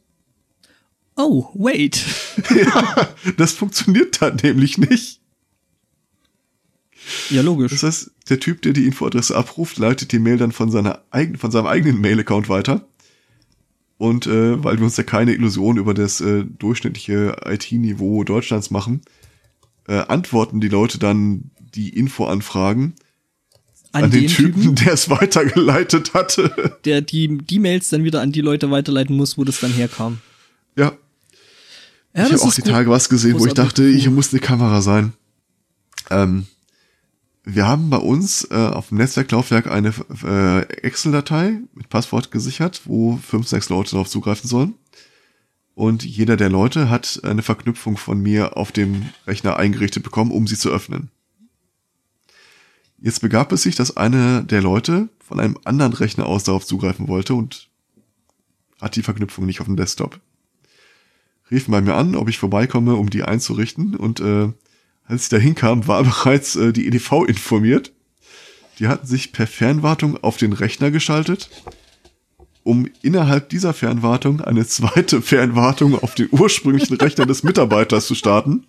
[1.17, 2.05] Oh, wait.
[2.55, 5.21] ja, das funktioniert dann nämlich nicht.
[7.31, 7.73] Ja, logisch.
[7.73, 11.37] Das heißt, der Typ, der die Infoadresse abruft, leitet die Mail dann von, seiner eigen,
[11.37, 12.87] von seinem eigenen Mail-Account weiter.
[13.97, 19.03] Und äh, weil wir uns ja keine Illusion über das äh, durchschnittliche IT-Niveau Deutschlands machen,
[19.87, 22.95] äh, antworten die Leute dann die Infoanfragen
[23.93, 26.79] an, an den, den, Typen, Typen, der es weitergeleitet hatte.
[26.85, 30.19] Der die, die Mails dann wieder an die Leute weiterleiten muss, wo das dann herkam.
[30.77, 30.93] Ja.
[32.15, 32.71] ja ich habe auch die gut.
[32.71, 35.13] Tage was gesehen, wo ich dachte, hier muss eine Kamera sein.
[36.11, 36.47] Ähm,
[37.45, 39.93] wir haben bei uns äh, auf dem Netzwerklaufwerk eine
[40.25, 44.75] äh, Excel-Datei mit Passwort gesichert, wo fünf, sechs Leute darauf zugreifen sollen.
[45.75, 50.47] Und jeder der Leute hat eine Verknüpfung von mir auf dem Rechner eingerichtet bekommen, um
[50.47, 51.11] sie zu öffnen.
[52.99, 57.09] Jetzt begab es sich, dass einer der Leute von einem anderen Rechner aus darauf zugreifen
[57.09, 57.69] wollte und
[58.81, 60.21] hat die Verknüpfung nicht auf dem Desktop.
[61.51, 64.51] Rief bei mir an, ob ich vorbeikomme, um die einzurichten und äh,
[65.07, 67.93] als ich da hinkam, war bereits äh, die EDV informiert.
[68.79, 71.49] Die hatten sich per Fernwartung auf den Rechner geschaltet,
[72.65, 78.67] um innerhalb dieser Fernwartung eine zweite Fernwartung auf den ursprünglichen Rechner des Mitarbeiters zu starten.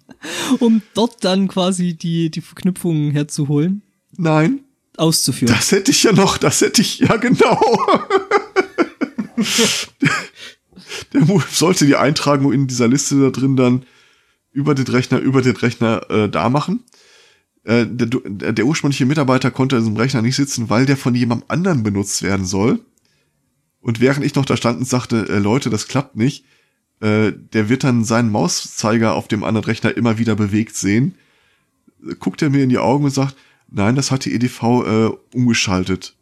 [0.60, 3.82] Um dort dann quasi die, die Verknüpfungen herzuholen?
[4.18, 4.62] Nein.
[4.98, 5.54] Auszuführen.
[5.54, 7.60] Das hätte ich ja noch, das hätte ich, ja genau.
[11.14, 13.86] der sollte die Eintragung in dieser Liste da drin dann
[14.56, 16.84] über den Rechner, über den Rechner äh, da machen.
[17.64, 21.50] Äh, der, der ursprüngliche Mitarbeiter konnte in diesem Rechner nicht sitzen, weil der von jemandem
[21.50, 22.80] anderen benutzt werden soll.
[23.82, 26.46] Und während ich noch da stand und sagte, äh, Leute, das klappt nicht,
[27.02, 31.16] Äh, der wird dann seinen Mauszeiger auf dem anderen Rechner immer wieder bewegt sehen.
[32.20, 33.36] Guckt er mir in die Augen und sagt,
[33.70, 36.16] nein, das hat die EDV äh, umgeschaltet.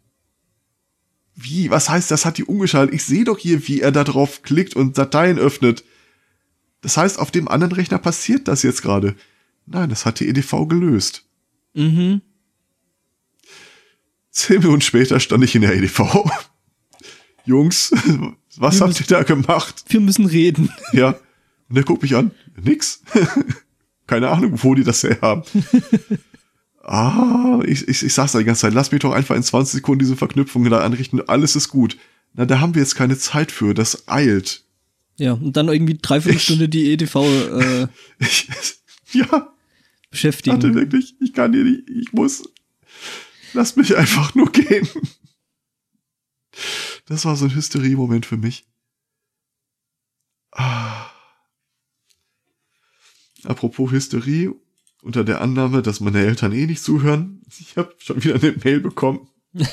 [1.36, 1.70] Wie?
[1.70, 2.96] Was heißt, das hat die umgeschaltet?
[2.96, 5.84] Ich sehe doch hier, wie er da drauf klickt und Dateien öffnet.
[6.84, 9.16] Das heißt, auf dem anderen Rechner passiert das jetzt gerade.
[9.66, 11.26] Nein, das hat die EDV gelöst.
[11.74, 12.22] Mhm.
[14.30, 16.02] Zehn Minuten später stand ich in der EDV.
[17.46, 17.92] Jungs,
[18.58, 19.86] was Wir habt ihr da gemacht?
[19.88, 20.70] Wir müssen reden.
[20.94, 21.16] Ja.
[21.70, 22.32] Und der guckt mich an.
[22.62, 23.02] Nix.
[24.06, 25.44] Keine Ahnung, wo die das her haben.
[26.84, 29.74] ah, ich, ich, ich sag's da die ganze Zeit, lass mich doch einfach in 20
[29.74, 31.98] Sekunden diese Verknüpfung da anrichten, alles ist gut.
[32.34, 34.62] Na, da haben wir jetzt keine Zeit für, das eilt.
[35.18, 37.88] Ja, und dann irgendwie dreiviertel Stunde die EDV äh,
[38.20, 38.47] Ich,
[39.14, 39.51] ja, hatte
[40.09, 40.76] beschäftigen.
[40.76, 42.43] wirklich, ich kann hier nicht, ich muss,
[43.53, 44.88] lass mich einfach nur gehen.
[47.05, 48.66] Das war so ein Hysterie-Moment für mich.
[50.51, 51.09] Ah.
[53.43, 54.51] Apropos Hysterie,
[55.01, 58.80] unter der Annahme, dass meine Eltern eh nicht zuhören, ich habe schon wieder eine Mail
[58.80, 59.28] bekommen.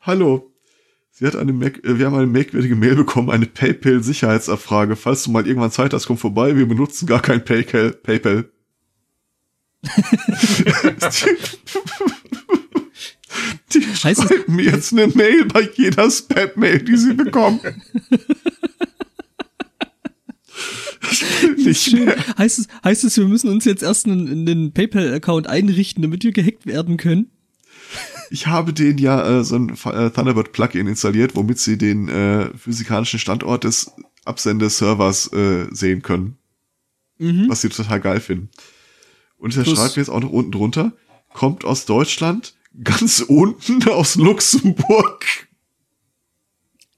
[0.00, 0.52] Hallo,
[1.20, 4.96] Sie hat eine Mac äh, wir haben eine merkwürdige Mail bekommen, eine PayPal-Sicherheitsabfrage.
[4.96, 7.92] Falls du mal irgendwann Zeit hast, komm vorbei, wir benutzen gar kein PayPal.
[7.92, 8.50] PayPal.
[13.74, 17.60] Die Heißt schreiben mir jetzt eine Mail bei jeder Spam-Mail, die sie bekommen.
[21.58, 22.16] Nicht mehr.
[22.38, 26.32] Heißt es, heißt es, wir müssen uns jetzt erst einen, einen PayPal-Account einrichten, damit wir
[26.32, 27.30] gehackt werden können?
[28.30, 33.18] Ich habe den ja äh, so ein äh, Thunderbird-Plugin installiert, womit sie den äh, physikalischen
[33.18, 33.92] Standort des
[34.24, 36.38] Absendeservers äh, sehen können.
[37.20, 37.50] Mhm.
[37.50, 38.48] was sie total geil finden.
[39.36, 40.92] Und schreibt mir jetzt auch noch unten drunter,
[41.34, 42.54] kommt aus Deutschland,
[42.84, 45.26] ganz unten aus Luxemburg.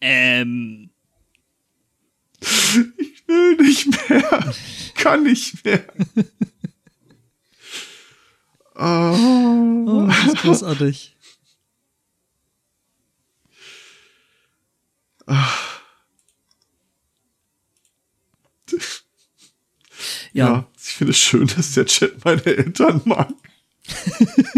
[0.01, 0.91] Ähm.
[2.41, 4.55] Ich will nicht mehr.
[4.95, 5.85] Kann nicht mehr.
[8.75, 10.07] Oh.
[10.09, 11.12] das ist großartig.
[15.27, 15.49] Ja.
[20.33, 23.33] Ja, ich finde es schön, dass der Chat meine Eltern mag.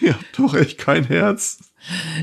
[0.00, 1.58] Ihr habt doch echt kein Herz.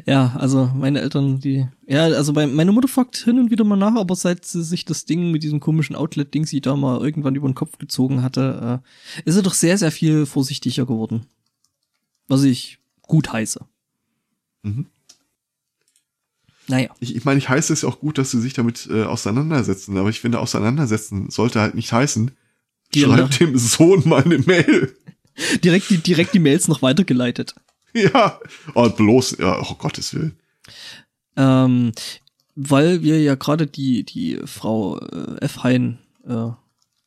[0.05, 3.75] ja, also meine Eltern, die, ja, also bei, meine Mutter fragt hin und wieder mal
[3.75, 7.35] nach, aber seit sie sich das Ding mit diesem komischen Outlet-Ding sie da mal irgendwann
[7.35, 11.25] über den Kopf gezogen hatte, äh, ist sie doch sehr, sehr viel vorsichtiger geworden.
[12.27, 13.65] Was ich gut heiße.
[14.63, 14.87] Mhm.
[16.69, 16.89] Naja.
[16.99, 19.97] Ich, ich meine, ich heiße es ja auch gut, dass sie sich damit äh, auseinandersetzen,
[19.97, 22.31] aber ich finde, auseinandersetzen sollte halt nicht heißen,
[22.93, 24.95] Die- schreibt dem Sohn mal eine Mail.
[25.63, 27.55] Direkt die, direkt die Mails noch weitergeleitet.
[27.93, 28.39] Ja,
[28.75, 30.37] oh, bloß, ja, oh Gottes Willen.
[31.37, 31.91] Ähm,
[32.55, 35.63] weil wir ja gerade die, die Frau äh, F.
[35.63, 36.49] Hein äh,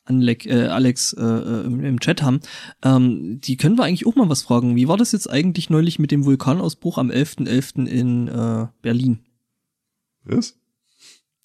[0.05, 2.41] Anlek, äh, Alex äh, äh, im, im Chat haben,
[2.83, 4.75] ähm, die können wir eigentlich auch mal was fragen.
[4.77, 7.87] Wie war das jetzt eigentlich neulich mit dem Vulkanausbruch am 11.11.
[7.87, 9.21] in äh, Berlin?
[10.25, 10.55] Was?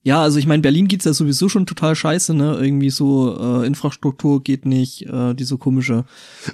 [0.03, 2.57] Ja, also ich meine, Berlin geht's ja sowieso schon total scheiße, ne?
[2.61, 6.05] Irgendwie so äh, Infrastruktur geht nicht, äh, diese komische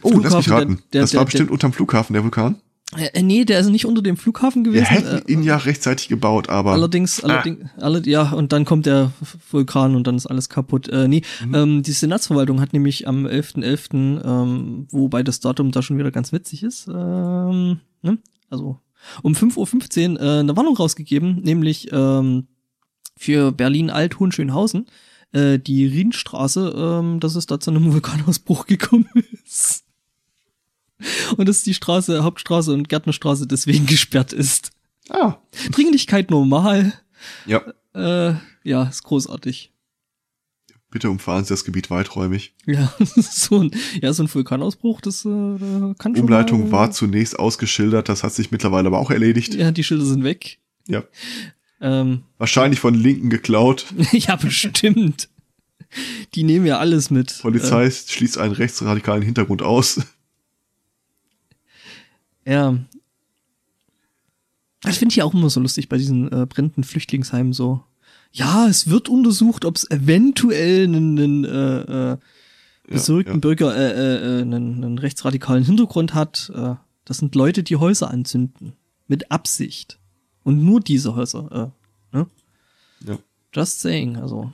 [0.02, 0.76] Oh, lass mich Flughafen, raten.
[0.76, 2.56] der- der- das war der- bestimmt unterm Flughafen, der Vulkan.
[2.96, 4.86] Äh, nee, der ist nicht unter dem Flughafen Wir gewesen.
[4.88, 9.12] hätten äh, ihn ja rechtzeitig gebaut, aber Allerdings, allerdings, alle, ja, und dann kommt der
[9.52, 10.90] Vulkan und dann ist alles kaputt.
[10.90, 11.56] Äh, nee, Mhm.
[11.56, 16.32] ähm, die Senatsverwaltung hat nämlich am 11.11., ähm, wobei das Datum da schon wieder ganz
[16.34, 18.18] witzig ist, ähm, ne?
[18.50, 18.80] also
[19.22, 22.48] um 5.15 Uhr äh, eine Warnung rausgegeben, nämlich ähm,
[23.18, 24.88] für Berlin-Alt-Hohenschönhausen,
[25.32, 29.10] äh, die Rienstraße, ähm, dass es da zu einem Vulkanausbruch gekommen
[29.46, 29.84] ist.
[31.36, 34.72] Und dass die Straße, Hauptstraße und Gärtnerstraße deswegen gesperrt ist.
[35.10, 35.38] ah,
[35.72, 36.94] Dringlichkeit normal.
[37.46, 37.62] ja.
[37.94, 39.73] Äh, ja, ist großartig.
[40.94, 42.54] Bitte umfahren Sie das Gebiet weiträumig.
[42.68, 47.40] Ja, so ein, ja, so ein Vulkanausbruch, das äh, kann schon Umleitung mal, war zunächst
[47.40, 49.56] ausgeschildert, das hat sich mittlerweile aber auch erledigt.
[49.56, 50.60] Ja, die Schilder sind weg.
[50.88, 51.04] Ja.
[51.82, 53.88] Ähm, Wahrscheinlich von Linken geklaut.
[54.12, 55.30] ja, bestimmt.
[56.36, 57.40] Die nehmen ja alles mit.
[57.42, 59.98] Polizei schließt einen rechtsradikalen Hintergrund aus.
[59.98, 60.04] Äh,
[62.54, 62.78] ja.
[64.82, 67.84] Das finde ich auch immer so lustig bei diesen äh, brennenden Flüchtlingsheimen so.
[68.36, 72.18] Ja, es wird untersucht, ob es eventuell einen, einen äh, äh,
[72.88, 73.40] besorgten ja.
[73.40, 76.52] Bürger äh, äh, äh, einen, einen rechtsradikalen Hintergrund hat.
[76.54, 78.74] Äh, das sind Leute, die Häuser anzünden.
[79.08, 80.00] Mit Absicht.
[80.42, 81.74] Und nur diese Häuser.
[82.12, 82.28] Äh, ne?
[83.06, 83.20] Ja.
[83.54, 84.52] Just saying, also.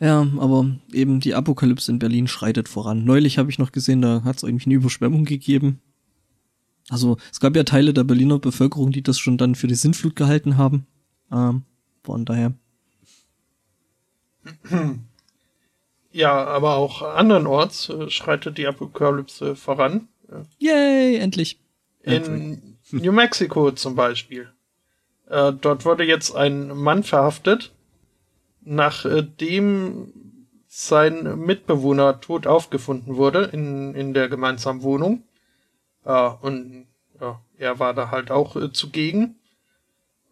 [0.00, 3.04] Ja, aber eben die Apokalypse in Berlin schreitet voran.
[3.04, 5.80] Neulich habe ich noch gesehen, da hat es irgendwie eine Überschwemmung gegeben.
[6.90, 10.16] Also es gab ja Teile der Berliner Bevölkerung, die das schon dann für die Sintflut
[10.16, 10.86] gehalten haben.
[11.30, 11.62] Ähm,
[12.02, 12.52] von daher.
[16.10, 20.08] Ja, aber auch andernorts äh, schreitet die Apokalypse voran.
[20.58, 21.60] Yay, endlich.
[22.02, 24.48] In New Mexico zum Beispiel.
[25.28, 27.72] Äh, dort wurde jetzt ein Mann verhaftet,
[28.62, 30.12] nachdem
[30.66, 35.22] sein Mitbewohner tot aufgefunden wurde in, in der gemeinsamen Wohnung.
[36.08, 36.86] Äh, und
[37.20, 39.36] ja, er war da halt auch äh, zugegen.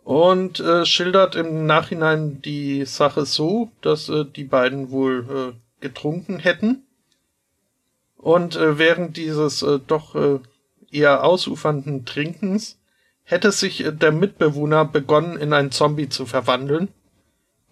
[0.03, 6.39] Und äh, schildert im Nachhinein die Sache so, dass äh, die beiden wohl äh, getrunken
[6.39, 6.85] hätten.
[8.17, 10.39] Und äh, während dieses äh, doch äh,
[10.91, 12.79] eher ausufernden Trinkens
[13.25, 16.89] hätte sich äh, der Mitbewohner begonnen, in einen Zombie zu verwandeln.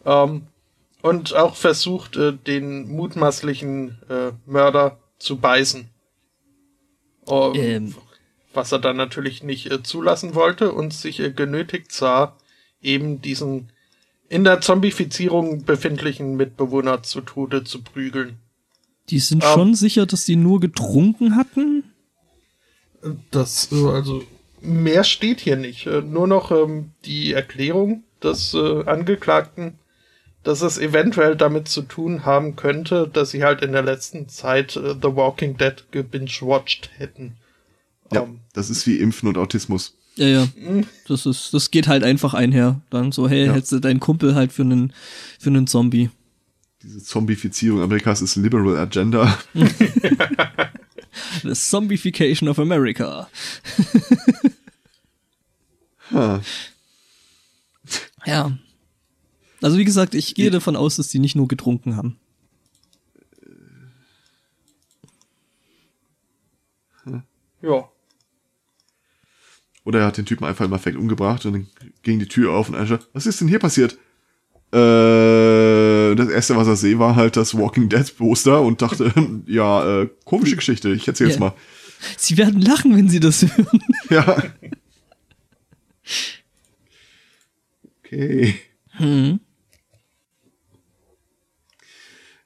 [0.05, 0.49] Ähm,
[1.03, 5.89] und auch versucht, äh, den mutmaßlichen äh, Mörder zu beißen.
[7.29, 7.95] Ähm, Ähm.
[8.53, 12.37] Was er dann natürlich nicht äh, zulassen wollte und sich äh, genötigt sah,
[12.81, 13.71] eben diesen
[14.29, 18.39] in der Zombifizierung befindlichen Mitbewohner zu Tode zu prügeln.
[19.11, 19.51] Die sind Ähm.
[19.53, 21.85] schon sicher, dass die nur getrunken hatten?
[23.31, 24.25] Das, äh, also,
[24.61, 25.87] mehr steht hier nicht.
[25.87, 29.79] Äh, Nur noch ähm, die Erklärung des äh, Angeklagten,
[30.45, 34.77] dass es eventuell damit zu tun haben könnte, dass sie halt in der letzten Zeit
[34.77, 37.37] äh, The Walking Dead gebingewatcht hätten.
[38.13, 39.95] Ja, Ähm, das ist wie Impfen und Autismus.
[40.17, 40.49] Ja, ja.
[40.57, 42.81] mh, Das ist, das geht halt einfach einher.
[42.91, 43.53] Dann so, hey, Ja.
[43.55, 44.93] hältst du deinen Kumpel halt für einen,
[45.41, 46.11] für einen Zombie.
[46.83, 49.39] Diese Zombifizierung Amerikas ist Liberal Agenda.
[51.43, 53.29] The Zombification of America.
[56.13, 56.41] Ha.
[58.27, 58.53] Ja.
[59.65, 62.19] Also wie gesagt, ich gehe davon aus, dass die nicht nur getrunken haben.
[67.63, 67.89] ja.
[69.85, 71.67] Oder er hat den Typen einfach im Affekt umgebracht und dann
[72.03, 73.95] ging die Tür auf und er sagt, was ist denn hier passiert?
[74.71, 79.15] Äh, das erste, was er sah, war halt das Walking Dead Poster und dachte,
[79.47, 81.41] ja, äh, komische Geschichte, ich erzähl's Ja.
[81.41, 81.55] mal.
[82.19, 83.81] Sie werden lachen, wenn sie das hören.
[84.11, 84.43] Ja.
[88.05, 88.57] Okay.
[88.91, 89.41] Hm.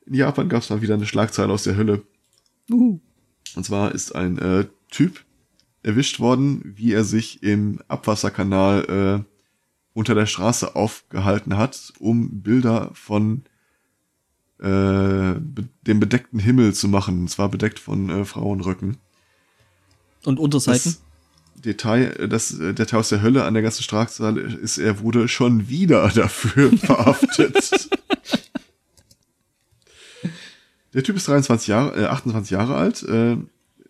[0.09, 2.02] In Japan gab's mal wieder eine Schlagzeile aus der Hölle.
[2.70, 2.98] Uh.
[3.55, 5.22] Und zwar ist ein äh, Typ
[5.82, 9.32] erwischt worden, wie er sich im Abwasserkanal äh,
[9.93, 13.43] unter der Straße aufgehalten hat, um Bilder von
[14.60, 17.20] äh, be dem bedeckten Himmel zu machen.
[17.20, 18.97] Und zwar bedeckt von äh, Frauenröcken.
[20.24, 20.97] Und Unterseiten?
[21.55, 25.01] Das Detail, äh, das äh, Detail aus der Hölle an der ganzen Schlagzeile ist, er
[25.01, 27.90] wurde schon wieder dafür verhaftet.
[30.94, 33.02] Der Typ ist 23 Jahre, äh, 28 Jahre alt.
[33.02, 33.36] Äh,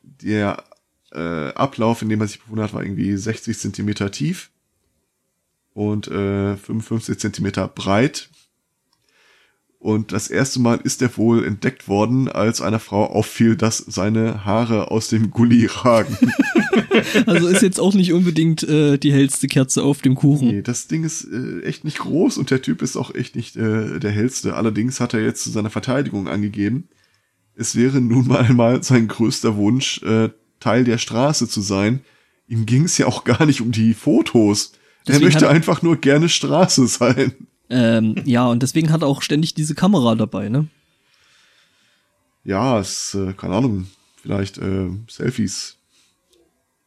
[0.03, 0.65] der
[1.12, 4.51] äh, Ablauf, in dem er sich befunden hat, war irgendwie 60 Zentimeter tief
[5.75, 8.29] und äh, 55 Zentimeter breit.
[9.79, 14.45] Und das erste Mal ist er wohl entdeckt worden, als einer Frau auffiel, dass seine
[14.45, 16.19] Haare aus dem Gully ragen.
[17.27, 20.49] Also ist jetzt auch nicht unbedingt äh, die hellste Kerze auf dem Kuchen.
[20.49, 23.57] Nee, das Ding ist äh, echt nicht groß und der Typ ist auch echt nicht
[23.57, 24.55] äh, der hellste.
[24.55, 26.89] Allerdings hat er jetzt zu seiner Verteidigung angegeben,
[27.59, 30.31] es wäre nun mal, mal sein größter Wunsch, äh,
[30.61, 32.01] Teil der Straße zu sein.
[32.47, 34.73] Ihm ging es ja auch gar nicht um die Fotos.
[35.07, 37.33] Deswegen er möchte einfach nur gerne Straße sein.
[37.71, 40.69] Ähm, ja, und deswegen hat er auch ständig diese Kamera dabei, ne?
[42.45, 43.89] Ja, es, äh, keine Ahnung,
[44.23, 45.78] vielleicht äh, Selfies.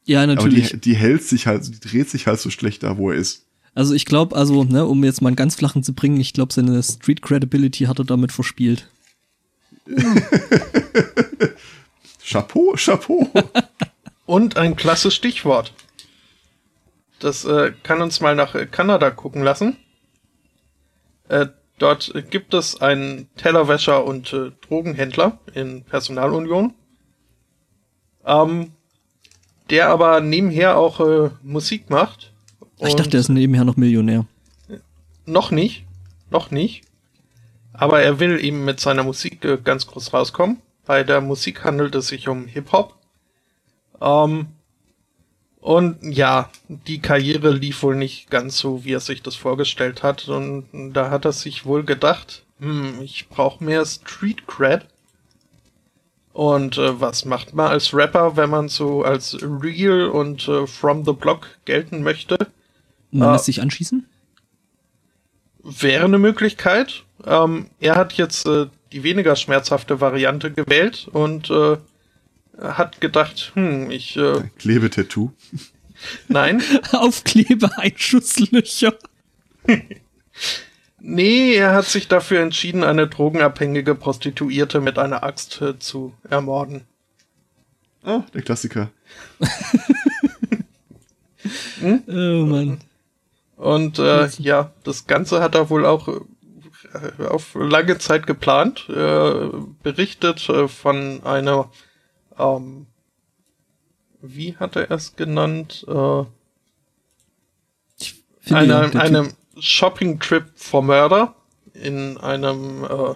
[0.05, 0.71] Ja, Aber natürlich.
[0.71, 3.45] die, die hält sich halt, die dreht sich halt so schlecht da, wo er ist.
[3.75, 6.53] also ich glaube, also, ne, um jetzt mal einen ganz flachen zu bringen, ich glaube,
[6.53, 8.89] seine Street Credibility hat er damit verspielt.
[12.23, 13.29] Chapeau, Chapeau.
[14.25, 15.73] Und ein klasse Stichwort.
[17.19, 19.77] Das äh, kann uns mal nach äh, Kanada gucken lassen.
[21.27, 21.47] Äh,
[21.77, 26.73] dort gibt es einen Tellerwäscher und äh, Drogenhändler in Personalunion.
[28.25, 28.71] Ähm,
[29.71, 32.31] der aber nebenher auch äh, Musik macht.
[32.79, 34.25] Ich dachte, er ist nebenher noch Millionär.
[35.25, 35.85] noch nicht.
[36.29, 36.83] Noch nicht.
[37.73, 40.61] Aber er will eben mit seiner Musik äh, ganz groß rauskommen.
[40.85, 42.95] Bei der Musik handelt es sich um Hip-Hop.
[44.01, 44.47] Ähm,
[45.59, 50.27] und ja, die Karriere lief wohl nicht ganz so, wie er sich das vorgestellt hat.
[50.27, 54.85] Und da hat er sich wohl gedacht, hm, ich brauche mehr Street Cred.
[56.33, 61.03] Und äh, was macht man als Rapper, wenn man so als real und äh, from
[61.05, 62.37] the block gelten möchte?
[63.11, 63.33] Man Ah.
[63.33, 64.05] lässt sich anschießen?
[65.63, 67.03] Wäre eine Möglichkeit.
[67.25, 71.77] Ähm, er hat jetzt äh, die weniger schmerzhafte Variante gewählt und äh,
[72.59, 75.31] hat gedacht, hm, ich äh, Klebetattoo.
[76.27, 76.63] nein,
[76.93, 78.95] Aufklebeeinschusslöcher.
[81.01, 86.85] nee, er hat sich dafür entschieden, eine drogenabhängige Prostituierte mit einer Axt äh, zu ermorden.
[88.03, 88.89] Ah, der Klassiker.
[91.83, 92.79] Oh Mann.
[93.55, 98.87] Und äh, ja, das Ganze hat er wohl auch äh, auf lange Zeit geplant.
[98.89, 99.49] Äh,
[99.83, 101.69] berichtet äh, von einer,
[102.37, 102.87] ähm,
[104.21, 105.85] wie hat er es genannt?
[105.87, 106.23] Äh,
[108.39, 111.35] Finde einer, einem Typ- Shopping-Trip for Murder
[111.73, 113.13] in einem äh,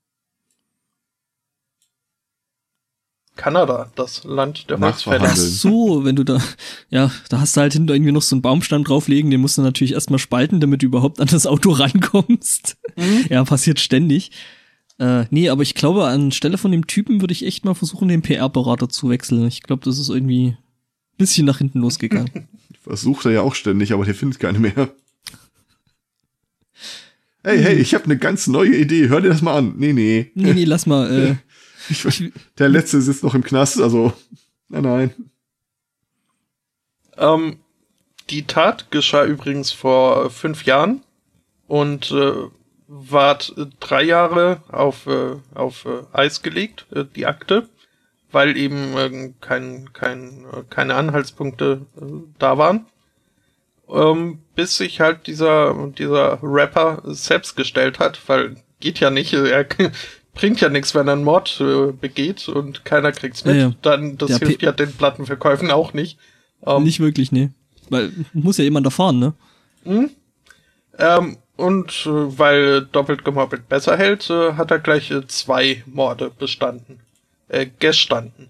[3.39, 5.31] Kanada, das Land der Nachverhandeln.
[5.31, 5.73] Ach Holzfäller.
[5.73, 6.41] so, wenn du da,
[6.89, 9.61] ja, da hast du halt hinter irgendwie noch so einen Baumstamm drauflegen, den musst du
[9.61, 12.77] natürlich erstmal spalten, damit du überhaupt an das Auto rankommst.
[13.29, 14.31] Ja, passiert ständig.
[14.99, 18.21] Äh, nee, aber ich glaube, anstelle von dem Typen würde ich echt mal versuchen, den
[18.21, 19.47] PR-Berater zu wechseln.
[19.47, 20.57] Ich glaube, das ist irgendwie ein
[21.17, 22.29] bisschen nach hinten losgegangen.
[22.83, 24.89] Versucht er ja auch ständig, aber der findet keine mehr.
[27.41, 29.07] Hey, hey, ich habe eine ganz neue Idee.
[29.07, 29.75] Hör dir das mal an.
[29.77, 30.29] Nee, nee.
[30.33, 31.09] nee, nee, lass mal,
[31.39, 31.48] äh,
[31.89, 34.13] Ich, der letzte sitzt noch im Knast, also.
[34.67, 35.31] Nein, nein.
[37.17, 37.59] Ähm,
[38.29, 41.01] die Tat geschah übrigens vor fünf Jahren
[41.67, 42.33] und äh,
[42.87, 47.67] ward äh, drei Jahre auf, äh, auf äh, Eis gelegt, äh, die Akte,
[48.31, 52.05] weil eben äh, kein, kein, äh, keine Anhaltspunkte äh,
[52.37, 52.85] da waren.
[53.87, 59.65] Ähm, bis sich halt dieser, dieser Rapper selbst gestellt hat, weil geht ja nicht, er
[60.39, 63.55] bringt ja nichts, wenn er einen Mord äh, begeht und keiner kriegt's mit.
[63.55, 63.73] Ja, ja.
[63.81, 66.17] Dann, das Der hilft P- ja den Plattenverkäufen auch nicht.
[66.65, 67.49] Ähm, nicht wirklich, nee.
[67.89, 69.33] Weil muss ja jemand erfahren, ne?
[70.97, 72.09] Ähm, und äh,
[72.39, 76.99] weil doppelt gemoppelt besser hält, äh, hat er gleich äh, zwei Morde bestanden.
[77.49, 78.47] Äh, gestanden.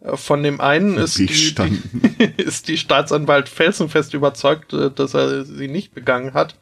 [0.00, 2.14] Äh, von dem einen ist die, die, Bestanden.
[2.38, 6.54] ist die Staatsanwalt felsenfest überzeugt, äh, dass er sie nicht begangen hat.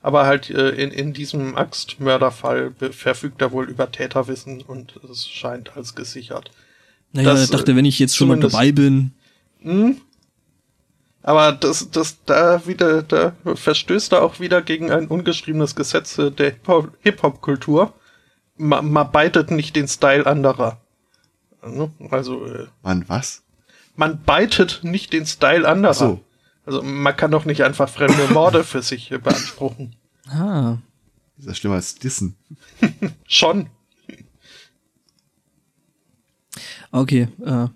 [0.00, 5.76] Aber halt äh, in, in diesem Axtmörderfall verfügt er wohl über Täterwissen und es scheint
[5.76, 6.50] als gesichert.
[7.12, 9.12] Naja, Das, er dachte, wenn ich jetzt schon mal dabei bin,
[9.60, 10.00] Hm?
[11.22, 16.30] Aber das, das da wieder, da verstößt er auch wieder gegen ein ungeschriebenes Gesetz der
[16.52, 17.92] Hip-Hop- Hip-Hop-Kultur.
[18.56, 20.80] Man, man beitet nicht den Style anderer.
[22.10, 23.42] Also, äh, Mann, was?
[23.96, 25.90] man beitet nicht den Style anderer.
[25.90, 26.20] Ach so.
[26.68, 29.96] Also, man kann doch nicht einfach fremde Morde für sich beanspruchen.
[30.28, 30.76] ah,
[31.38, 32.36] Ist das schlimmer als Dissen?
[33.26, 33.68] Schon.
[36.92, 37.68] okay, äh,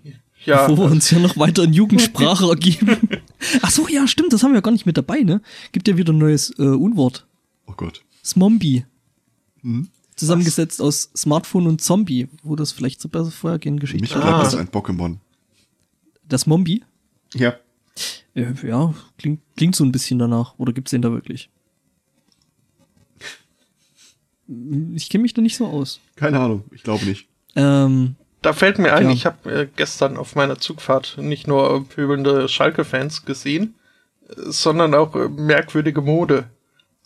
[0.45, 0.67] Ja.
[0.67, 2.99] bevor wir uns hier noch weiter in Jugendsprache ergeben.
[3.63, 5.41] Ach so, ja, stimmt, das haben wir ja gar nicht mit dabei, ne?
[5.73, 7.27] Gibt ja wieder ein neues äh, Unwort.
[7.67, 8.05] Oh Gott.
[8.23, 8.85] Smombie.
[9.63, 9.89] Hm?
[10.17, 14.35] Zusammengesetzt aus Smartphone und Zombie, wo das vielleicht zur besser vorhergehenden Für mich Geschichte bleibt
[14.35, 14.43] Ah.
[14.43, 15.17] das ein Pokémon.
[16.29, 16.85] Das Mombie?
[17.35, 17.55] Ja.
[18.35, 20.55] Ja, klingt, klingt so ein bisschen danach.
[20.59, 21.51] Oder gibt's den da wirklich?
[24.95, 26.01] Ich kenne mich da nicht so aus.
[26.17, 26.65] Keine Ahnung.
[26.73, 27.29] Ich glaube nicht.
[27.57, 29.13] Ähm, Da fällt mir ein, Ja.
[29.13, 33.75] ich habe äh, gestern auf meiner Zugfahrt nicht nur äh, pöbelnde Schalke-Fans gesehen,
[34.29, 36.51] äh, sondern auch äh, merkwürdige Mode.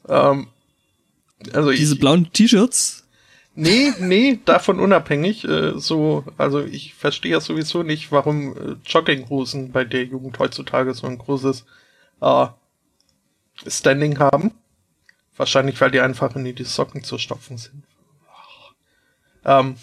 [0.08, 0.46] Ähm,
[1.52, 3.05] also diese ich, blauen T-Shirts.
[3.56, 5.44] Nee, nee, davon unabhängig.
[5.44, 10.94] Äh, so, also ich verstehe ja sowieso nicht, warum äh, Jogginghosen bei der Jugend heutzutage
[10.94, 11.64] so ein großes
[12.20, 12.46] äh,
[13.66, 14.52] Standing haben.
[15.36, 17.82] Wahrscheinlich, weil die einfach in die Socken zu stopfen sind.
[19.44, 19.76] Ähm,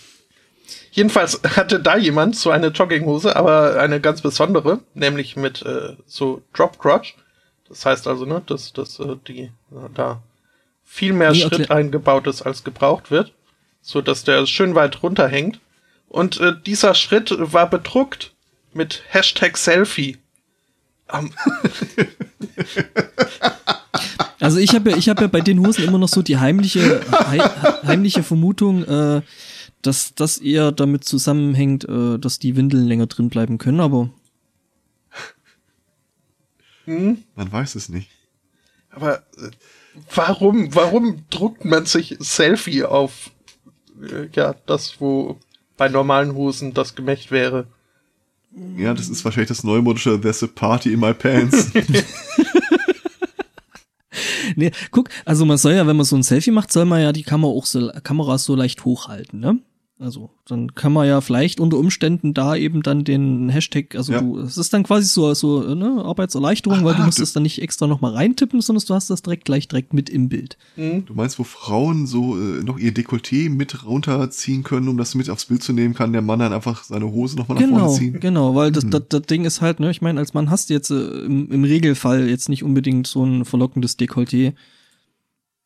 [0.91, 6.41] jedenfalls hatte da jemand so eine Jogginghose, aber eine ganz besondere, nämlich mit äh, so
[6.53, 7.15] Drop Crotch.
[7.69, 9.51] Das heißt also, ne, dass, dass äh, die äh,
[9.93, 10.21] da
[10.83, 13.33] viel mehr Nee, Schritt eingebaut ist, als gebraucht wird,
[13.83, 15.59] so dass der schön weit runterhängt.
[16.09, 18.33] Und äh, dieser Schritt war bedruckt
[18.73, 20.17] mit Hashtag Selfie.
[21.11, 21.31] Ähm,
[24.43, 26.99] Also ich habe ja, ich habe ja bei den Hosen immer noch so die heimliche,
[27.09, 27.37] hei,
[27.85, 29.21] heimliche Vermutung, äh,
[29.81, 33.79] dass das eher damit zusammenhängt, äh, dass die Windeln länger drin bleiben können.
[33.79, 34.09] Aber
[36.83, 37.23] hm?
[37.35, 38.09] Man weiß es nicht.
[38.89, 39.51] Aber äh,
[40.13, 43.31] warum, warum druckt man sich Selfie auf
[44.11, 45.37] äh, ja, das, wo
[45.77, 47.67] bei normalen Hosen das Gemächt wäre?
[48.77, 51.71] Ja, das ist wahrscheinlich das neumodische There's a Party in my pants.
[54.55, 57.11] nee, guck, also man soll ja, wenn man so ein Selfie macht, soll man ja
[57.11, 59.59] die Kamera auch so, Kameras so leicht hochhalten, ne?
[60.03, 64.19] Also dann kann man ja vielleicht unter Umständen da eben dann den Hashtag, also Ja.
[64.19, 67.43] du, es ist dann quasi so, so ne, Arbeitserleichterung, Ach, weil du musst es dann
[67.43, 70.57] nicht extra nochmal reintippen, sondern du hast das direkt gleich direkt mit im Bild.
[70.75, 71.05] Hm?
[71.05, 75.29] Du meinst, wo Frauen so äh, noch ihr Dekolleté mit runterziehen können, um das mit
[75.29, 77.97] aufs Bild zu nehmen, kann der Mann dann einfach seine Hose nochmal nach Genau, vorne
[77.97, 78.19] ziehen?
[78.19, 78.89] genau, weil das, Mhm.
[78.91, 81.49] das, das Ding ist halt, ne, ich meine, als Mann hast du jetzt äh, im,
[81.49, 84.53] im Regelfall jetzt nicht unbedingt so ein verlockendes Dekolleté,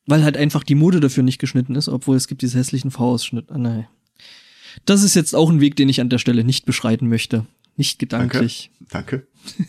[0.05, 3.45] weil halt einfach die Mode dafür nicht geschnitten ist, obwohl es gibt diese hässlichen V-Ausschnitt.
[3.51, 3.87] Ah, nein.
[4.85, 7.45] Das ist jetzt auch ein Weg, den ich an der Stelle nicht beschreiten möchte.
[7.75, 8.71] Nicht gedanklich.
[8.89, 9.27] Danke.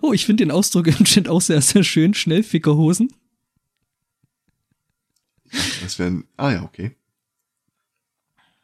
[0.00, 2.14] Oh, ich finde den Ausdruck im Chat auch sehr, sehr schön.
[2.14, 3.12] Schnellfickerhosen.
[5.82, 6.24] Das wären.
[6.36, 6.92] Ah ja, okay.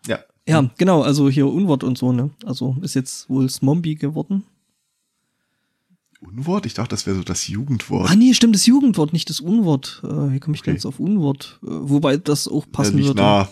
[0.06, 0.20] Ja.
[0.46, 2.30] Ja, genau, also hier Unwort und so, ne?
[2.44, 4.44] Also ist jetzt wohl Smombi geworden.
[6.20, 6.66] Unwort?
[6.66, 8.08] Ich dachte, das wäre so das Jugendwort.
[8.08, 10.00] Ah nee, stimmt, das Jugendwort, nicht das Unwort.
[10.04, 10.70] Äh, wie komme ich Okay.
[10.72, 11.58] jetzt auf Unwort?
[11.62, 13.22] Äh, wobei das auch passen ja, würde.
[13.22, 13.48] nah.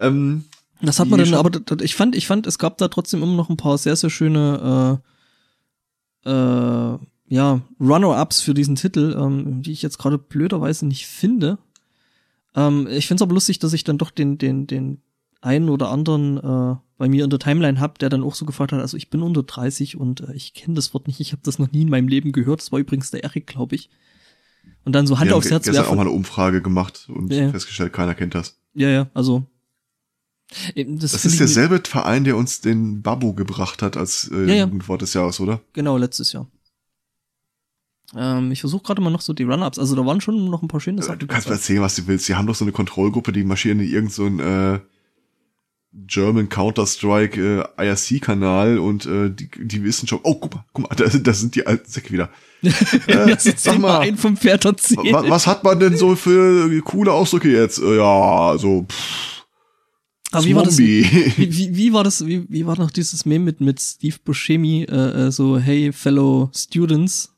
[0.00, 0.44] Ähm,
[0.82, 1.50] Das hat man dann, aber
[1.82, 5.00] ich fand, ich fand, es gab da trotzdem immer noch ein paar sehr, sehr schöne
[6.24, 6.98] äh, äh,
[7.28, 11.58] ja, Runner-Ups für diesen Titel, ähm, die ich jetzt gerade blöderweise nicht finde.
[12.54, 15.00] Ähm, ich finde es aber lustig, dass ich dann doch den, den, den
[15.40, 18.72] einen oder anderen äh, bei mir in der Timeline hab, der dann auch so gefragt
[18.72, 21.42] hat, also ich bin unter 30 und äh, ich kenne das Wort nicht, ich habe
[21.44, 22.60] das noch nie in meinem Leben gehört.
[22.60, 23.90] Das war übrigens der Erik, glaube ich.
[24.84, 27.32] Und dann so Hand haben aufs Herz, gestern wer auch mal eine Umfrage gemacht und
[27.32, 27.50] Ja.
[27.50, 28.58] festgestellt, keiner kennt das.
[28.74, 29.44] ja, ja, also
[30.74, 34.64] das, Das ist derselbe Verein, der uns den Babu gebracht hat als äh, Ja, ja.
[34.64, 35.60] Jugendwort des Jahres, oder?
[35.72, 36.46] Genau, letztes Jahr.
[38.14, 39.78] Ähm, ich versuche gerade mal noch so die Run-Ups.
[39.78, 41.18] Also da waren schon noch ein paar schöne Äh, Sachen.
[41.18, 42.28] Du kannst mir erzählen, was du willst.
[42.28, 44.80] Die haben doch so eine Kontrollgruppe, die marschieren in irgendeinen so äh,
[45.92, 50.94] German Counter-Strike äh, IRC-Kanal und äh, die, die wissen schon, oh, guck mal, guck mal,
[50.94, 52.28] da, da sind die alten Säcke wieder.
[52.62, 55.12] Uns sag mal, ein vom Pferd erzählen.
[55.12, 57.78] wa- was hat man denn so für coole Ausdrücke jetzt?
[57.78, 59.35] Äh, Ja, so, pff,
[60.32, 60.78] Aber wie war das?
[60.78, 61.04] Wie,
[61.36, 62.26] wie, wie war das?
[62.26, 64.84] Wie, wie war noch dieses Meme mit mit Steve Buscemi?
[64.84, 67.32] Äh, äh, so Hey fellow students.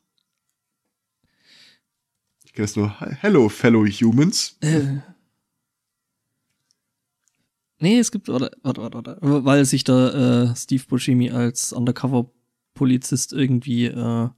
[2.44, 4.56] Ich kenne es nur, hello, fellow humans.
[4.60, 4.98] Äh.
[7.80, 13.32] Nee, es gibt, warte, warte, warte, warte, weil sich da äh, Steve Buscemi als Undercover-Polizist
[13.32, 14.28] irgendwie äh,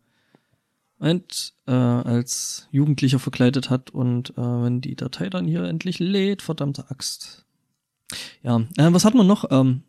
[0.99, 6.43] und, äh, als Jugendlicher verkleidet hat und äh, wenn die Datei dann hier endlich lädt,
[6.43, 7.47] verdammte Axt.
[8.43, 9.45] Ja, äh, was hat man noch?
[9.51, 9.83] Ähm,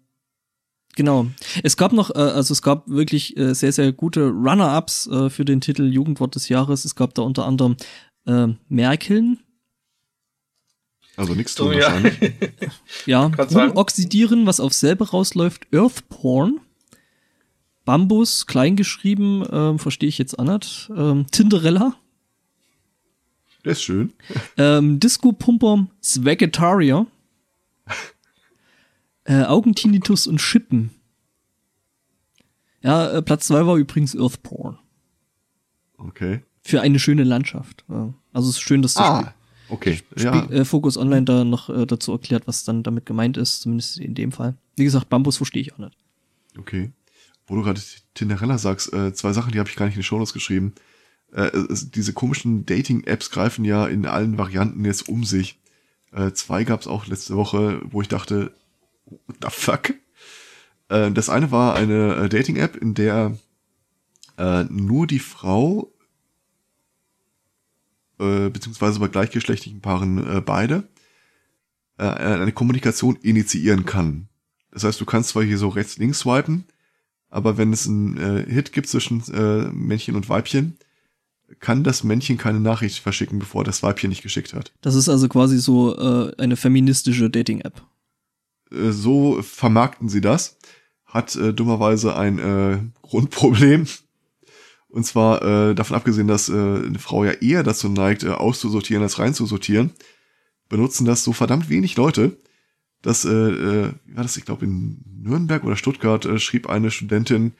[0.95, 1.27] genau,
[1.63, 5.45] es gab noch, äh, also es gab wirklich äh, sehr, sehr gute Runner-Ups äh, für
[5.45, 6.85] den Titel Jugendwort des Jahres.
[6.85, 7.77] Es gab da unter anderem
[8.25, 9.39] äh, Merkeln,
[11.17, 11.91] Also nichts So, tun ja.
[11.91, 12.33] wahrscheinlich.
[13.05, 13.31] ja,
[13.75, 16.59] oxidieren, was auf selber rausläuft, Earth Porn.
[17.83, 20.91] Bambus, kleingeschrieben, ähm, verstehe ich jetzt nicht.
[20.95, 21.95] Ähm, Tinderella.
[23.65, 24.13] Der ist schön.
[24.57, 27.05] Ähm, Disco-Pumper, Swagatarier.
[29.25, 30.91] Äh, Augentinnitus und Schippen.
[32.81, 34.79] Ja, äh, Platz zwei war übrigens Earth Porn.
[35.97, 36.43] Okay.
[36.63, 37.85] Für eine schöne Landschaft.
[37.89, 38.13] Ja.
[38.33, 39.33] Also es ist schön, dass das Ah,
[39.69, 40.01] okay.
[40.17, 43.61] Ja, Spiel, äh, Focus Online da noch äh, dazu erklärt, was dann damit gemeint ist,
[43.61, 44.55] zumindest in dem Fall.
[44.77, 45.97] Wie gesagt, Bambus verstehe ich auch nicht.
[46.57, 46.91] Okay.
[47.47, 47.81] Wo du gerade
[48.13, 50.73] Tinderella sagst, äh, zwei Sachen, die habe ich gar nicht in die Shownotes geschrieben.
[51.33, 55.59] Äh, es, diese komischen Dating-Apps greifen ja in allen Varianten jetzt um sich.
[56.11, 58.53] Äh, zwei gab es auch letzte Woche, wo ich dachte,
[59.05, 59.93] what the fuck?
[60.89, 63.37] Äh, das eine war eine äh, Dating-App, in der
[64.37, 65.93] äh, nur die Frau,
[68.19, 70.83] äh, beziehungsweise bei gleichgeschlechtlichen Paaren äh, beide,
[71.97, 74.27] eine Kommunikation initiieren kann.
[74.71, 76.63] Das heißt, du kannst zwar hier so rechts-links swipen,
[77.29, 79.21] aber wenn es einen Hit gibt zwischen
[79.71, 80.77] Männchen und Weibchen,
[81.59, 84.71] kann das Männchen keine Nachricht verschicken, bevor das Weibchen nicht geschickt hat.
[84.81, 87.81] Das ist also quasi so äh, eine feministische Dating-App.
[88.71, 90.57] Äh, so vermarkten sie das.
[91.05, 93.87] Hat äh, dummerweise ein äh, Grundproblem.
[94.87, 99.03] Und zwar äh, davon abgesehen, dass äh, eine Frau ja eher dazu neigt, äh, auszusortieren
[99.03, 99.91] als reinzusortieren,
[100.67, 102.37] benutzen das so verdammt wenig Leute,
[103.01, 106.91] dass, äh, äh, wie war das, ich glaube in Nürnberg oder Stuttgart äh, schrieb eine
[106.91, 107.53] Studentin,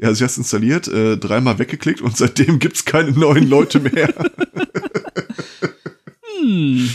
[0.00, 4.12] ja, sie hat es installiert, äh, dreimal weggeklickt und seitdem gibt's keine neuen Leute mehr.
[6.40, 6.88] Hm.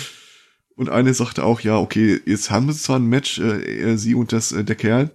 [0.76, 4.16] Und eine sagte auch, ja, okay, jetzt haben sie zwar ein Match, äh, äh, sie
[4.16, 5.12] und das, äh, der Kerl,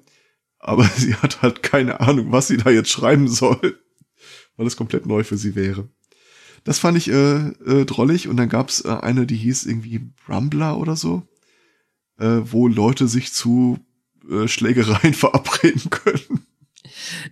[0.59, 3.78] aber sie hat halt keine Ahnung, was sie da jetzt schreiben soll,
[4.56, 5.89] weil es komplett neu für sie wäre.
[6.65, 10.78] Das fand ich äh, äh, drollig und dann gab's äh, eine, die hieß irgendwie Brumbler
[10.78, 11.23] oder so,
[12.19, 13.78] äh, wo Leute sich zu
[14.31, 16.38] äh, Schlägereien verabreden können.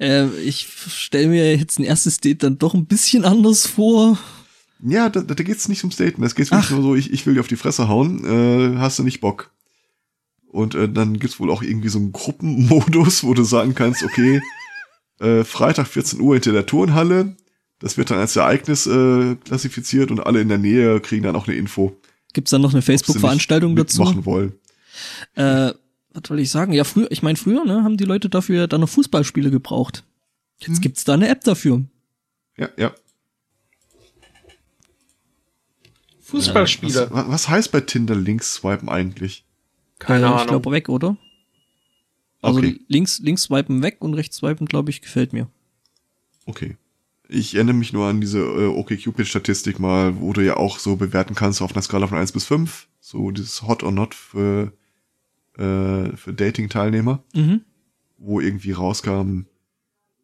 [0.00, 4.18] Äh, ich stelle mir jetzt ein erstes Date dann doch ein bisschen anders vor.
[4.82, 7.34] Ja, da, da geht's nicht ums Daten, es geht wirklich nur so, ich, ich will
[7.34, 9.50] dir auf die Fresse hauen, äh, hast du nicht Bock.
[10.48, 14.40] Und äh, dann gibt's wohl auch irgendwie so einen Gruppenmodus, wo du sagen kannst, okay,
[15.20, 17.36] äh, Freitag 14 Uhr hinter der Turnhalle.
[17.78, 21.46] Das wird dann als Ereignis äh, klassifiziert und alle in der Nähe kriegen dann auch
[21.46, 21.96] eine Info.
[22.32, 24.02] Gibt's dann noch eine Facebook-Veranstaltung dazu?
[24.02, 24.52] Machen wollen.
[25.34, 25.72] Äh,
[26.16, 26.72] was soll ich sagen?
[26.72, 30.04] Ja, früher, ich meine, früher ne, haben die Leute dafür dann noch Fußballspiele gebraucht.
[30.58, 30.80] Jetzt Hm.
[30.80, 31.84] gibt's da eine App dafür.
[32.56, 32.92] Ja, ja.
[36.20, 37.10] Fußballspieler.
[37.10, 39.44] Was, was heißt bei Tinder links swipen eigentlich?
[39.98, 40.40] Keine äh, Ahnung.
[40.40, 41.16] Ich glaube weg, oder?
[42.42, 42.80] Also Okay.
[42.88, 45.48] links, links swipen weg und rechts swipen, glaube ich, gefällt mir.
[46.46, 46.76] Okay.
[47.28, 51.34] Ich erinnere mich nur an diese äh, OkCupid-Statistik mal, wo du ja auch so bewerten
[51.34, 52.88] kannst auf einer Skala von 1 bis 5.
[53.00, 54.85] So dieses Hot or Not für, äh,
[55.58, 57.62] für Dating-Teilnehmer, Mhm.
[58.18, 59.46] wo irgendwie rauskam,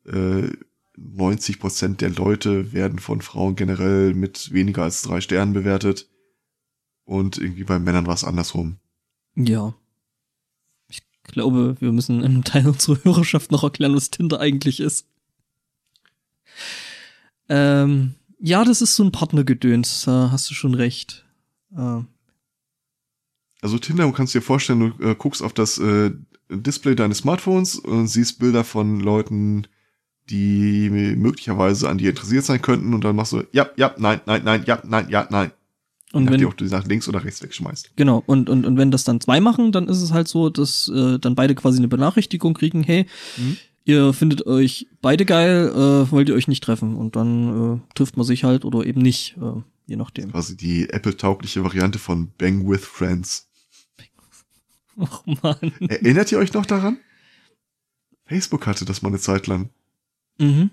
[0.06, 0.48] äh,
[0.96, 6.08] 90% der Leute werden von Frauen generell mit weniger als drei Sternen bewertet.
[7.04, 8.76] Und irgendwie bei Männern war es andersrum.
[9.34, 9.74] Ja.
[10.88, 15.06] Ich glaube, wir müssen einem Teil unserer Hörerschaft noch erklären, was Tinder eigentlich ist.
[17.48, 21.24] Ähm, ja, das ist so ein Partnergedöns, da hast du schon recht.
[21.76, 22.00] Äh,
[23.62, 26.10] Also Tinder, du kannst dir vorstellen, du äh, guckst auf das äh,
[26.50, 29.66] Display deines Smartphones und siehst Bilder von Leuten,
[30.28, 34.42] die möglicherweise an dir interessiert sein könnten und dann machst du ja, ja, nein, nein,
[34.44, 35.50] nein, ja, nein, ja, nein.
[36.12, 37.92] und wenn, ob du sie nach links oder rechts wegschmeißt.
[37.96, 40.88] genau, und, und, und wenn das dann zwei machen, dann ist es halt so, dass
[40.94, 43.06] äh, dann beide quasi eine Benachrichtigung kriegen, hey,
[43.36, 43.56] Mhm.
[43.84, 46.96] ihr findet euch beide geil, äh, wollt ihr euch nicht treffen.
[46.96, 50.30] Und dann äh, trifft man sich halt oder eben nicht, äh, je nachdem.
[50.30, 53.48] Quasi die Apple-taugliche Variante von Bang with Friends.
[55.00, 55.72] Ach man.
[55.88, 56.98] Erinnert ihr euch noch daran?
[58.26, 59.70] Facebook hatte das mal eine Zeit lang.
[60.38, 60.70] Mhm.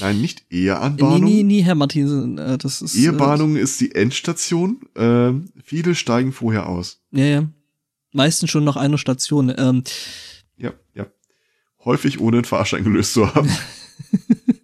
[0.00, 1.24] Nein, nicht Nee, Eheanbahnung.
[1.24, 2.94] nee, nee, Herr Martin, äh, das ist.
[2.94, 4.80] Ehebahnung ist die Endstation.
[4.96, 7.02] Ähm, viele steigen vorher aus.
[7.12, 7.48] Äh, ja, ja.
[8.12, 9.52] Meistens schon nach einer Station.
[9.56, 9.84] Ähm,
[10.56, 11.06] Ja, ja.
[11.84, 13.50] Häufig ohne einen Fahrschein gelöst zu haben.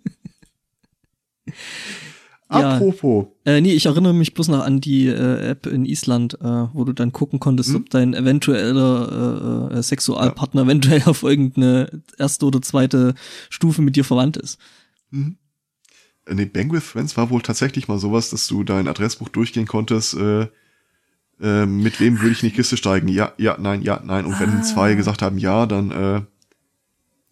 [2.51, 2.77] Ja.
[2.77, 3.27] Apropos.
[3.45, 6.85] äh, nee, ich erinnere mich bloß noch an die äh, App in Island, äh, wo
[6.85, 7.77] du dann gucken konntest, Hm?
[7.77, 13.15] ob dein eventueller äh, äh, Sexualpartner eventuell auf irgendeine erste oder zweite
[13.51, 14.59] Stufe mit dir verwandt ist.
[15.11, 15.37] Mhm.
[16.25, 19.67] Äh, Nee, Bang with Friends war wohl tatsächlich mal sowas, dass du dein Adressbuch durchgehen
[19.67, 20.47] konntest, äh,
[21.41, 23.09] äh, mit wem würde ich in die Kiste steigen?
[23.09, 24.25] Ja, ja, nein, ja, nein.
[24.25, 24.63] Und wenn Ah.
[24.63, 26.23] zwei gesagt haben ja, dann äh,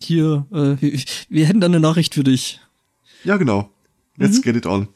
[0.02, 2.60] Hier, äh, wir, wir hätten da eine Nachricht für dich.
[3.24, 3.70] ja genau.
[4.18, 4.42] Let's Mhm.
[4.42, 4.88] get it on.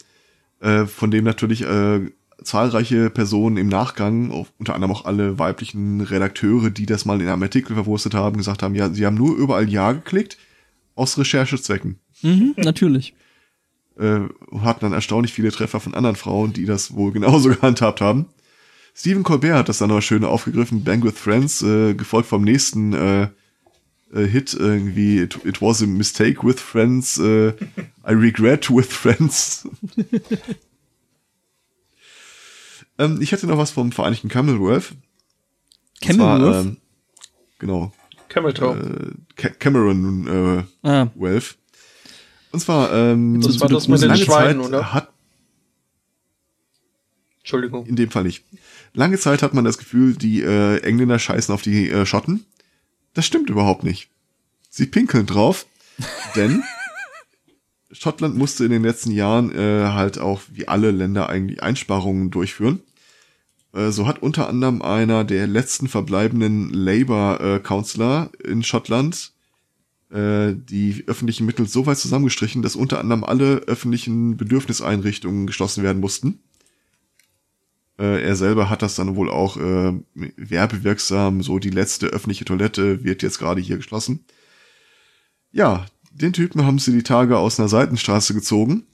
[0.61, 2.01] Äh, von dem natürlich äh,
[2.43, 7.27] zahlreiche Personen im Nachgang, auf, unter anderem auch alle weiblichen Redakteure, die das mal in
[7.27, 10.37] einem Artikel verwurstet haben, gesagt haben, ja, sie haben nur überall Ja geklickt,
[10.95, 11.99] aus Recherchezwecken.
[12.21, 13.13] Mhm, natürlich.
[13.99, 18.01] äh, und hatten dann erstaunlich viele Treffer von anderen Frauen, die das wohl genauso gehandhabt
[18.01, 18.27] haben.
[18.93, 22.93] Stephen Colbert hat das dann noch schön aufgegriffen, Bang with Friends, äh, gefolgt vom nächsten
[22.93, 23.29] äh,
[24.13, 27.49] äh, Hit irgendwie, it, it was a mistake with friends, äh,
[28.07, 29.67] I regret with friends.
[32.97, 34.93] ähm, ich hätte noch was vom Vereinigten Commonwealth.
[36.05, 36.65] Commonwealth?
[36.65, 36.77] ähm,
[37.59, 37.91] genau,
[38.29, 38.75] Camel Toe.
[38.75, 41.57] äh, Ca- Cameron äh, ah, Wealth.
[42.51, 44.93] Und zwar, ähm, Das war das mit den lange Schweinen, Zeit oder?
[44.93, 45.09] hat
[47.39, 47.85] Entschuldigung.
[47.85, 48.43] in dem Fall nicht.
[48.93, 52.45] Lange Zeit hat man das Gefühl, die äh, Engländer scheißen auf die äh, Schotten.
[53.13, 54.09] Das stimmt überhaupt nicht.
[54.69, 55.65] Sie pinkeln drauf,
[56.35, 56.63] denn
[57.91, 62.81] Schottland musste in den letzten Jahren äh, halt auch wie alle Länder eigentlich Einsparungen durchführen.
[63.73, 69.33] Äh, so hat unter anderem einer der letzten verbleibenden Labour-Counselor in Schottland
[70.11, 75.99] äh, die öffentlichen Mittel so weit zusammengestrichen, dass unter anderem alle öffentlichen Bedürfniseinrichtungen geschlossen werden
[76.01, 76.39] mussten.
[78.01, 79.93] Äh, er selber hat das dann wohl auch äh,
[80.35, 84.25] werbewirksam, so die letzte öffentliche Toilette wird jetzt gerade hier geschlossen.
[85.51, 88.87] Ja, den Typen haben sie die Tage aus einer Seitenstraße gezogen,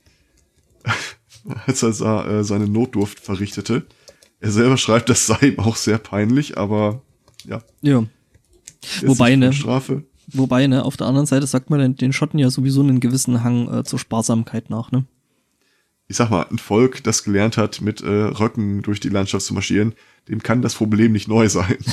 [1.65, 3.85] als er sa- äh, seine Notdurft verrichtete.
[4.41, 7.01] Er selber schreibt, das sei ihm auch sehr peinlich, aber
[7.45, 7.61] ja.
[7.81, 8.03] ja.
[8.83, 9.53] jetzt Wobei, ne?
[9.53, 10.03] Strafe.
[10.33, 13.43] Wobei, ne, auf der anderen Seite sagt man den, den Schotten ja sowieso einen gewissen
[13.43, 15.05] Hang äh, zur Sparsamkeit nach, ne?
[16.09, 19.53] Ich sag mal, ein Volk, das gelernt hat, mit äh, Röcken durch die Landschaft zu
[19.53, 19.93] marschieren,
[20.29, 21.77] dem kann das Problem nicht neu sein.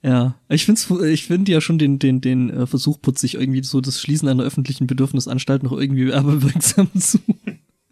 [0.00, 3.80] Ja, ich find's, ich finde ja schon den, den, den äh, Versuch putzig, irgendwie so
[3.80, 7.18] das Schließen einer öffentlichen Bedürfnisanstalt noch irgendwie werbewirksam zu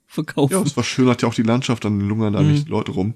[0.07, 0.53] verkaufen.
[0.53, 2.53] Ja, es war schön, hat ja auch die Landschaft, dann lungern da Mhm.
[2.53, 3.15] nicht Leute rum.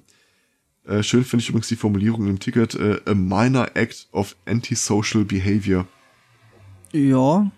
[0.85, 5.25] Äh, schön finde ich übrigens die Formulierung im Ticket, äh, a minor act of antisocial
[5.25, 5.87] behavior.
[6.93, 7.51] Ja,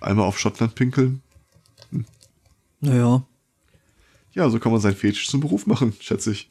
[0.00, 1.20] Einmal auf Schottland pinkeln.
[2.80, 3.26] Naja.
[4.32, 6.50] Ja, so kann man seinen Fetisch zum Beruf machen, schätze ich.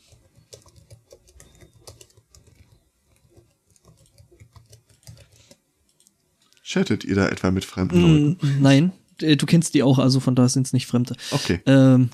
[6.64, 8.38] Chattet ihr da etwa mit fremden mm, Leuten?
[8.60, 8.92] Nein,
[9.22, 11.16] äh, du kennst die auch, also von da sind es nicht Fremde.
[11.32, 11.62] Okay.
[11.66, 12.10] Ähm,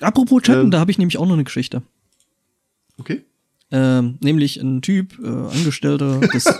[0.00, 1.82] apropos Chatten, ähm, da habe ich nämlich auch noch eine Geschichte.
[2.98, 3.24] Okay.
[3.70, 6.46] Ähm, nämlich ein Typ, äh, Angestellter des.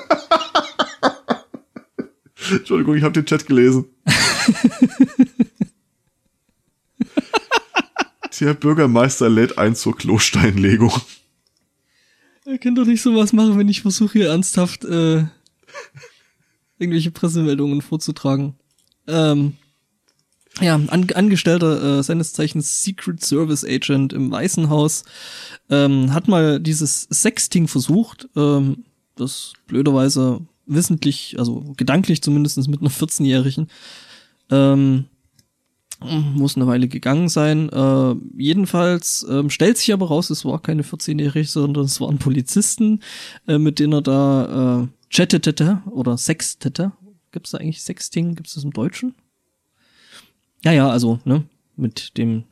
[2.51, 3.87] Entschuldigung, ich habe den Chat gelesen.
[8.41, 10.93] Der Bürgermeister lädt ein zur Klosteinlegung.
[12.45, 15.25] Ihr könnt doch nicht sowas machen, wenn ich versuche hier ernsthaft äh,
[16.79, 18.55] irgendwelche Pressemeldungen vorzutragen.
[19.09, 19.55] Ähm,
[20.61, 25.05] ja, an, Angestellter äh, seines Zeichens Secret Service Agent im Weißen Haus
[25.69, 28.85] ähm, hat mal dieses Sexting versucht, ähm,
[29.17, 33.69] das blöderweise wissentlich, also gedanklich zumindest mit einer 14-Jährigen.
[34.51, 35.07] Ähm,
[36.01, 37.71] muss eine Weile gegangen sein.
[37.71, 43.01] Äh, jedenfalls ähm, stellt sich aber raus, es war keine 14-Jährige, sondern es waren Polizisten,
[43.49, 46.93] äh, mit denen er da äh, chattete oder sextete.
[47.33, 48.35] Gibt's da eigentlich Sexting?
[48.35, 49.15] Gibt's das im Deutschen?
[50.65, 51.45] Ja, ja, also, ne,
[51.77, 52.45] mit dem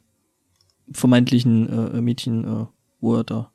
[0.93, 2.67] vermeintlichen äh, Mädchen, äh,
[3.01, 3.51] wo er da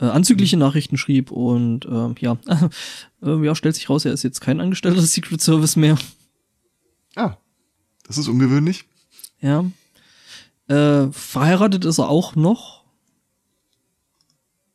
[0.00, 2.38] äh, anzügliche Nachrichten schrieb und äh, ja,
[3.22, 5.98] äh, ja, stellt sich raus, er ist jetzt kein Angestellter des Secret Service mehr.
[7.16, 7.36] Ah,
[8.06, 8.89] das ist ungewöhnlich.
[9.40, 9.64] Ja.
[10.68, 12.84] Äh, verheiratet ist er auch noch.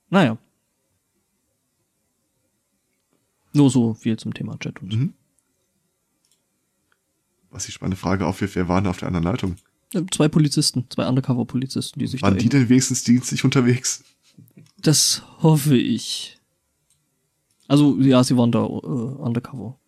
[0.10, 0.38] Naja.
[3.54, 5.14] Nur so viel zum Thema Chat und Mhm.
[7.50, 9.56] Was die spannende Frage aufwirft, wer war denn auf der anderen Leitung?
[10.12, 14.04] Zwei Polizisten, zwei Undercover-Polizisten, die sich Waren da die denn wenigstens dienstlich unterwegs?
[14.78, 16.38] Das hoffe ich.
[17.70, 19.80] Also, ja, sie waren da äh, undercover.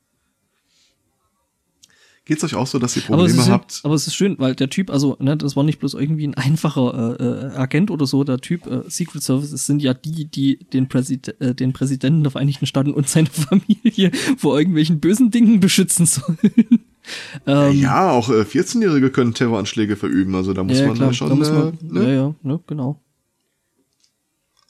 [2.27, 3.79] Geht's euch auch so, dass ihr Aber Probleme ist, habt?
[3.83, 6.33] aber es ist schön, weil der Typ, also, ne, das war nicht bloß irgendwie ein
[6.33, 10.25] einfacher äh, äh, Agent oder so, der Typ äh, Secret Service, es sind ja die,
[10.25, 15.31] die den, Präsid äh, den Präsidenten der Vereinigten Staaten und seine Familie vor irgendwelchen bösen
[15.31, 16.37] Dingen beschützen sollen.
[17.47, 21.13] ähm, ja, auch äh, 14-Jährige können Terroranschläge verüben, also da muss ja, man klar, da
[21.13, 22.03] schon, da muss man, äh, ne?
[22.03, 23.01] ja, ja, ne, genau.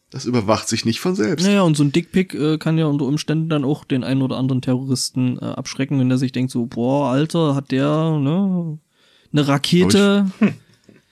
[0.10, 1.46] Das überwacht sich nicht von selbst.
[1.46, 4.38] Naja, und so ein Dickpick äh, kann ja unter Umständen dann auch den einen oder
[4.38, 8.80] anderen Terroristen äh, abschrecken, wenn der sich denkt so, boah, Alter, hat der, ne,
[9.32, 10.32] eine Rakete.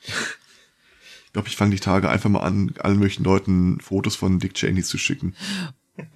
[0.07, 4.53] Ich glaube, ich fange die Tage einfach mal an, allen möglichen Leuten Fotos von Dick
[4.53, 5.35] Cheney zu schicken.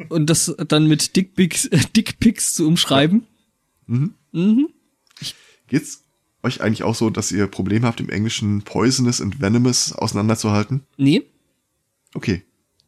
[0.08, 3.26] Und das dann mit Dickpics, äh, Dickpics zu umschreiben.
[3.88, 4.14] Mhm.
[4.32, 4.70] Mhm.
[5.68, 6.06] Geht's
[6.44, 10.84] euch eigentlich auch so, dass ihr Probleme habt, im Englischen poisonous und venomous auseinanderzuhalten?
[10.96, 11.24] Nee.
[12.14, 12.44] Okay.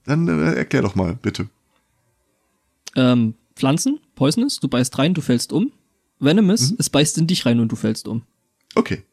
[0.06, 1.50] Dann äh, erklär doch mal, bitte.
[2.96, 5.72] Ähm, Pflanzen, poisonous, du beißt rein, du fällst um.
[6.20, 8.24] Venomous, es beißt in dich rein und du fällst um.
[8.76, 9.04] Okay.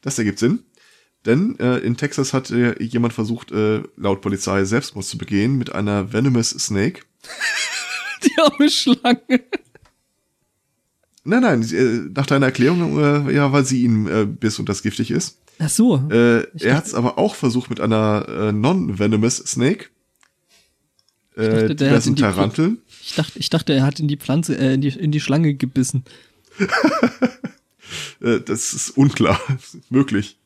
[0.00, 0.64] Das ergibt Sinn.
[1.24, 5.72] Denn äh, in Texas hat äh, jemand versucht, äh, laut Polizei Selbstmord zu begehen mit
[5.72, 7.02] einer venomous Snake.
[8.24, 9.44] Die arme Schlange.
[11.24, 14.82] Nein, nein, äh, nach deiner Erklärung, äh, ja, weil sie ihn äh, biss und das
[14.82, 15.38] giftig ist.
[15.58, 15.96] Ach so.
[16.10, 19.86] Äh, er hat es aber auch versucht mit einer äh, non-venomous Snake.
[21.36, 22.78] Äh, dachte, die das hat in sind die Taranteln.
[23.02, 25.54] Ich dachte, ich dachte, er hat in die Pflanze, äh, in die, in die Schlange
[25.54, 26.04] gebissen.
[28.22, 29.38] Äh, das ist unklar.
[29.90, 30.38] Möglich.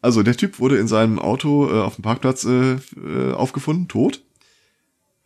[0.00, 4.22] Also, der Typ wurde in seinem Auto äh, auf dem Parkplatz äh, äh, aufgefunden, tot.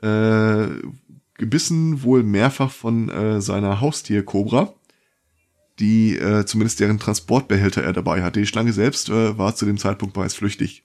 [0.02, 0.66] Äh,
[1.34, 4.74] gebissen wohl mehrfach von äh, seiner Haustier-Cobra,
[5.78, 8.40] die äh, zumindest deren Transportbehälter er dabei hatte.
[8.40, 10.84] Die Schlange selbst äh, war zu dem Zeitpunkt bereits flüchtig.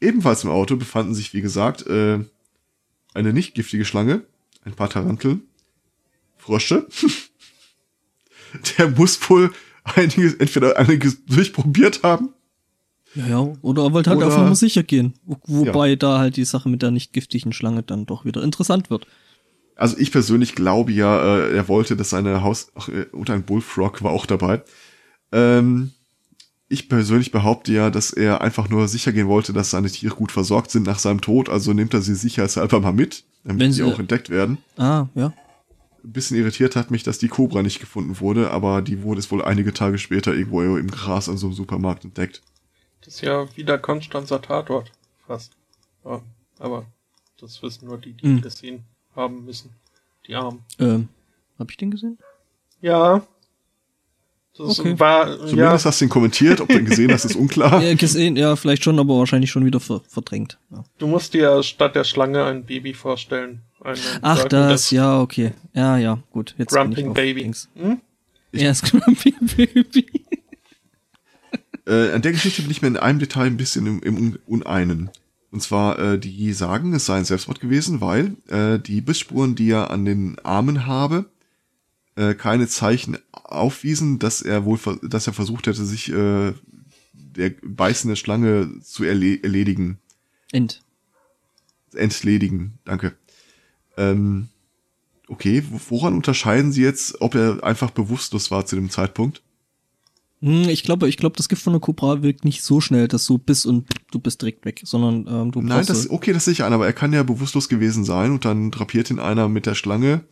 [0.00, 2.24] Ebenfalls im Auto befanden sich, wie gesagt, äh,
[3.14, 4.22] eine nicht giftige Schlange,
[4.64, 5.42] ein paar Taranteln,
[6.38, 6.86] Frösche.
[8.78, 9.52] Der muss wohl
[9.84, 12.30] einiges, entweder einiges durchprobiert haben.
[13.14, 13.52] Ja, ja.
[13.62, 15.14] Oder er wollte halt Oder- einfach mal sicher gehen.
[15.24, 18.90] Wo, wobei da halt die Sache mit der nicht giftigen Schlange dann doch wieder interessant
[18.90, 19.06] wird.
[19.80, 23.44] Also ich persönlich glaube ja, äh, er wollte, dass seine Haus, ach, äh, und ein
[23.44, 24.62] Bullfrog war auch dabei.
[25.32, 25.92] Ähm,
[26.68, 30.32] ich persönlich behaupte ja, dass er einfach nur sicher gehen wollte, dass seine Tiere gut
[30.32, 33.82] versorgt sind nach seinem Tod, also nimmt er sie sicherheitshalber mal mit, damit Wenn sie
[33.82, 34.58] sie- auch entdeckt werden.
[34.76, 35.32] Ah, ja.
[36.04, 39.30] Ein bisschen irritiert hat mich, dass die Cobra nicht gefunden wurde, aber die wurde es
[39.30, 42.42] wohl einige Tage später irgendwo im Gras an so einem Supermarkt entdeckt.
[43.02, 44.92] Das ist ja wieder Konstanzer Tatort.
[45.26, 45.52] Fast.
[46.04, 46.20] Ja,
[46.58, 46.84] aber
[47.40, 48.42] das wissen nur die, die ihn Hm.
[48.42, 48.84] gesehen
[49.16, 49.70] haben müssen.
[50.26, 50.60] Die Armen.
[50.78, 51.08] Ähm,
[51.58, 52.18] hab ich den gesehen?
[52.80, 53.22] Ja.
[54.56, 54.98] Das Okay.
[54.98, 57.80] war, Zumindest ja, hast du ihn kommentiert, ob du ihn gesehen hast, ist unklar.
[57.82, 60.58] Ja, gesehen, ja, vielleicht schon, aber wahrscheinlich schon wieder ver verdrängt.
[60.70, 60.84] Ja.
[60.98, 63.62] du musst dir statt der Schlange ein Baby vorstellen.
[63.82, 65.52] Ein, ein Ach, säugendes das, ja, okay.
[65.72, 66.54] Ja, ja, gut.
[66.58, 67.50] Jetzt bin ich Grumping Baby.
[67.76, 68.00] Hm?
[68.52, 70.06] Ich- Ja, das Grumpy Baby.
[71.86, 74.38] Äh, an der Geschichte bin ich mir in einem Detail ein bisschen im, im Un-
[74.46, 75.10] Uneinen.
[75.52, 79.70] Und zwar, äh, die sagen, es sei ein Selbstmord gewesen, weil äh, die Bissspuren, die
[79.70, 81.26] er an den Armen habe,
[82.14, 86.52] äh, keine Zeichen aufwiesen, dass er wohl, dass er versucht hätte, sich äh,
[87.12, 89.98] der beißende Schlange zu erle erledigen.
[90.52, 90.82] End.
[91.94, 93.16] Entledigen, danke.
[93.96, 94.48] Ähm,
[95.26, 99.42] okay, wo- woran unterscheiden Sie jetzt, ob er einfach bewusstlos war zu dem Zeitpunkt?
[100.42, 103.26] Hm, ich glaube, ich glaube, das Gift von der Cobra wirkt nicht so schnell, dass
[103.26, 106.52] du bist und du bist direkt weg, sondern ähm, du Nein, das, okay, das sehe
[106.52, 109.66] ich ein, aber er kann ja bewusstlos gewesen sein und dann drapiert ihn einer mit
[109.66, 110.24] der Schlange,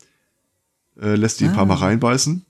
[0.98, 1.66] äh, lässt die ein paar Ah.
[1.66, 2.44] Mal reinbeißen.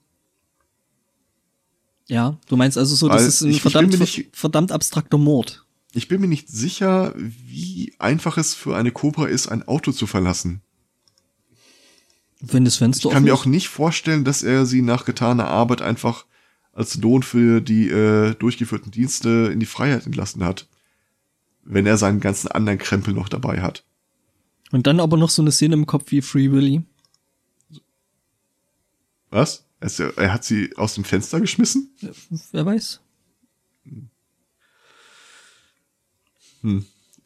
[2.07, 5.17] ja, du meinst also so, das ist ein ich- ich verdammt, mir nicht- verdammt abstrakter
[5.17, 5.65] Mord.
[5.91, 10.07] Ich bin mir nicht sicher, wie einfach es für eine Cobra ist, ein Auto zu
[10.07, 10.61] verlassen.
[12.41, 15.81] Wenn das Fenster Ich kann mir auch nicht vorstellen, dass er sie nach getaner Arbeit
[15.81, 16.25] einfach
[16.73, 20.67] als Lohn für die äh, durchgeführten Dienste in die Freiheit entlassen hat.
[21.63, 23.83] Wenn er seinen ganzen anderen Krempel noch dabei hat.
[24.71, 26.83] Und dann aber noch so eine Szene im Kopf wie Free Willy.
[29.29, 29.65] Was?
[29.79, 31.91] Er, er hat sie aus dem Fenster geschmissen?
[32.51, 33.01] Wer weiß.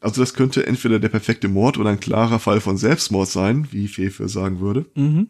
[0.00, 3.88] Also das könnte entweder der perfekte Mord oder ein klarer Fall von Selbstmord sein, wie
[3.88, 4.86] Fefe sagen würde.
[4.94, 5.28] Mhm.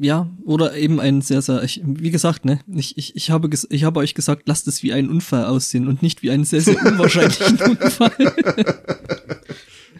[0.00, 3.66] Ja, oder eben ein sehr, sehr, ich, wie gesagt, ne, ich, ich, ich, habe ges
[3.68, 6.60] ich habe euch gesagt, lasst es wie ein Unfall aussehen und nicht wie einen sehr,
[6.60, 8.12] sehr unwahrscheinlichen Unfall.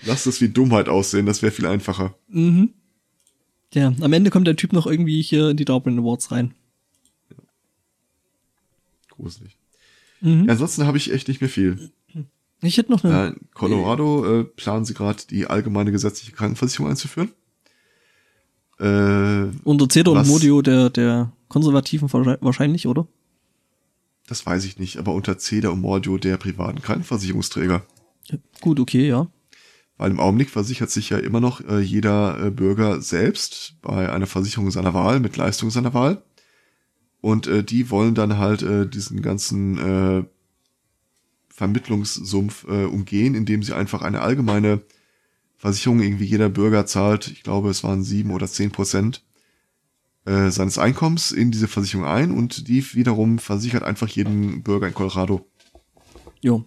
[0.05, 2.15] Lasst es wie Dummheit aussehen, das wäre viel einfacher.
[2.29, 2.71] mhm.
[3.75, 6.55] Ja, am Ende kommt der Typ noch irgendwie hier in die Darwin Awards rein.
[9.11, 9.59] Gruselig.
[10.23, 10.47] Mhm.
[10.47, 11.91] Ja, ansonsten habe ich echt nicht mehr viel.
[12.63, 16.89] Ich hätte noch eine, Ja, in Colorado äh, planen sie gerade die allgemeine gesetzliche Krankenversicherung
[16.91, 17.31] einzuführen.
[18.81, 23.07] Äh, unter Cedar und Modio der, der Konservativen wahrscheinlich- oder?
[24.29, 27.83] das weiß ich nicht, aber unter CEDA und Mordio der privaten Krankenversicherungsträger.
[28.61, 29.29] Gut, okay, ja.
[29.97, 34.27] Weil im Augenblick versichert sich ja immer noch äh, jeder äh, Bürger selbst bei einer
[34.27, 36.23] Versicherung seiner Wahl mit Leistung seiner Wahl.
[37.21, 40.25] Und äh, die wollen dann halt äh, diesen ganzen äh,
[41.49, 44.83] Vermittlungssumpf äh, umgehen, indem sie einfach eine allgemeine
[45.59, 49.23] Versicherung irgendwie jeder Bürger zahlt, ich glaube es waren sieben oder zehn Prozent
[50.25, 54.95] äh, seines Einkommens in diese Versicherung ein und die wiederum versichert einfach jeden Bürger in
[54.95, 55.47] Colorado.
[56.41, 56.65] Jo.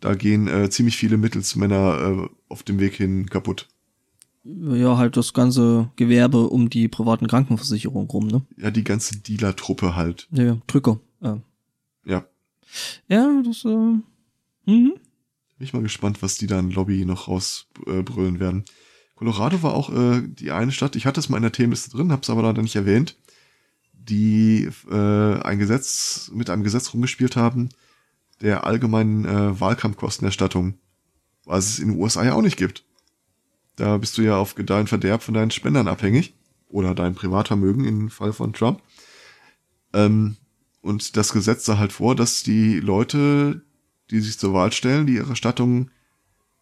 [0.00, 3.68] Da gehen äh, ziemlich viele Mittelsmänner äh, auf dem Weg hin kaputt.
[4.44, 8.42] Ja, halt das ganze Gewerbe um die privaten Krankenversicherungen rum, ne?
[8.58, 10.28] Ja, die ganze Dealer-Truppe halt.
[10.32, 11.00] Ja, ja, Drücker.
[11.22, 11.36] Äh.
[12.04, 12.26] Ja.
[13.08, 13.68] Ja, das, äh,
[14.66, 14.94] mhm.
[15.64, 18.66] Bin ich mal gespannt, was die da in Lobby noch rausbrüllen werden.
[19.14, 22.12] Colorado war auch äh, die eine Stadt, ich hatte es mal in der Themenliste drin,
[22.12, 23.16] hab's aber leider nicht erwähnt,
[23.94, 27.70] die äh, ein Gesetz, mit einem Gesetz rumgespielt haben,
[28.42, 30.74] der allgemeinen äh, Wahlkampfkostenerstattung,
[31.46, 32.84] was es in den USA ja auch nicht gibt.
[33.76, 36.34] Da bist du ja auf Gedeih Verderb von deinen Spendern abhängig
[36.68, 38.82] oder deinem Privatvermögen im Fall von Trump.
[39.94, 40.36] Ähm,
[40.82, 43.62] und das Gesetz sah halt vor, dass die Leute,
[44.10, 45.90] die sich zur Wahl stellen, die ihre Erstattung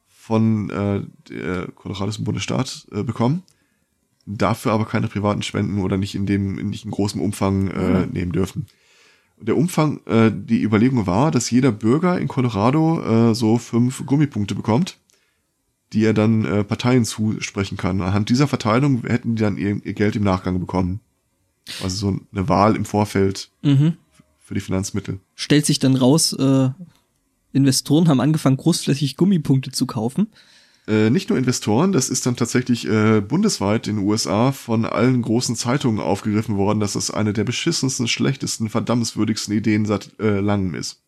[0.09, 3.43] von äh, der Colorados Bundesstaat äh, bekommen,
[4.27, 8.33] dafür aber keine privaten Spenden oder nicht in dem nicht in großem Umfang äh, nehmen
[8.33, 8.67] dürfen.
[9.41, 14.55] Der Umfang, äh, die Überlegung war, dass jeder Bürger in Colorado äh, so fünf Gummipunkte
[14.55, 14.99] bekommt,
[15.93, 18.01] die er dann äh, Parteien zusprechen kann.
[18.01, 21.01] Anhand dieser Verteilung hätten die dann ihr, ihr Geld im Nachgang bekommen.
[21.83, 23.95] Also so eine Wahl im Vorfeld Mhm.
[24.39, 25.19] für die Finanzmittel.
[25.35, 26.71] Stellt sich dann raus, äh,
[27.53, 30.29] Investoren haben angefangen, großflächig Gummipunkte zu kaufen.
[30.89, 35.23] Äh, nicht nur Investoren, das ist dann tatsächlich äh, bundesweit in den USA von allen
[35.23, 40.75] großen Zeitungen aufgegriffen worden, dass das eine der beschissensten, schlechtesten, verdammenswürdigsten Ideen seit äh, langem
[40.75, 41.01] ist.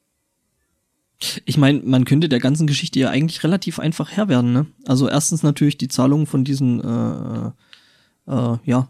[1.45, 4.67] Ich meine, man könnte der ganzen Geschichte ja eigentlich relativ einfach Herr werden, ne?
[4.87, 7.51] Also erstens natürlich die Zahlung von diesen, äh,
[8.31, 8.89] äh, ja,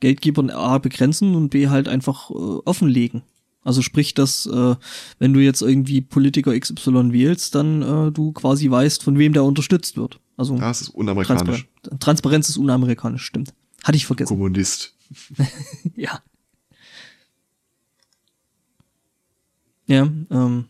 [0.00, 3.22] Geldgebern A begrenzen und B halt einfach äh, offenlegen.
[3.62, 4.76] Also sprich, dass äh,
[5.18, 9.44] wenn du jetzt irgendwie Politiker XY wählst, dann äh, du quasi weißt, von wem der
[9.44, 10.18] unterstützt wird.
[10.36, 11.68] Also Das ist unamerikanisch.
[11.82, 13.52] Transpar Transparenz ist unamerikanisch, stimmt.
[13.84, 14.34] Hatte ich vergessen.
[14.34, 14.94] Kommunist.
[15.96, 16.22] Ja.
[19.86, 20.66] Ja, ähm.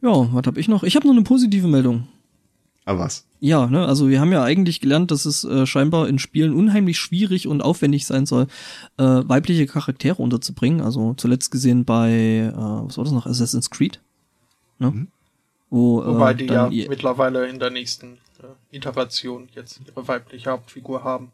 [0.00, 0.82] Ja, was habe ich noch?
[0.82, 2.08] Ich habe noch eine positive Meldung.
[2.86, 3.26] Aber was?
[3.40, 6.98] Ja, ne, also wir haben ja eigentlich gelernt, dass es äh, scheinbar in Spielen unheimlich
[6.98, 8.46] schwierig und aufwendig sein soll,
[8.98, 10.82] äh, weibliche Charaktere unterzubringen.
[10.82, 14.00] Also zuletzt gesehen bei, äh, was war das noch, Assassin's Creed?
[14.78, 14.90] Ne?
[14.90, 15.08] Mhm.
[15.70, 20.50] Wo, Wobei äh, die dann ja mittlerweile in der nächsten äh, Iteration jetzt ihre weibliche
[20.50, 21.32] Hauptfigur haben.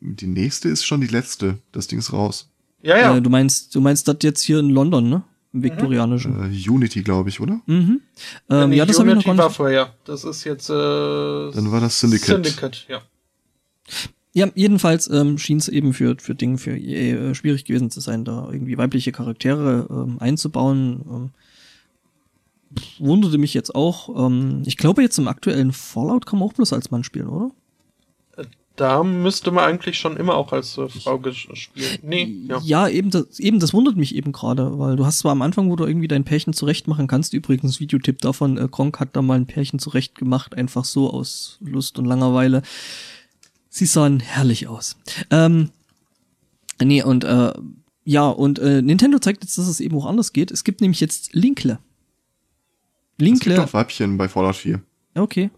[0.00, 1.58] Die nächste ist schon die letzte.
[1.70, 2.50] Das Ding ist raus.
[2.82, 3.16] Ja, ja.
[3.16, 5.22] Äh, du meinst, du meinst das jetzt hier in London, ne?
[5.52, 6.52] Im viktorianischen.
[6.52, 7.60] Äh, Unity, glaube ich, oder?
[7.66, 8.00] Mhm.
[8.48, 9.56] Ähm, Nee, ja, das habe ich noch Unity gar war nicht.
[9.56, 9.94] vorher.
[10.04, 12.44] Das ist jetzt äh, Dann war das Syndicate.
[12.44, 13.02] Syndicate, ja.
[14.34, 18.00] Ja, jedenfalls ähm, schien es eben für, für Dinge für EA äh, schwierig gewesen zu
[18.00, 21.02] sein, da irgendwie weibliche Charaktere ähm, einzubauen.
[21.10, 21.30] Ähm,
[22.98, 24.26] wunderte mich jetzt auch.
[24.26, 27.50] Ähm, ich glaube, jetzt im aktuellen Fallout kann man auch bloß als Mann spielen, oder?
[28.82, 31.98] Da müsste man eigentlich schon immer auch als äh, Frau ges- spielen.
[32.02, 32.60] Nee, ja.
[32.64, 35.70] Ja, eben das, eben das wundert mich eben gerade, weil du hast zwar am Anfang,
[35.70, 39.22] wo du irgendwie dein Pärchen zurecht machen kannst, übrigens Videotipp davon, äh, Gronk hat da
[39.22, 42.62] mal ein Pärchen zurecht gemacht, einfach so aus Lust und Langeweile.
[43.68, 44.96] Sie sahen herrlich aus.
[45.30, 45.70] Ähm,
[46.82, 47.52] nee, und äh,
[48.04, 50.50] ja, und äh, Nintendo zeigt jetzt, dass es eben auch anders geht.
[50.50, 51.74] Es gibt nämlich jetzt Linkle.
[51.74, 51.78] Es
[53.18, 53.62] gibt Linkle.
[53.62, 54.82] auch Weibchen bei Fallout 4.
[55.14, 55.50] Okay.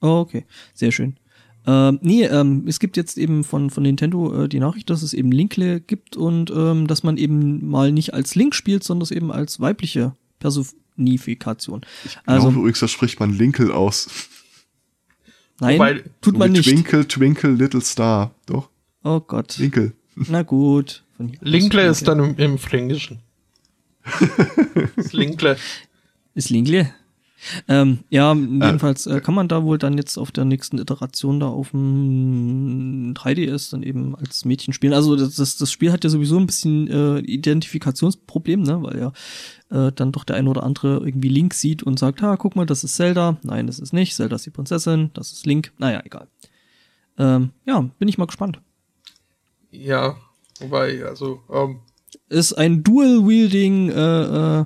[0.00, 0.46] Oh, okay.
[0.74, 1.16] Sehr schön.
[1.66, 5.12] Ähm, nee, ähm, es gibt jetzt eben von, von Nintendo äh, die Nachricht, dass es
[5.12, 9.10] eben Linkle gibt und ähm, dass man eben mal nicht als Link spielt, sondern es
[9.10, 11.82] eben als weibliche Personifikation.
[12.04, 14.08] Ich Also- glaube übrigens, das spricht man Linkel aus.
[15.60, 16.64] Nein, Wobei- tut man nicht.
[16.64, 18.34] Twinkle, Twinkle, Little Star.
[18.46, 18.70] Doch,
[19.02, 19.58] Oh Gott.
[19.58, 19.92] Linkel.
[20.14, 21.04] Na gut.
[21.16, 23.18] Von hier aus Linkle ist dann im, im Fränkischen.
[24.96, 25.56] das Linkle.
[26.34, 26.92] Ist Linkle.
[27.68, 31.46] Ähm, ja, jedenfalls äh, kann man da wohl dann jetzt auf der nächsten Iteration da
[31.46, 34.92] auf dem 3DS dann eben als Mädchen spielen.
[34.92, 39.12] Also das, das, das Spiel hat ja sowieso ein bisschen äh, Identifikationsproblem, ne, weil ja
[39.70, 42.66] äh, dann doch der ein oder andere irgendwie Link sieht und sagt, ha, guck mal,
[42.66, 43.38] das ist Zelda.
[43.42, 44.14] Nein, das ist nicht.
[44.14, 45.72] Zelda ist die Prinzessin, das ist Link.
[45.78, 46.28] Naja, egal.
[47.18, 48.60] Ähm, ja, bin ich mal gespannt.
[49.70, 50.16] Ja,
[50.58, 51.80] wobei, also, ähm,
[52.28, 54.64] ist ein Dual-Wielding, äh, äh,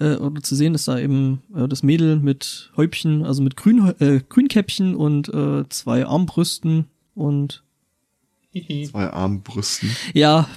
[0.00, 3.94] äh, oder zu sehen ist da eben äh, das Mädel mit Häubchen, also mit Grün,
[3.98, 7.62] äh, Grünkäppchen und äh, zwei Armbrüsten und.
[8.90, 9.94] Zwei Armbrüsten.
[10.14, 10.48] ja,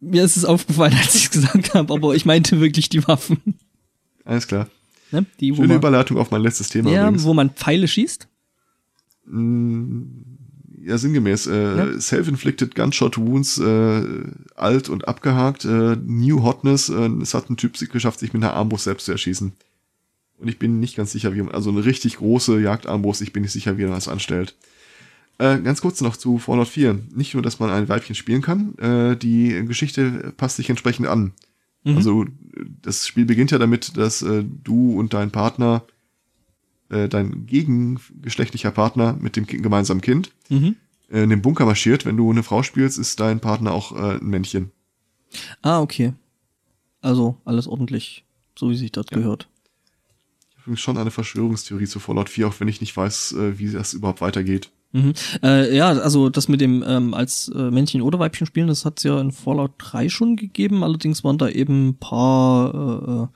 [0.00, 3.58] mir ist es aufgefallen, als ich es gesagt habe, aber ich meinte wirklich die Waffen.
[4.24, 4.68] Alles klar.
[5.10, 5.26] Ne?
[5.40, 7.24] Die, Schöne man, Überleitung auf mein letztes Thema ja, übrigens.
[7.24, 8.28] wo man Pfeile schießt.
[9.26, 10.04] Mm,
[10.86, 11.48] Ja, sinngemäß.
[11.48, 12.00] Äh, Ja.
[12.00, 14.02] Self-inflicted Gunshot Wounds, äh,
[14.54, 15.64] alt und abgehakt.
[15.64, 16.88] Äh, New Hotness.
[16.88, 19.52] Äh, es hat ein Typ geschafft, sich mit einer Armbrust selbst zu erschießen.
[20.38, 23.42] Und ich bin nicht ganz sicher, wie man, also eine richtig große Jagdarmbrust, ich bin
[23.42, 24.54] nicht sicher, wie man das anstellt.
[25.38, 26.98] Äh, ganz kurz noch zu Fallout 4.
[27.14, 31.32] Nicht nur, dass man ein Weibchen spielen kann, äh, die Geschichte passt sich entsprechend an.
[31.84, 31.96] Mhm.
[31.96, 32.24] Also
[32.82, 35.82] das Spiel beginnt ja damit, dass äh, du und dein Partner,
[36.90, 40.76] äh, dein gegengeschlechtlicher Partner mit dem gemeinsamen Kind Mhm.
[41.10, 42.04] äh, in den Bunker marschiert.
[42.04, 44.70] Wenn du eine Frau spielst, ist dein Partner auch äh, ein Männchen.
[45.62, 46.14] Ah, okay.
[47.02, 48.24] Also alles ordentlich,
[48.58, 49.48] so wie sich das gehört.
[50.50, 53.58] Ich habe übrigens schon eine Verschwörungstheorie zu Fallout 4, auch wenn ich nicht weiß, äh,
[53.58, 54.70] wie das überhaupt weitergeht.
[54.92, 55.12] Mhm.
[55.42, 59.02] Äh, ja, also das mit dem ähm, als äh, Männchen oder Weibchen spielen, das hat's
[59.02, 60.82] ja in Fallout 3 schon gegeben.
[60.82, 63.30] Allerdings waren da eben ein paar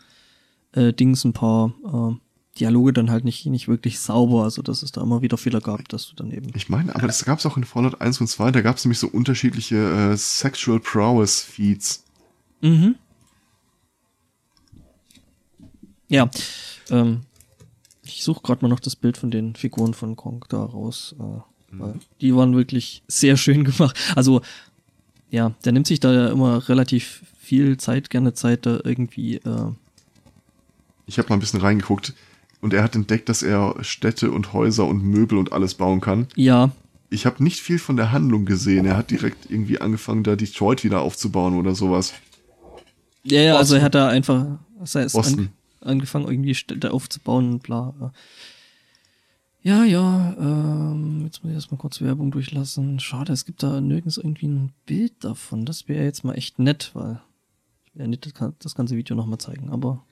[0.74, 2.16] äh, äh, Dings, ein paar äh,
[2.58, 4.42] Dialoge dann halt nicht nicht wirklich sauber.
[4.44, 6.50] Also dass es da immer wieder Fehler gab, dass du dann eben.
[6.54, 8.84] Ich meine, aber das gab es auch in Fallout 1 und 2, da gab es
[8.84, 9.76] nämlich so unterschiedliche
[10.12, 12.04] äh, Sexual Prowess Feeds.
[12.60, 12.96] Mhm.
[16.08, 16.28] Ja.
[16.90, 17.20] Ähm,
[18.02, 21.14] ich suche gerade mal noch das Bild von den Figuren von Kong da raus.
[21.18, 21.40] Äh,
[21.78, 23.96] weil die waren wirklich sehr schön gemacht.
[24.16, 24.42] Also,
[25.30, 29.36] ja, der nimmt sich da ja immer relativ viel Zeit, gerne Zeit, da irgendwie.
[29.36, 29.70] Äh,
[31.06, 32.14] Ich habe mal ein bisschen reingeguckt
[32.60, 36.28] und er hat entdeckt, dass er Städte und Häuser und Möbel und alles bauen kann.
[36.36, 36.70] ja,
[37.10, 38.86] Ich habe nicht viel von der Handlung gesehen.
[38.86, 42.12] Er hat direkt irgendwie angefangen, da Detroit wieder aufzubauen oder sowas.
[43.24, 45.50] ja, ja, also er hat da einfach das heißt, Boston.
[45.80, 48.12] an, angefangen, irgendwie Städte aufzubauen und bla.
[49.62, 52.98] Ja, ja, ähm, jetzt muss ich erstmal kurz Werbung durchlassen.
[52.98, 55.66] Schade, es gibt da nirgends irgendwie ein Bild davon.
[55.66, 57.20] Das wäre jetzt mal echt nett, weil
[57.84, 60.02] ich will ja nicht das, das ganze Video nochmal zeigen, aber.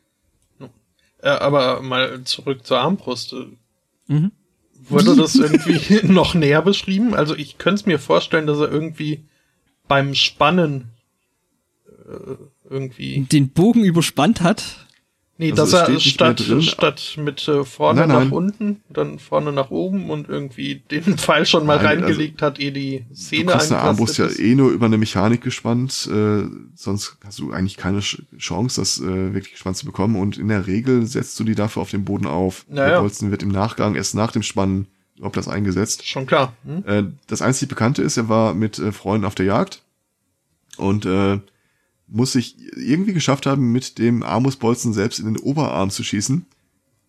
[1.22, 3.34] Äh, aber mal zurück zur Armbrust.
[4.06, 4.32] Mhm.
[4.88, 7.14] Wurde das irgendwie noch näher beschrieben?
[7.14, 9.24] Also ich könnte es mir vorstellen, dass er irgendwie
[9.86, 10.90] beim Spannen
[11.86, 12.36] äh,
[12.70, 13.20] irgendwie.
[13.30, 14.86] Den Bogen überspannt hat.
[15.40, 18.24] Nee, Also dass er statt, statt mit äh, vorne Nein, nein.
[18.24, 22.58] nach unten, dann vorne nach oben und irgendwie den Pfeil schon mal Nein, reingelegt hat,
[22.58, 26.42] ehe die Du Szene kriegst eine Armbrust ja eh nur über eine Mechanik gespannt, äh,
[26.74, 30.16] sonst hast du eigentlich keine Chance, das äh, wirklich gespannt zu bekommen.
[30.16, 32.66] Und in der Regel setzt du die dafür auf den Boden auf.
[32.68, 32.88] Naja.
[32.88, 36.04] Der Bolzen wird im Nachgang erst nach dem Spannen überhaupt das eingesetzt.
[36.04, 36.52] Schon klar.
[36.64, 36.84] Hm?
[36.84, 39.82] Äh, das einzig Bekannte ist, er war mit äh, Freunden auf der Jagd
[40.78, 41.38] und äh,
[42.08, 46.46] muss sich irgendwie geschafft haben, mit dem Armusbolzen selbst in den Oberarm zu schießen.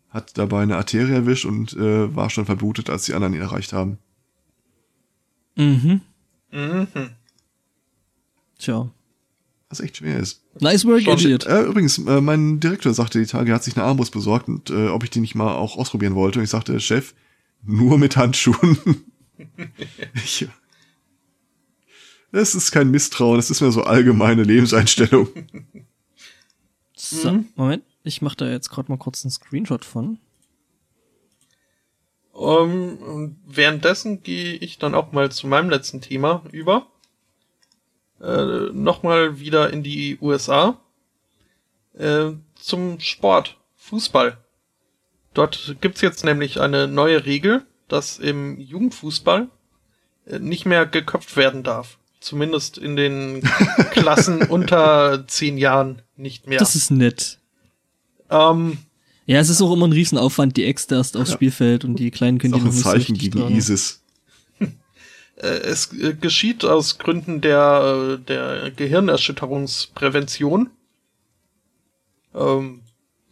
[0.10, 3.74] Hat dabei eine Arterie erwischt und äh, war schon verblutet, als die anderen ihn erreicht
[3.74, 3.98] haben.
[5.56, 6.02] Mhm.
[6.52, 6.88] Mhm.
[8.58, 8.90] Tja.
[9.70, 10.42] was echt schwer ist.
[10.60, 11.46] Nice work, Schon- Idiot.
[11.46, 14.70] Äh, übrigens, äh, mein Direktor sagte die Tage, er hat sich eine Armbrust besorgt und
[14.70, 16.40] äh, ob ich die nicht mal auch ausprobieren wollte.
[16.40, 17.14] Und ich sagte, Chef,
[17.64, 18.78] nur mit Handschuhen.
[20.16, 20.48] ich,
[22.32, 25.28] das ist kein Misstrauen, das ist mir so allgemeine Lebenseinstellung.
[26.96, 27.84] So, Moment.
[28.04, 30.20] Ich mache da jetzt gerade mal kurz einen Screenshot von.
[32.36, 36.88] Ähm, und währenddessen gehe ich dann auch mal zu meinem letzten Thema über.
[38.22, 40.80] Äh, Nochmal wieder in die USA.
[41.94, 44.38] Äh, zum Sport, Fußball.
[45.34, 49.50] Dort gibt's jetzt nämlich eine neue Regel, dass im Jugendfußball
[50.26, 51.99] äh, nicht mehr geköpft werden darf.
[52.20, 53.42] Zumindest in den
[53.92, 56.60] Klassen unter zehn Jahren nicht mehr.
[56.60, 57.40] Das ist nett.
[58.30, 58.78] ähm,
[59.26, 62.38] Ja, es ist auch immer ein Riesenaufwand, die Ex erst aufs Spielfeld und die Kleinen
[62.40, 63.56] können Ist auch die ein noch nicht so Zeichen gegen tragen.
[63.56, 64.02] ISIS.
[65.42, 70.70] Äh, Es äh, geschieht aus Gründen der, äh, der Gehirnerschütterungsprävention.
[72.36, 72.82] Ähm,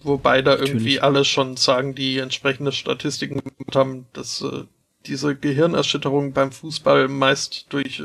[0.03, 1.03] wobei da irgendwie Natürlich.
[1.03, 4.63] alle schon sagen, die entsprechende Statistiken gemacht haben, dass äh,
[5.05, 8.03] diese Gehirnerschütterung beim Fußball meist durch äh,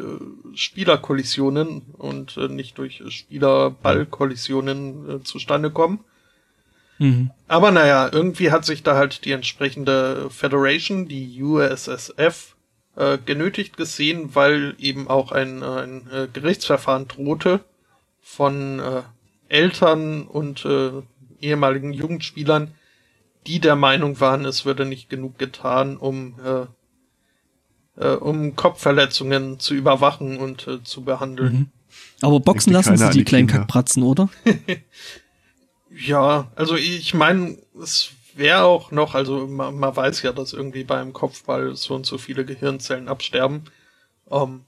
[0.54, 6.00] Spielerkollisionen und äh, nicht durch äh, Spieler-Ball-Kollisionen äh, zustande kommen.
[6.98, 7.30] Mhm.
[7.48, 12.54] Aber naja, irgendwie hat sich da halt die entsprechende Federation, die USSF,
[12.94, 17.60] äh, genötigt gesehen, weil eben auch ein, ein äh, Gerichtsverfahren drohte
[18.20, 19.02] von äh,
[19.48, 21.02] Eltern und äh,
[21.40, 22.74] ehemaligen Jugendspielern,
[23.46, 26.66] die der Meinung waren, es würde nicht genug getan, um, äh,
[27.96, 31.52] äh, um Kopfverletzungen zu überwachen und äh, zu behandeln.
[31.52, 31.66] Mhm.
[32.22, 33.60] Aber boxen Denkt lassen sie die die kleinen Kinder.
[33.60, 34.28] Kackpratzen, oder?
[35.94, 40.84] Ja, also ich meine, es wäre auch noch, also man, man weiß ja, dass irgendwie
[40.84, 43.64] beim Kopfball so und so viele Gehirnzellen absterben.
[44.30, 44.62] Ähm,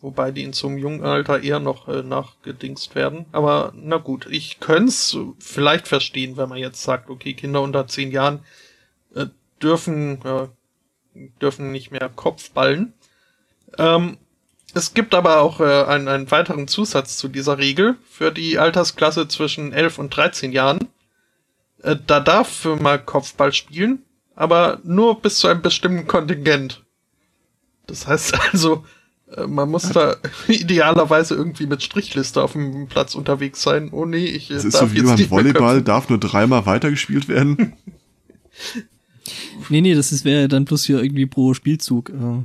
[0.00, 3.26] wobei die in so einem jungen Alter eher noch äh, nachgedingst werden.
[3.32, 7.86] Aber na gut, ich könnte es vielleicht verstehen, wenn man jetzt sagt, okay, Kinder unter
[7.86, 8.40] zehn Jahren
[9.14, 9.26] äh,
[9.62, 10.48] dürfen, äh,
[11.40, 12.92] dürfen nicht mehr Kopfballen.
[13.78, 14.18] Ähm,
[14.74, 19.26] es gibt aber auch äh, einen, einen weiteren Zusatz zu dieser Regel für die Altersklasse
[19.28, 20.88] zwischen 11 und 13 Jahren.
[21.82, 24.02] Äh, da darf mal Kopfball spielen,
[24.34, 26.84] aber nur bis zu einem bestimmten Kontingent.
[27.86, 28.84] Das heißt also,
[29.34, 30.16] äh, man muss da
[30.48, 33.90] idealerweise irgendwie mit Strichliste auf dem Platz unterwegs sein.
[33.92, 36.66] Oh nee, ich äh, Das ist darf so wie jetzt beim Volleyball, darf nur dreimal
[36.66, 37.74] weitergespielt werden.
[39.68, 42.10] Nee, nee, das wäre dann bloß hier irgendwie pro Spielzug.
[42.10, 42.44] Äh.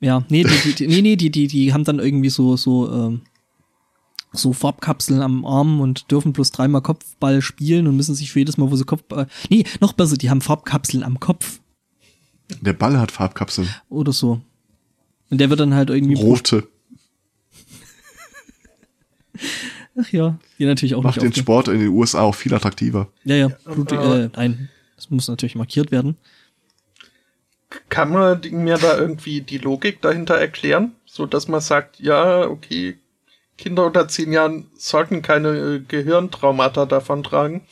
[0.00, 3.22] Ja, nee, die, die, nee, nee, die, die, die haben dann irgendwie so, so, ähm,
[4.32, 8.58] so Farbkapseln am Arm und dürfen bloß dreimal Kopfball spielen und müssen sich für jedes
[8.58, 9.28] Mal, wo sie Kopfball.
[9.48, 11.60] Nee, noch besser, die haben Farbkapseln am Kopf
[12.60, 13.68] Der Ball hat Farbkapseln.
[13.88, 14.40] oder so.
[15.30, 16.14] Und der wird dann halt irgendwie.
[16.14, 16.68] Rote.
[19.96, 21.42] Ach ja, die natürlich auch Macht nicht den aufgehen.
[21.42, 23.08] Sport in den USA auch viel attraktiver.
[23.24, 26.16] Ja, ja, Blut, äh, nein, das muss natürlich markiert werden.
[27.88, 32.98] Kann man mir da irgendwie die Logik dahinter erklären, so dass man sagt, ja, okay,
[33.56, 37.62] Kinder unter zehn Jahren sollten keine äh, Gehirntraumata davon tragen.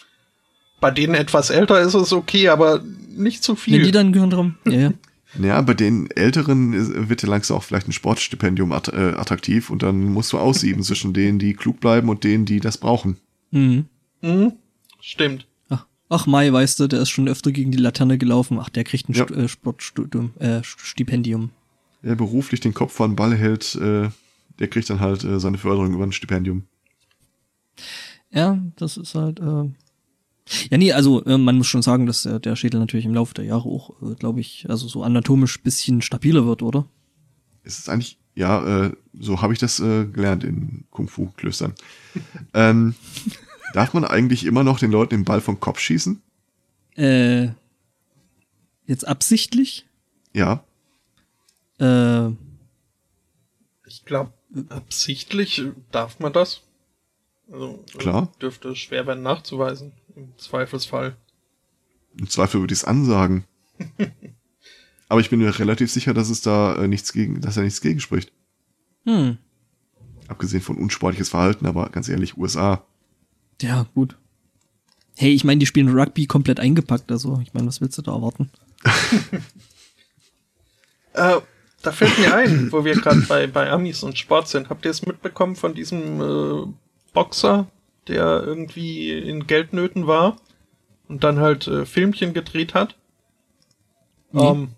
[0.80, 3.82] Bei denen etwas älter ist es okay, aber nicht zu Wenn viel.
[3.82, 4.54] die dann gehören drum.
[4.64, 4.92] Ja, ja.
[5.40, 9.82] Ja, bei den Älteren wird ja langsam auch vielleicht ein Sportstipendium att äh, attraktiv und
[9.82, 13.16] dann musst du aussieben zwischen denen, die klug bleiben und denen, die das brauchen.
[13.50, 13.86] Mhm.
[14.20, 14.52] Mhm.
[15.00, 15.46] Stimmt.
[15.70, 18.58] Ach, ach, Mai, weißt du, der ist schon öfter gegen die Laterne gelaufen.
[18.60, 19.24] Ach, der kriegt ein Ja.
[19.24, 21.50] St äh, Sportstudium, äh, Stipendium.
[22.02, 24.10] Wer beruflich den Kopf vor den Ball hält, äh,
[24.58, 26.64] der kriegt dann halt äh, seine Förderung über ein Stipendium.
[28.30, 29.40] Ja, das ist halt.
[29.40, 29.70] Äh
[30.70, 33.34] ja, nee, also äh, man muss schon sagen, dass äh, der Schädel natürlich im Laufe
[33.34, 36.86] der Jahre auch, äh, glaube ich, also so anatomisch bisschen stabiler wird, oder?
[37.64, 41.74] Es ist eigentlich, ja, äh, so habe ich das äh, gelernt in Kung-Fu-Klöstern.
[42.54, 42.94] ähm,
[43.74, 46.20] darf man eigentlich immer noch den Leuten den Ball vom Kopf schießen?
[46.96, 47.48] Äh,
[48.86, 49.86] jetzt absichtlich?
[50.34, 50.64] Ja.
[51.78, 52.28] Äh,
[53.86, 54.32] Ich glaube,
[54.68, 56.62] absichtlich darf man das.
[57.50, 58.32] Also, Klar.
[58.40, 61.16] Dürfte schwer werden nachzuweisen, im Zweifelsfall.
[62.18, 63.44] Im Zweifel würde ich es ansagen.
[65.08, 67.80] Aber ich bin mir relativ sicher, dass es da äh, nichts gegen, dass er nichts
[67.80, 68.32] gegen spricht.
[69.04, 69.38] hm,
[70.28, 72.86] Abgesehen von unsportliches Verhalten, aber ganz ehrlich, USA.
[73.60, 74.16] ja, gut.
[75.16, 78.12] Hey, ich meine, die spielen Rugby komplett eingepackt, also ich meine, was willst du da
[78.12, 78.50] erwarten?
[81.14, 81.40] Äh,
[81.82, 84.70] da fällt mir ein, wo wir gerade bei, bei Amis und Sport sind.
[84.70, 86.72] Habt ihr es mitbekommen von diesem äh,
[87.12, 87.66] Boxer,
[88.08, 90.36] der irgendwie in Geldnöten war
[91.08, 92.96] und dann halt äh, Filmchen gedreht hat?
[94.32, 94.46] Nee.
[94.46, 94.68] Ähm,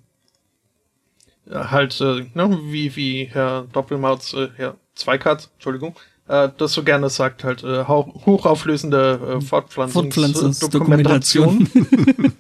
[1.47, 5.97] ja, halt, äh, ne, wie, wie Herr Doppelmaus, äh, Herr Zweikarts, Entschuldigung,
[6.29, 11.69] äh, das so gerne sagt, halt äh, hochauflösende äh, Fortpflanzungsdokumentation.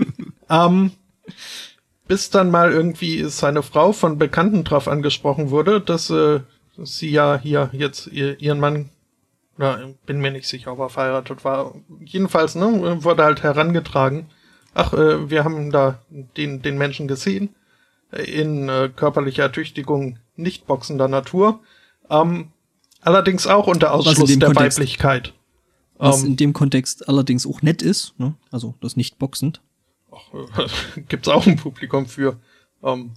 [0.51, 0.91] ähm,
[2.07, 6.41] bis dann mal irgendwie seine Frau von Bekannten drauf angesprochen wurde, dass äh,
[6.83, 8.91] sie ja hier jetzt ihr, ihren Mann,
[9.57, 11.75] na, bin mir nicht sicher, ob er verheiratet war.
[12.05, 14.27] Jedenfalls, ne, wurde halt herangetragen.
[14.75, 17.55] Ach, äh, wir haben da den, den Menschen gesehen
[18.13, 21.61] in äh, körperlicher Ertüchtigung nicht boxender Natur.
[22.11, 22.51] Ähm,
[23.01, 25.33] allerdings auch unter Ausschluss der Kontext, Weiblichkeit.
[25.97, 28.35] Was ähm, in dem Kontext allerdings auch nett ist, ne?
[28.51, 29.61] also das nicht boxend.
[30.13, 32.39] Ach, äh, gibt's auch ein Publikum für.
[32.83, 33.13] Ähm,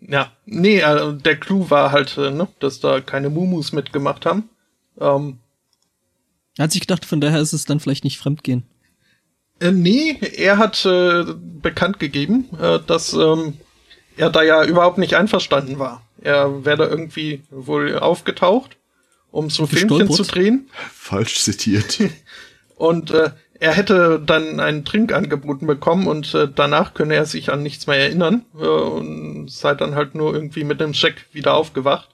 [0.00, 4.48] ja, nee, äh, der Clou war halt, äh, ne, dass da keine Mumus mitgemacht haben.
[4.98, 5.38] Ähm,
[6.56, 8.64] er hat sich gedacht, von daher ist es dann vielleicht nicht Fremdgehen.
[9.60, 11.24] Äh, nee, er hat äh,
[11.62, 13.54] bekannt gegeben, äh, dass ähm,
[14.16, 16.02] er da ja überhaupt nicht einverstanden war.
[16.20, 18.76] Er wäre da irgendwie wohl aufgetaucht,
[19.30, 20.68] um so Filmchen zu drehen.
[20.92, 21.98] Falsch zitiert.
[22.76, 23.30] Und äh,
[23.62, 27.86] er hätte dann einen Trink angeboten bekommen und äh, danach könne er sich an nichts
[27.86, 32.08] mehr erinnern äh, und sei dann halt nur irgendwie mit dem Scheck wieder aufgewacht.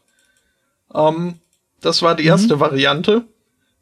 [0.95, 1.41] Ähm,
[1.81, 2.61] das war die erste mhm.
[2.61, 3.25] Variante.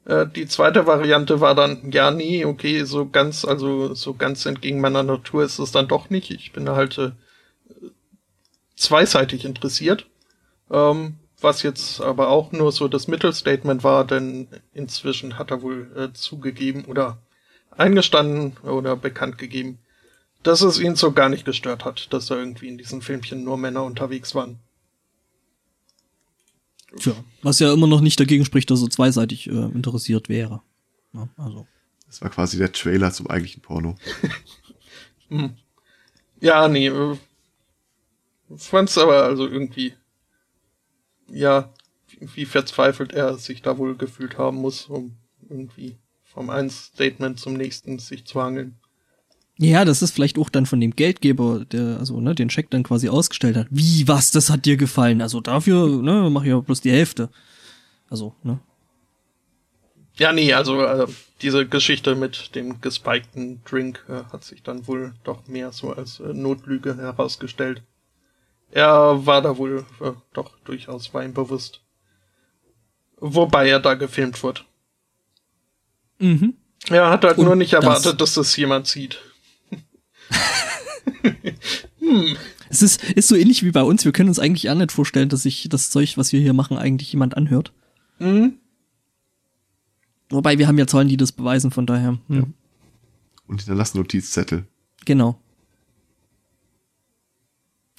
[0.04, 4.80] Äh, die zweite Variante war dann, ja, nee, okay, so ganz, also so ganz entgegen
[4.80, 6.30] meiner Natur ist es dann doch nicht.
[6.30, 7.12] Ich bin halt äh,
[8.76, 10.06] zweiseitig interessiert.
[10.70, 15.90] Ähm, was jetzt aber auch nur so das Mittelstatement war, denn inzwischen hat er wohl
[15.96, 17.18] äh, zugegeben oder
[17.76, 19.78] eingestanden oder bekannt gegeben,
[20.42, 23.58] dass es ihn so gar nicht gestört hat, dass da irgendwie in diesen Filmchen nur
[23.58, 24.60] Männer unterwegs waren.
[26.98, 30.62] Tja, was ja immer noch nicht dagegen spricht, dass er zweiseitig äh, interessiert wäre.
[31.12, 31.66] Ja, also.
[32.06, 33.96] Das war quasi der Trailer zum eigentlichen Porno.
[35.28, 35.56] hm.
[36.40, 36.88] Ja, nee.
[36.88, 37.16] Äh,
[38.56, 39.94] fand's aber also irgendwie.
[41.28, 41.72] Ja,
[42.20, 45.16] wie verzweifelt er sich da wohl gefühlt haben muss, um
[45.48, 48.78] irgendwie vom einen Statement zum nächsten sich zu hangeln.
[49.58, 52.82] Ja, das ist vielleicht auch dann von dem Geldgeber, der also ne, den Scheck dann
[52.82, 53.68] quasi ausgestellt hat.
[53.70, 55.22] Wie, was, das hat dir gefallen?
[55.22, 57.30] Also dafür, ne, mach ich ja bloß die Hälfte.
[58.10, 58.58] Also, ne.
[60.18, 61.06] Ja, nee, also äh,
[61.42, 66.20] diese Geschichte mit dem gespikten Drink äh, hat sich dann wohl doch mehr so als
[66.20, 67.82] äh, Notlüge herausgestellt.
[68.70, 71.80] Er war da wohl äh, doch durchaus weinbewusst.
[73.18, 74.64] Wobei er da gefilmt wird.
[76.18, 76.54] Mhm.
[76.88, 79.18] Er hat halt Und nur nicht erwartet, das dass das jemand sieht.
[82.00, 82.36] Hm.
[82.68, 84.04] Es ist, ist so ähnlich wie bei uns.
[84.04, 86.76] Wir können uns eigentlich auch nicht vorstellen, dass sich das Zeug, was wir hier machen,
[86.76, 87.72] eigentlich jemand anhört.
[88.18, 88.54] Mhm.
[90.30, 92.18] Wobei wir haben ja Zahlen, die das beweisen, von daher.
[92.26, 92.36] Hm.
[92.36, 92.42] Ja.
[93.46, 94.66] Und hinterlassen Notizzettel.
[95.04, 95.38] Genau.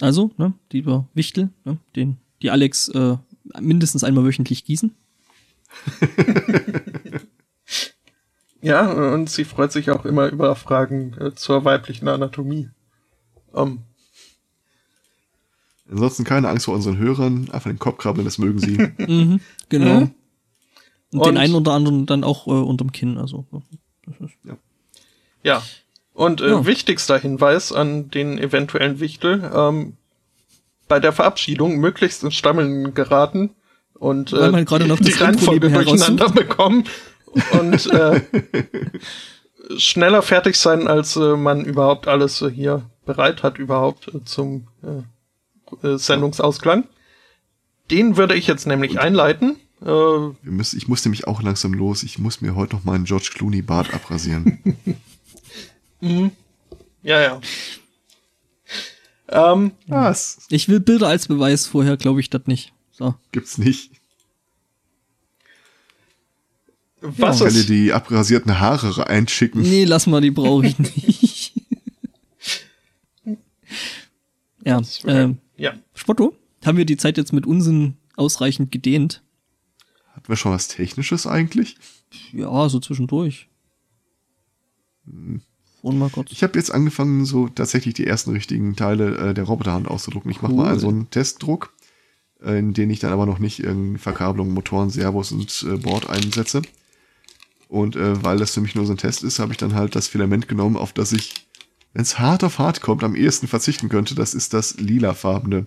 [0.02, 3.18] Also, ne, lieber Wichtel, ne, den, die Alex äh,
[3.60, 4.94] mindestens einmal wöchentlich gießen.
[8.62, 12.70] Ja, und sie freut sich auch immer über Fragen äh, zur weiblichen Anatomie.
[13.52, 13.84] Um.
[15.90, 18.78] Ansonsten keine Angst vor unseren Hörern, einfach den Kopf krabbeln, das mögen sie.
[18.98, 19.40] mhm,
[19.70, 20.02] genau.
[20.02, 20.12] Mhm.
[21.12, 23.46] Und, und, den einen oder anderen dann auch äh, unterm Kinn, also.
[24.44, 24.58] ja.
[25.44, 25.64] ja.
[26.14, 26.66] Und äh, ja.
[26.66, 29.94] wichtigster Hinweis an den eventuellen Wichtel, ähm,
[30.88, 33.52] bei der Verabschiedung möglichst ins Stammeln geraten
[33.94, 36.86] und äh, die, die Reihenfolge durcheinander bekommen
[37.60, 38.22] und äh,
[39.78, 44.68] schneller fertig sein, als äh, man überhaupt alles äh, hier bereit hat, überhaupt äh, zum
[44.84, 46.86] äh, äh, Sendungsausklang.
[47.92, 49.58] Den würde ich jetzt nämlich und einleiten.
[49.86, 52.04] Äh, müssen, ich muss nämlich auch langsam los.
[52.04, 54.60] Ich muss mir heute noch meinen George Clooney Bart abrasieren.
[56.02, 56.32] mhm.
[57.04, 57.42] Ja, ja.
[59.30, 60.46] Ähm, Was?
[60.50, 62.74] Ich will Bilder als Beweis, vorher glaube ich das nicht.
[62.92, 63.16] So.
[63.32, 63.92] Gibt's nicht.
[67.02, 67.46] Was ja.
[67.46, 69.62] kann dir die abrasierten Haare einschicken?
[69.62, 71.54] Nee, lass mal, die brauche ich nicht.
[74.66, 75.74] ja, ähm, ja.
[75.94, 79.22] Spotto, haben wir die Zeit jetzt mit Unsinn ausreichend gedehnt?
[80.14, 81.78] Hatten wir schon was Technisches eigentlich?
[82.34, 83.48] Ja, so zwischendurch.
[85.06, 85.42] Hm.
[85.84, 86.32] mal kurz.
[86.32, 90.32] Ich habe jetzt angefangen, so tatsächlich die ersten richtigen Teile äh, der Roboterhand auszudrucken.
[90.32, 90.64] Ich mache cool.
[90.64, 91.74] mal also einen Testdruck,
[92.42, 96.10] äh, in den ich dann aber noch nicht irgendeine Verkabelung, Motoren, Servos und äh, Board
[96.10, 96.64] einsetze.
[97.68, 99.96] Und äh, weil das für mich nur so ein Test ist, habe ich dann halt
[99.96, 101.48] das Filament genommen, auf das ich,
[101.94, 104.16] wenn es hart auf hart kommt, am ehesten verzichten könnte.
[104.16, 105.66] Das ist das lilafarbene.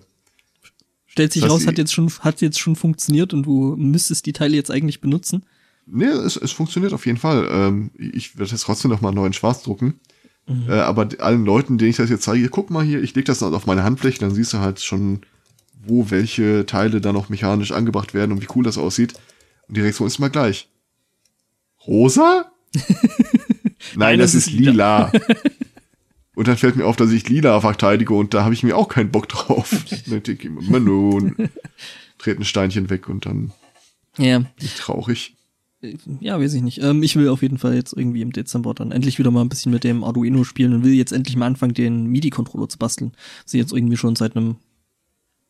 [1.05, 4.55] Stellt sich raus, hat jetzt schon, hat jetzt schon funktioniert und du müsstest die Teile
[4.55, 5.43] jetzt eigentlich benutzen.
[5.85, 7.47] Nee, es, es funktioniert auf jeden Fall.
[7.51, 9.99] Ähm, ich werde jetzt trotzdem noch mal neu in Schwarz drucken.
[10.47, 10.69] Mhm.
[10.69, 13.43] Äh, aber allen Leuten, denen ich das jetzt zeige, guck mal hier, ich leg das
[13.43, 15.21] auf meine Handfläche, dann siehst du halt schon,
[15.85, 19.13] wo welche Teile da noch mechanisch angebracht werden und wie cool das aussieht.
[19.67, 20.69] Und die Reaktion ist immer gleich.
[21.87, 22.51] Rosa?
[23.95, 25.11] Nein, das, ist lila.
[26.35, 28.87] und dann fällt mir auf, dass ich lila verteidige und da habe ich mir auch
[28.87, 29.71] keinen Bock drauf.
[30.07, 31.35] Immer, Melon.
[32.17, 33.51] Treten ein Steinchen weg und dann
[34.17, 35.35] Ja, bin ich traurig.
[36.19, 36.81] ja, weiß ich nicht.
[36.81, 39.49] Ähm, ich will auf jeden Fall jetzt irgendwie im Dezember dann endlich wieder mal ein
[39.49, 43.13] bisschen mit dem Arduino spielen und will jetzt endlich mal anfangen, den MIDI-Controller zu basteln.
[43.43, 44.57] Was ich jetzt irgendwie schon seit einem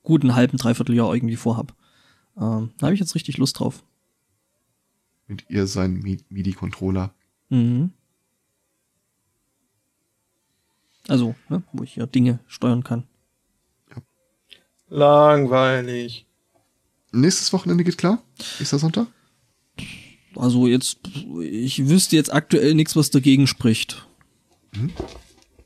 [0.03, 1.75] guten halben, dreiviertel Jahr irgendwie vorhab.
[2.37, 3.83] Ähm, da habe ich jetzt richtig Lust drauf.
[5.27, 7.13] Mit ihr sein Mi- MIDI-Controller.
[7.49, 7.91] Mhm.
[11.07, 13.05] Also, ne, wo ich ja Dinge steuern kann.
[14.87, 16.25] Langweilig.
[17.11, 18.21] Nächstes Wochenende geht klar?
[18.59, 19.07] Nächster Sonntag?
[20.35, 20.99] Also jetzt,
[21.41, 24.07] ich wüsste jetzt aktuell nichts, was dagegen spricht.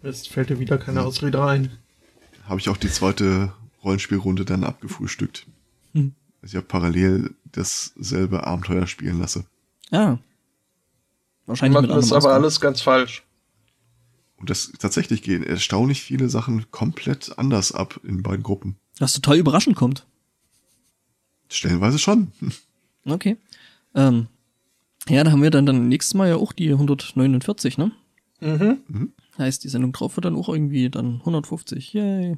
[0.02, 1.78] Jetzt fällt dir wieder keine Ausrede ein.
[2.44, 3.54] Habe ich auch die zweite
[3.84, 5.46] Rollenspielrunde dann abgefrühstückt.
[6.46, 9.46] Also ich habe parallel dasselbe Abenteuer spielen lasse.
[9.90, 10.20] Ja.
[11.48, 12.34] Wahrscheinlich Machen mit das anderem aber Ausgang.
[12.44, 13.24] alles ganz falsch.
[14.38, 18.76] Und das tatsächlich gehen erstaunlich viele Sachen komplett anders ab in beiden Gruppen.
[19.00, 20.06] Was total überraschend kommt.
[21.50, 22.32] Stellenweise schon.
[23.08, 23.38] Okay.
[23.94, 24.26] Ähm,
[25.08, 27.92] ja, da haben wir dann, dann nächstes Mal ja auch die 149, ne?
[28.42, 29.14] Mhm.
[29.38, 31.94] Heißt, die Sendung drauf wird dann auch irgendwie dann 150.
[31.94, 32.38] Yay.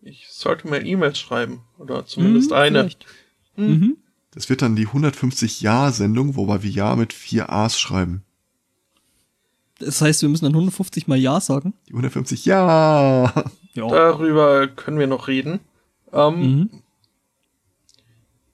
[0.00, 1.62] Ich sollte mir E-Mails schreiben.
[1.78, 2.78] Oder zumindest Hm, eine.
[2.80, 3.06] vielleicht.
[3.58, 3.96] Mhm.
[4.32, 8.22] Das wird dann die 150 Ja-Sendung, wobei wir Ja mit vier A's schreiben.
[9.78, 11.74] Das heißt, wir müssen dann 150 mal Ja sagen.
[11.88, 13.32] Die 150 Ja.
[13.74, 13.88] Ja.
[13.88, 15.60] Darüber können wir noch reden.
[16.12, 16.70] Ähm, Mhm.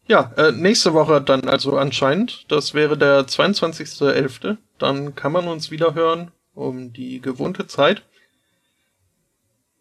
[0.06, 2.44] Ja, äh, nächste Woche dann also anscheinend.
[2.48, 4.58] Das wäre der 22.11.
[4.78, 8.02] Dann kann man uns wieder hören um die gewohnte Zeit.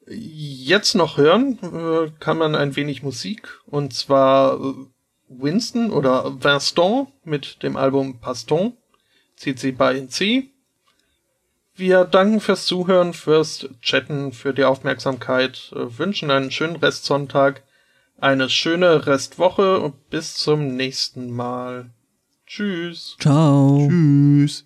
[0.08, 4.74] Jetzt noch hören äh, kann man ein wenig Musik und zwar äh,
[5.40, 8.74] Winston oder Vincent mit dem Album Paston,
[9.36, 10.50] CC by C.
[11.76, 17.64] Wir danken fürs Zuhören, fürs Chatten, für die Aufmerksamkeit, äh, wünschen einen schönen Restsonntag
[18.24, 21.90] eine schöne Restwoche und bis zum nächsten Mal.
[22.46, 23.18] Tschüss.
[23.20, 23.88] Ciao.
[23.90, 24.66] Tschüss.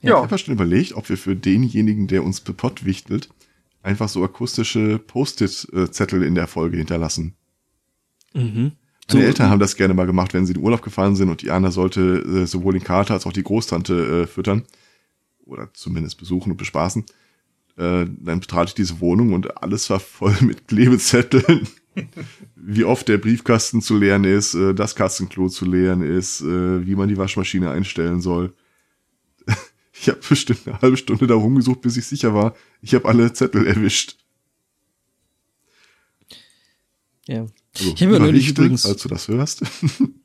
[0.00, 0.16] Ja.
[0.24, 3.28] Ich habe schon überlegt, ob wir für denjenigen, der uns bepottwichtelt,
[3.82, 7.34] einfach so akustische Post-it-Zettel in der Folge hinterlassen.
[8.34, 8.72] Mhm.
[9.08, 11.42] Meine so, Eltern haben das gerne mal gemacht, wenn sie in Urlaub gefahren sind und
[11.42, 14.64] die Anna sollte äh, sowohl den Kater als auch die Großtante äh, füttern.
[15.46, 17.06] Oder zumindest besuchen und bespaßen.
[17.78, 21.66] Äh, dann betrat ich diese Wohnung und alles war voll mit Klebezetteln.
[22.54, 26.94] wie oft der Briefkasten zu leeren ist, äh, das Katzenklo zu leeren ist, äh, wie
[26.94, 28.52] man die Waschmaschine einstellen soll.
[30.00, 33.32] Ich habe bestimmt eine halbe Stunde da rumgesucht, bis ich sicher war, ich habe alle
[33.32, 34.16] Zettel erwischt.
[37.26, 37.46] Ja.
[37.76, 39.62] Also, ich habe ja neulich übrigens, als du das hörst.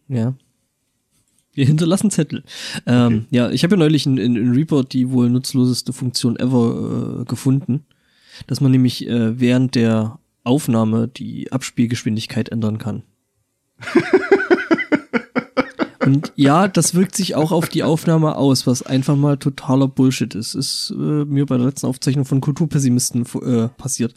[0.09, 0.35] Ja.
[1.53, 2.43] Wir hinterlassen Zettel.
[2.85, 3.25] Ähm, okay.
[3.31, 7.25] Ja, ich habe ja neulich in, in, in, Report die wohl nutzloseste Funktion ever äh,
[7.25, 7.85] gefunden,
[8.47, 13.03] dass man nämlich äh, während der Aufnahme die Abspielgeschwindigkeit ändern kann.
[16.05, 20.35] Und ja, das wirkt sich auch auf die Aufnahme aus, was einfach mal totaler Bullshit
[20.35, 20.55] ist.
[20.55, 24.13] Ist äh, mir bei der letzten Aufzeichnung von Kulturpessimisten äh, passiert.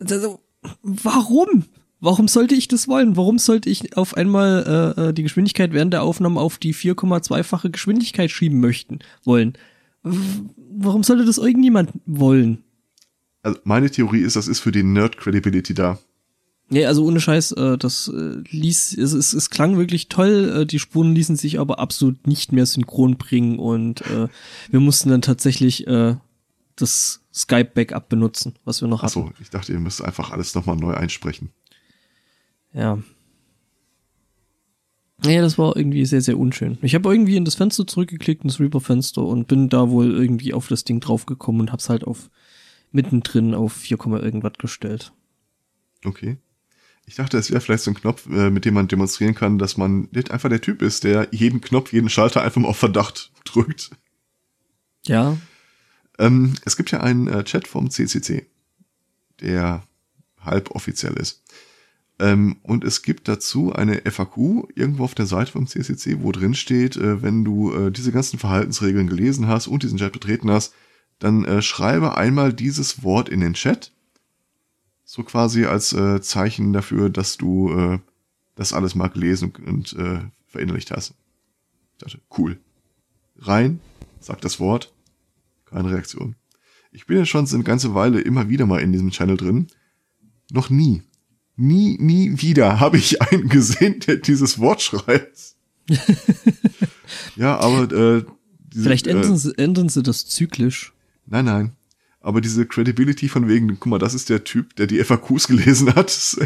[0.00, 0.40] Also,
[0.82, 1.64] warum?
[2.00, 3.16] Warum sollte ich das wollen?
[3.16, 7.70] Warum sollte ich auf einmal äh, äh die Geschwindigkeit während der Aufnahme auf die 4,2-fache
[7.70, 9.58] Geschwindigkeit schieben möchten wollen?
[10.02, 12.62] Warum sollte das irgendjemand wollen?
[13.42, 15.98] Also meine Theorie ist, das ist für die Nerd-Credibility da.
[16.70, 20.66] Nee, also ohne Scheiß, äh, das äh, ließ, es, es, es klang wirklich toll, äh,
[20.66, 24.28] die Spuren ließen sich aber absolut nicht mehr synchron bringen und äh,
[24.70, 26.16] wir mussten dann tatsächlich äh,
[26.76, 29.20] das Skype-Backup benutzen, was wir noch hatten.
[29.20, 31.50] Achso, ich dachte, ihr müsst einfach alles nochmal neu einsprechen.
[32.74, 32.98] Ja.
[35.24, 36.78] Ja, das war irgendwie sehr, sehr unschön.
[36.82, 40.68] Ich habe irgendwie in das Fenster zurückgeklickt, ins Reaper-Fenster und bin da wohl irgendwie auf
[40.68, 42.30] das Ding draufgekommen und hab's halt auf
[42.92, 45.12] mittendrin auf 4, irgendwas gestellt.
[46.04, 46.36] Okay.
[47.08, 49.78] Ich dachte, es wäre vielleicht so ein Knopf, äh, mit dem man demonstrieren kann, dass
[49.78, 53.32] man nicht einfach der Typ ist, der jeden Knopf, jeden Schalter einfach mal auf Verdacht
[53.46, 53.92] drückt.
[55.06, 55.38] Ja.
[56.18, 58.44] Ähm, es gibt ja einen äh, Chat vom CCC,
[59.40, 59.84] der
[60.38, 61.44] halb offiziell ist.
[62.18, 66.52] Ähm, und es gibt dazu eine FAQ irgendwo auf der Seite vom CCC, wo drin
[66.52, 70.74] steht, äh, wenn du äh, diese ganzen Verhaltensregeln gelesen hast und diesen Chat betreten hast,
[71.20, 73.92] dann äh, schreibe einmal dieses Wort in den Chat
[75.10, 77.98] so quasi als äh, Zeichen dafür, dass du äh,
[78.56, 81.14] das alles mal gelesen und, äh, verinnerlicht hast.
[81.92, 82.60] Ich dachte, cool.
[83.38, 83.80] Rein,
[84.20, 84.92] sag das Wort,
[85.64, 86.36] keine Reaktion.
[86.92, 89.68] Ich bin ja schon eine ganze Weile immer wieder mal in diesem Channel drin.
[90.50, 91.02] Noch nie,
[91.56, 95.54] nie, nie wieder habe ich einen gesehen, der dieses Wort schreibt.
[97.34, 98.24] ja, aber äh,
[98.58, 100.92] diese, Vielleicht ändern, äh, sie, ändern sie das zyklisch.
[101.24, 101.77] Nein, nein
[102.20, 105.94] aber diese Credibility von wegen, guck mal, das ist der Typ, der die FAQs gelesen
[105.94, 106.38] hat, das,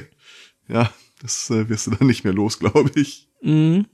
[0.69, 3.29] ja, das äh, wirst du dann nicht mehr los, glaube ich.
[3.43, 3.87] Mhm.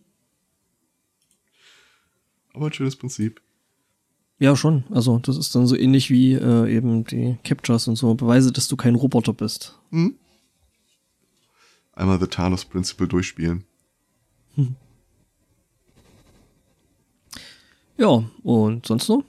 [2.53, 3.41] Aber ein schönes Prinzip.
[4.41, 4.85] Ja, schon.
[4.91, 8.15] Also, das ist dann so ähnlich wie äh, eben die Captures und so.
[8.15, 9.79] Beweise, dass du kein Roboter bist.
[9.91, 10.15] Mhm.
[11.93, 13.65] Einmal The Talos Principle durchspielen.
[14.55, 14.77] Hm.
[17.97, 19.25] Ja, und sonst noch?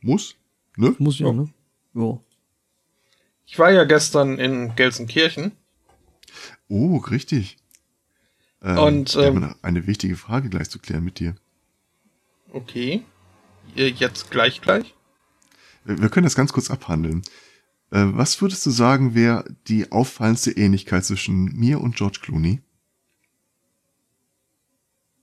[0.00, 0.34] Muss.
[0.76, 0.94] Ne?
[0.98, 1.32] Muss ja, oh.
[1.32, 1.48] ne?
[1.94, 2.18] Ja.
[3.46, 5.52] Ich war ja gestern in Gelsenkirchen.
[6.68, 7.58] Oh, richtig.
[8.62, 11.34] Ähm, Und ähm, eine wichtige Frage gleich zu klären mit dir.
[12.50, 13.02] Okay.
[13.74, 14.94] Jetzt gleich gleich?
[15.84, 17.22] Wir können das ganz kurz abhandeln.
[17.90, 22.62] Äh, was würdest du sagen, wäre die auffallendste Ähnlichkeit zwischen mir und George Clooney?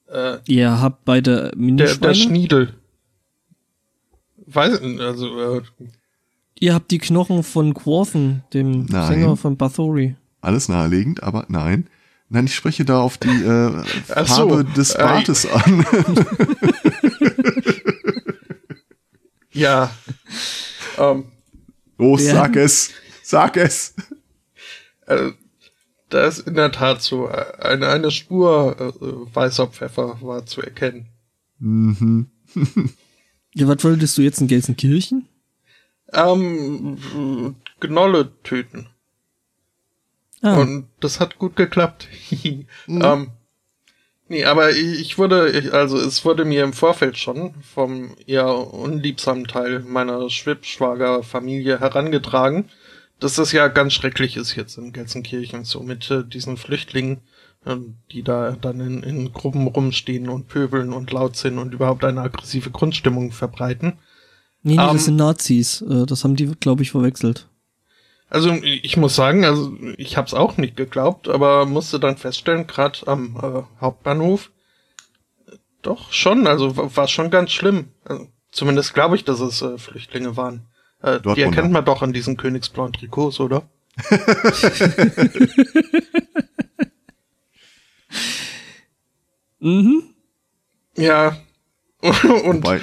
[0.08, 2.00] Äh, Ihr habt beide Minischweine?
[2.00, 2.81] Der, der Schniedel.
[4.54, 5.62] Weiß, also, äh,
[6.60, 9.08] Ihr habt die Knochen von Quorthen, dem nein.
[9.08, 10.16] Sänger von Bathory.
[10.42, 11.88] Alles naheliegend, aber nein.
[12.30, 15.86] Nein, ich spreche da auf die äh, Farbe so, des äh, Bartes äh, an.
[19.52, 19.92] ja.
[20.98, 21.26] Ähm,
[21.98, 22.92] Los, sag es.
[23.24, 23.96] Sag es.
[25.06, 25.34] Also,
[26.10, 31.08] da ist in der Tat so eine, eine Spur äh, weißer Pfeffer war zu erkennen.
[31.60, 32.30] Mhm.
[33.54, 35.28] Ja, was wolltest du jetzt in Gelsenkirchen?
[36.14, 38.88] Ähm, Gnolle töten.
[40.42, 40.58] Ah.
[40.60, 42.08] Und das hat gut geklappt.
[42.44, 42.66] mhm.
[42.88, 43.32] ähm,
[44.28, 49.82] nee, aber ich wurde, also es wurde mir im Vorfeld schon vom eher unliebsamen Teil
[49.82, 52.70] meiner Schwibschwager-Familie herangetragen,
[53.20, 57.22] dass das ja ganz schrecklich ist jetzt in Gelsenkirchen, so mit äh, diesen Flüchtlingen,
[57.64, 62.22] die da dann in, in Gruppen rumstehen und pöbeln und laut sind und überhaupt eine
[62.22, 64.00] aggressive Grundstimmung verbreiten.
[64.64, 65.82] Nee, nee, um, das ähm, sind Nazis.
[65.82, 67.48] Äh, das haben die, glaube ich, verwechselt.
[68.30, 72.66] Also ich muss sagen, also ich habe es auch nicht geglaubt, aber musste dann feststellen,
[72.66, 74.52] gerade am äh, Hauptbahnhof,
[75.82, 77.90] Doch, schon, also war schon ganz schlimm.
[78.06, 80.68] Also, zumindest glaube ich, dass es äh, Flüchtlinge waren.
[81.02, 83.64] Äh, die erkennt man doch an diesen königsblauen Trikots, oder?
[89.60, 90.04] mhm.
[90.98, 91.38] Ja.
[92.02, 92.82] Und Wobei,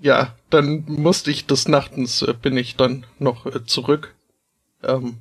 [0.00, 4.14] ja, dann musste ich des Nachtens, äh, bin ich dann noch äh, zurück.
[4.82, 5.18] Ähm,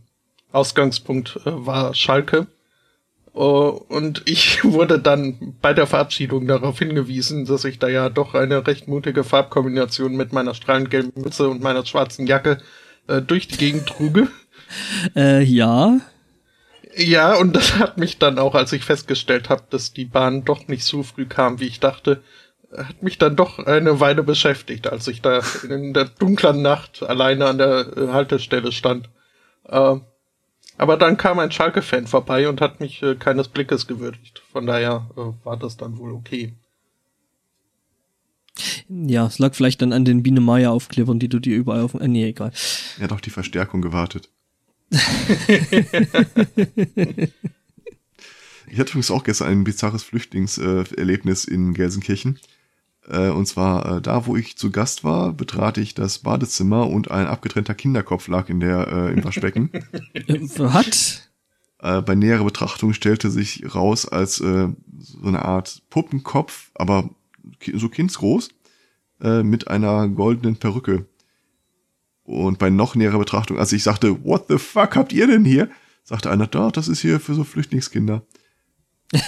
[0.52, 2.48] Ausgangspunkt äh, war Schalke.
[3.34, 8.34] Oh, und ich wurde dann bei der Verabschiedung darauf hingewiesen, dass ich da ja doch
[8.34, 12.58] eine recht mutige Farbkombination mit meiner strahlend gelben Mütze und meiner schwarzen Jacke
[13.08, 14.28] äh, durch die Gegend truge.
[15.16, 16.00] Äh, ja.
[16.96, 20.68] Ja, und das hat mich dann auch, als ich festgestellt habe, dass die Bahn doch
[20.68, 22.22] nicht so früh kam, wie ich dachte,
[22.76, 27.48] hat mich dann doch eine Weile beschäftigt, als ich da in der dunklen Nacht alleine
[27.48, 29.10] an der äh, Haltestelle stand.
[29.68, 29.98] Äh,
[30.78, 34.42] aber dann kam ein Schalke-Fan vorbei und hat mich äh, keines Blickes gewürdigt.
[34.52, 36.54] Von daher äh, war das dann wohl okay.
[38.88, 41.94] Ja, es lag vielleicht dann an den Biene Maya Aufklebern, die du dir überall auf.
[41.94, 42.52] Äh, nee, egal.
[42.98, 44.30] er hat doch die Verstärkung gewartet.
[48.68, 52.40] Ich hatte übrigens auch gestern ein bizarres Flüchtlingserlebnis in Gelsenkirchen.
[53.10, 57.12] Äh, Und zwar äh, da, wo ich zu Gast war, betrat ich das Badezimmer und
[57.12, 59.72] ein abgetrennter Kinderkopf lag in der, äh, im Waschbecken.
[60.60, 61.32] Hat?
[61.82, 64.70] äh, bei näherer Betrachtung stellte sich raus als äh,
[65.00, 67.10] so eine Art Puppenkopf, aber
[67.74, 68.50] so kindsgroß,
[69.22, 71.06] äh, mit einer goldenen Perücke.
[72.32, 75.70] Und bei noch näherer Betrachtung, als ich sagte, what the fuck habt ihr denn hier?
[76.06, 78.24] Sagte einer, da, das ist hier für so Flüchtlingskinder.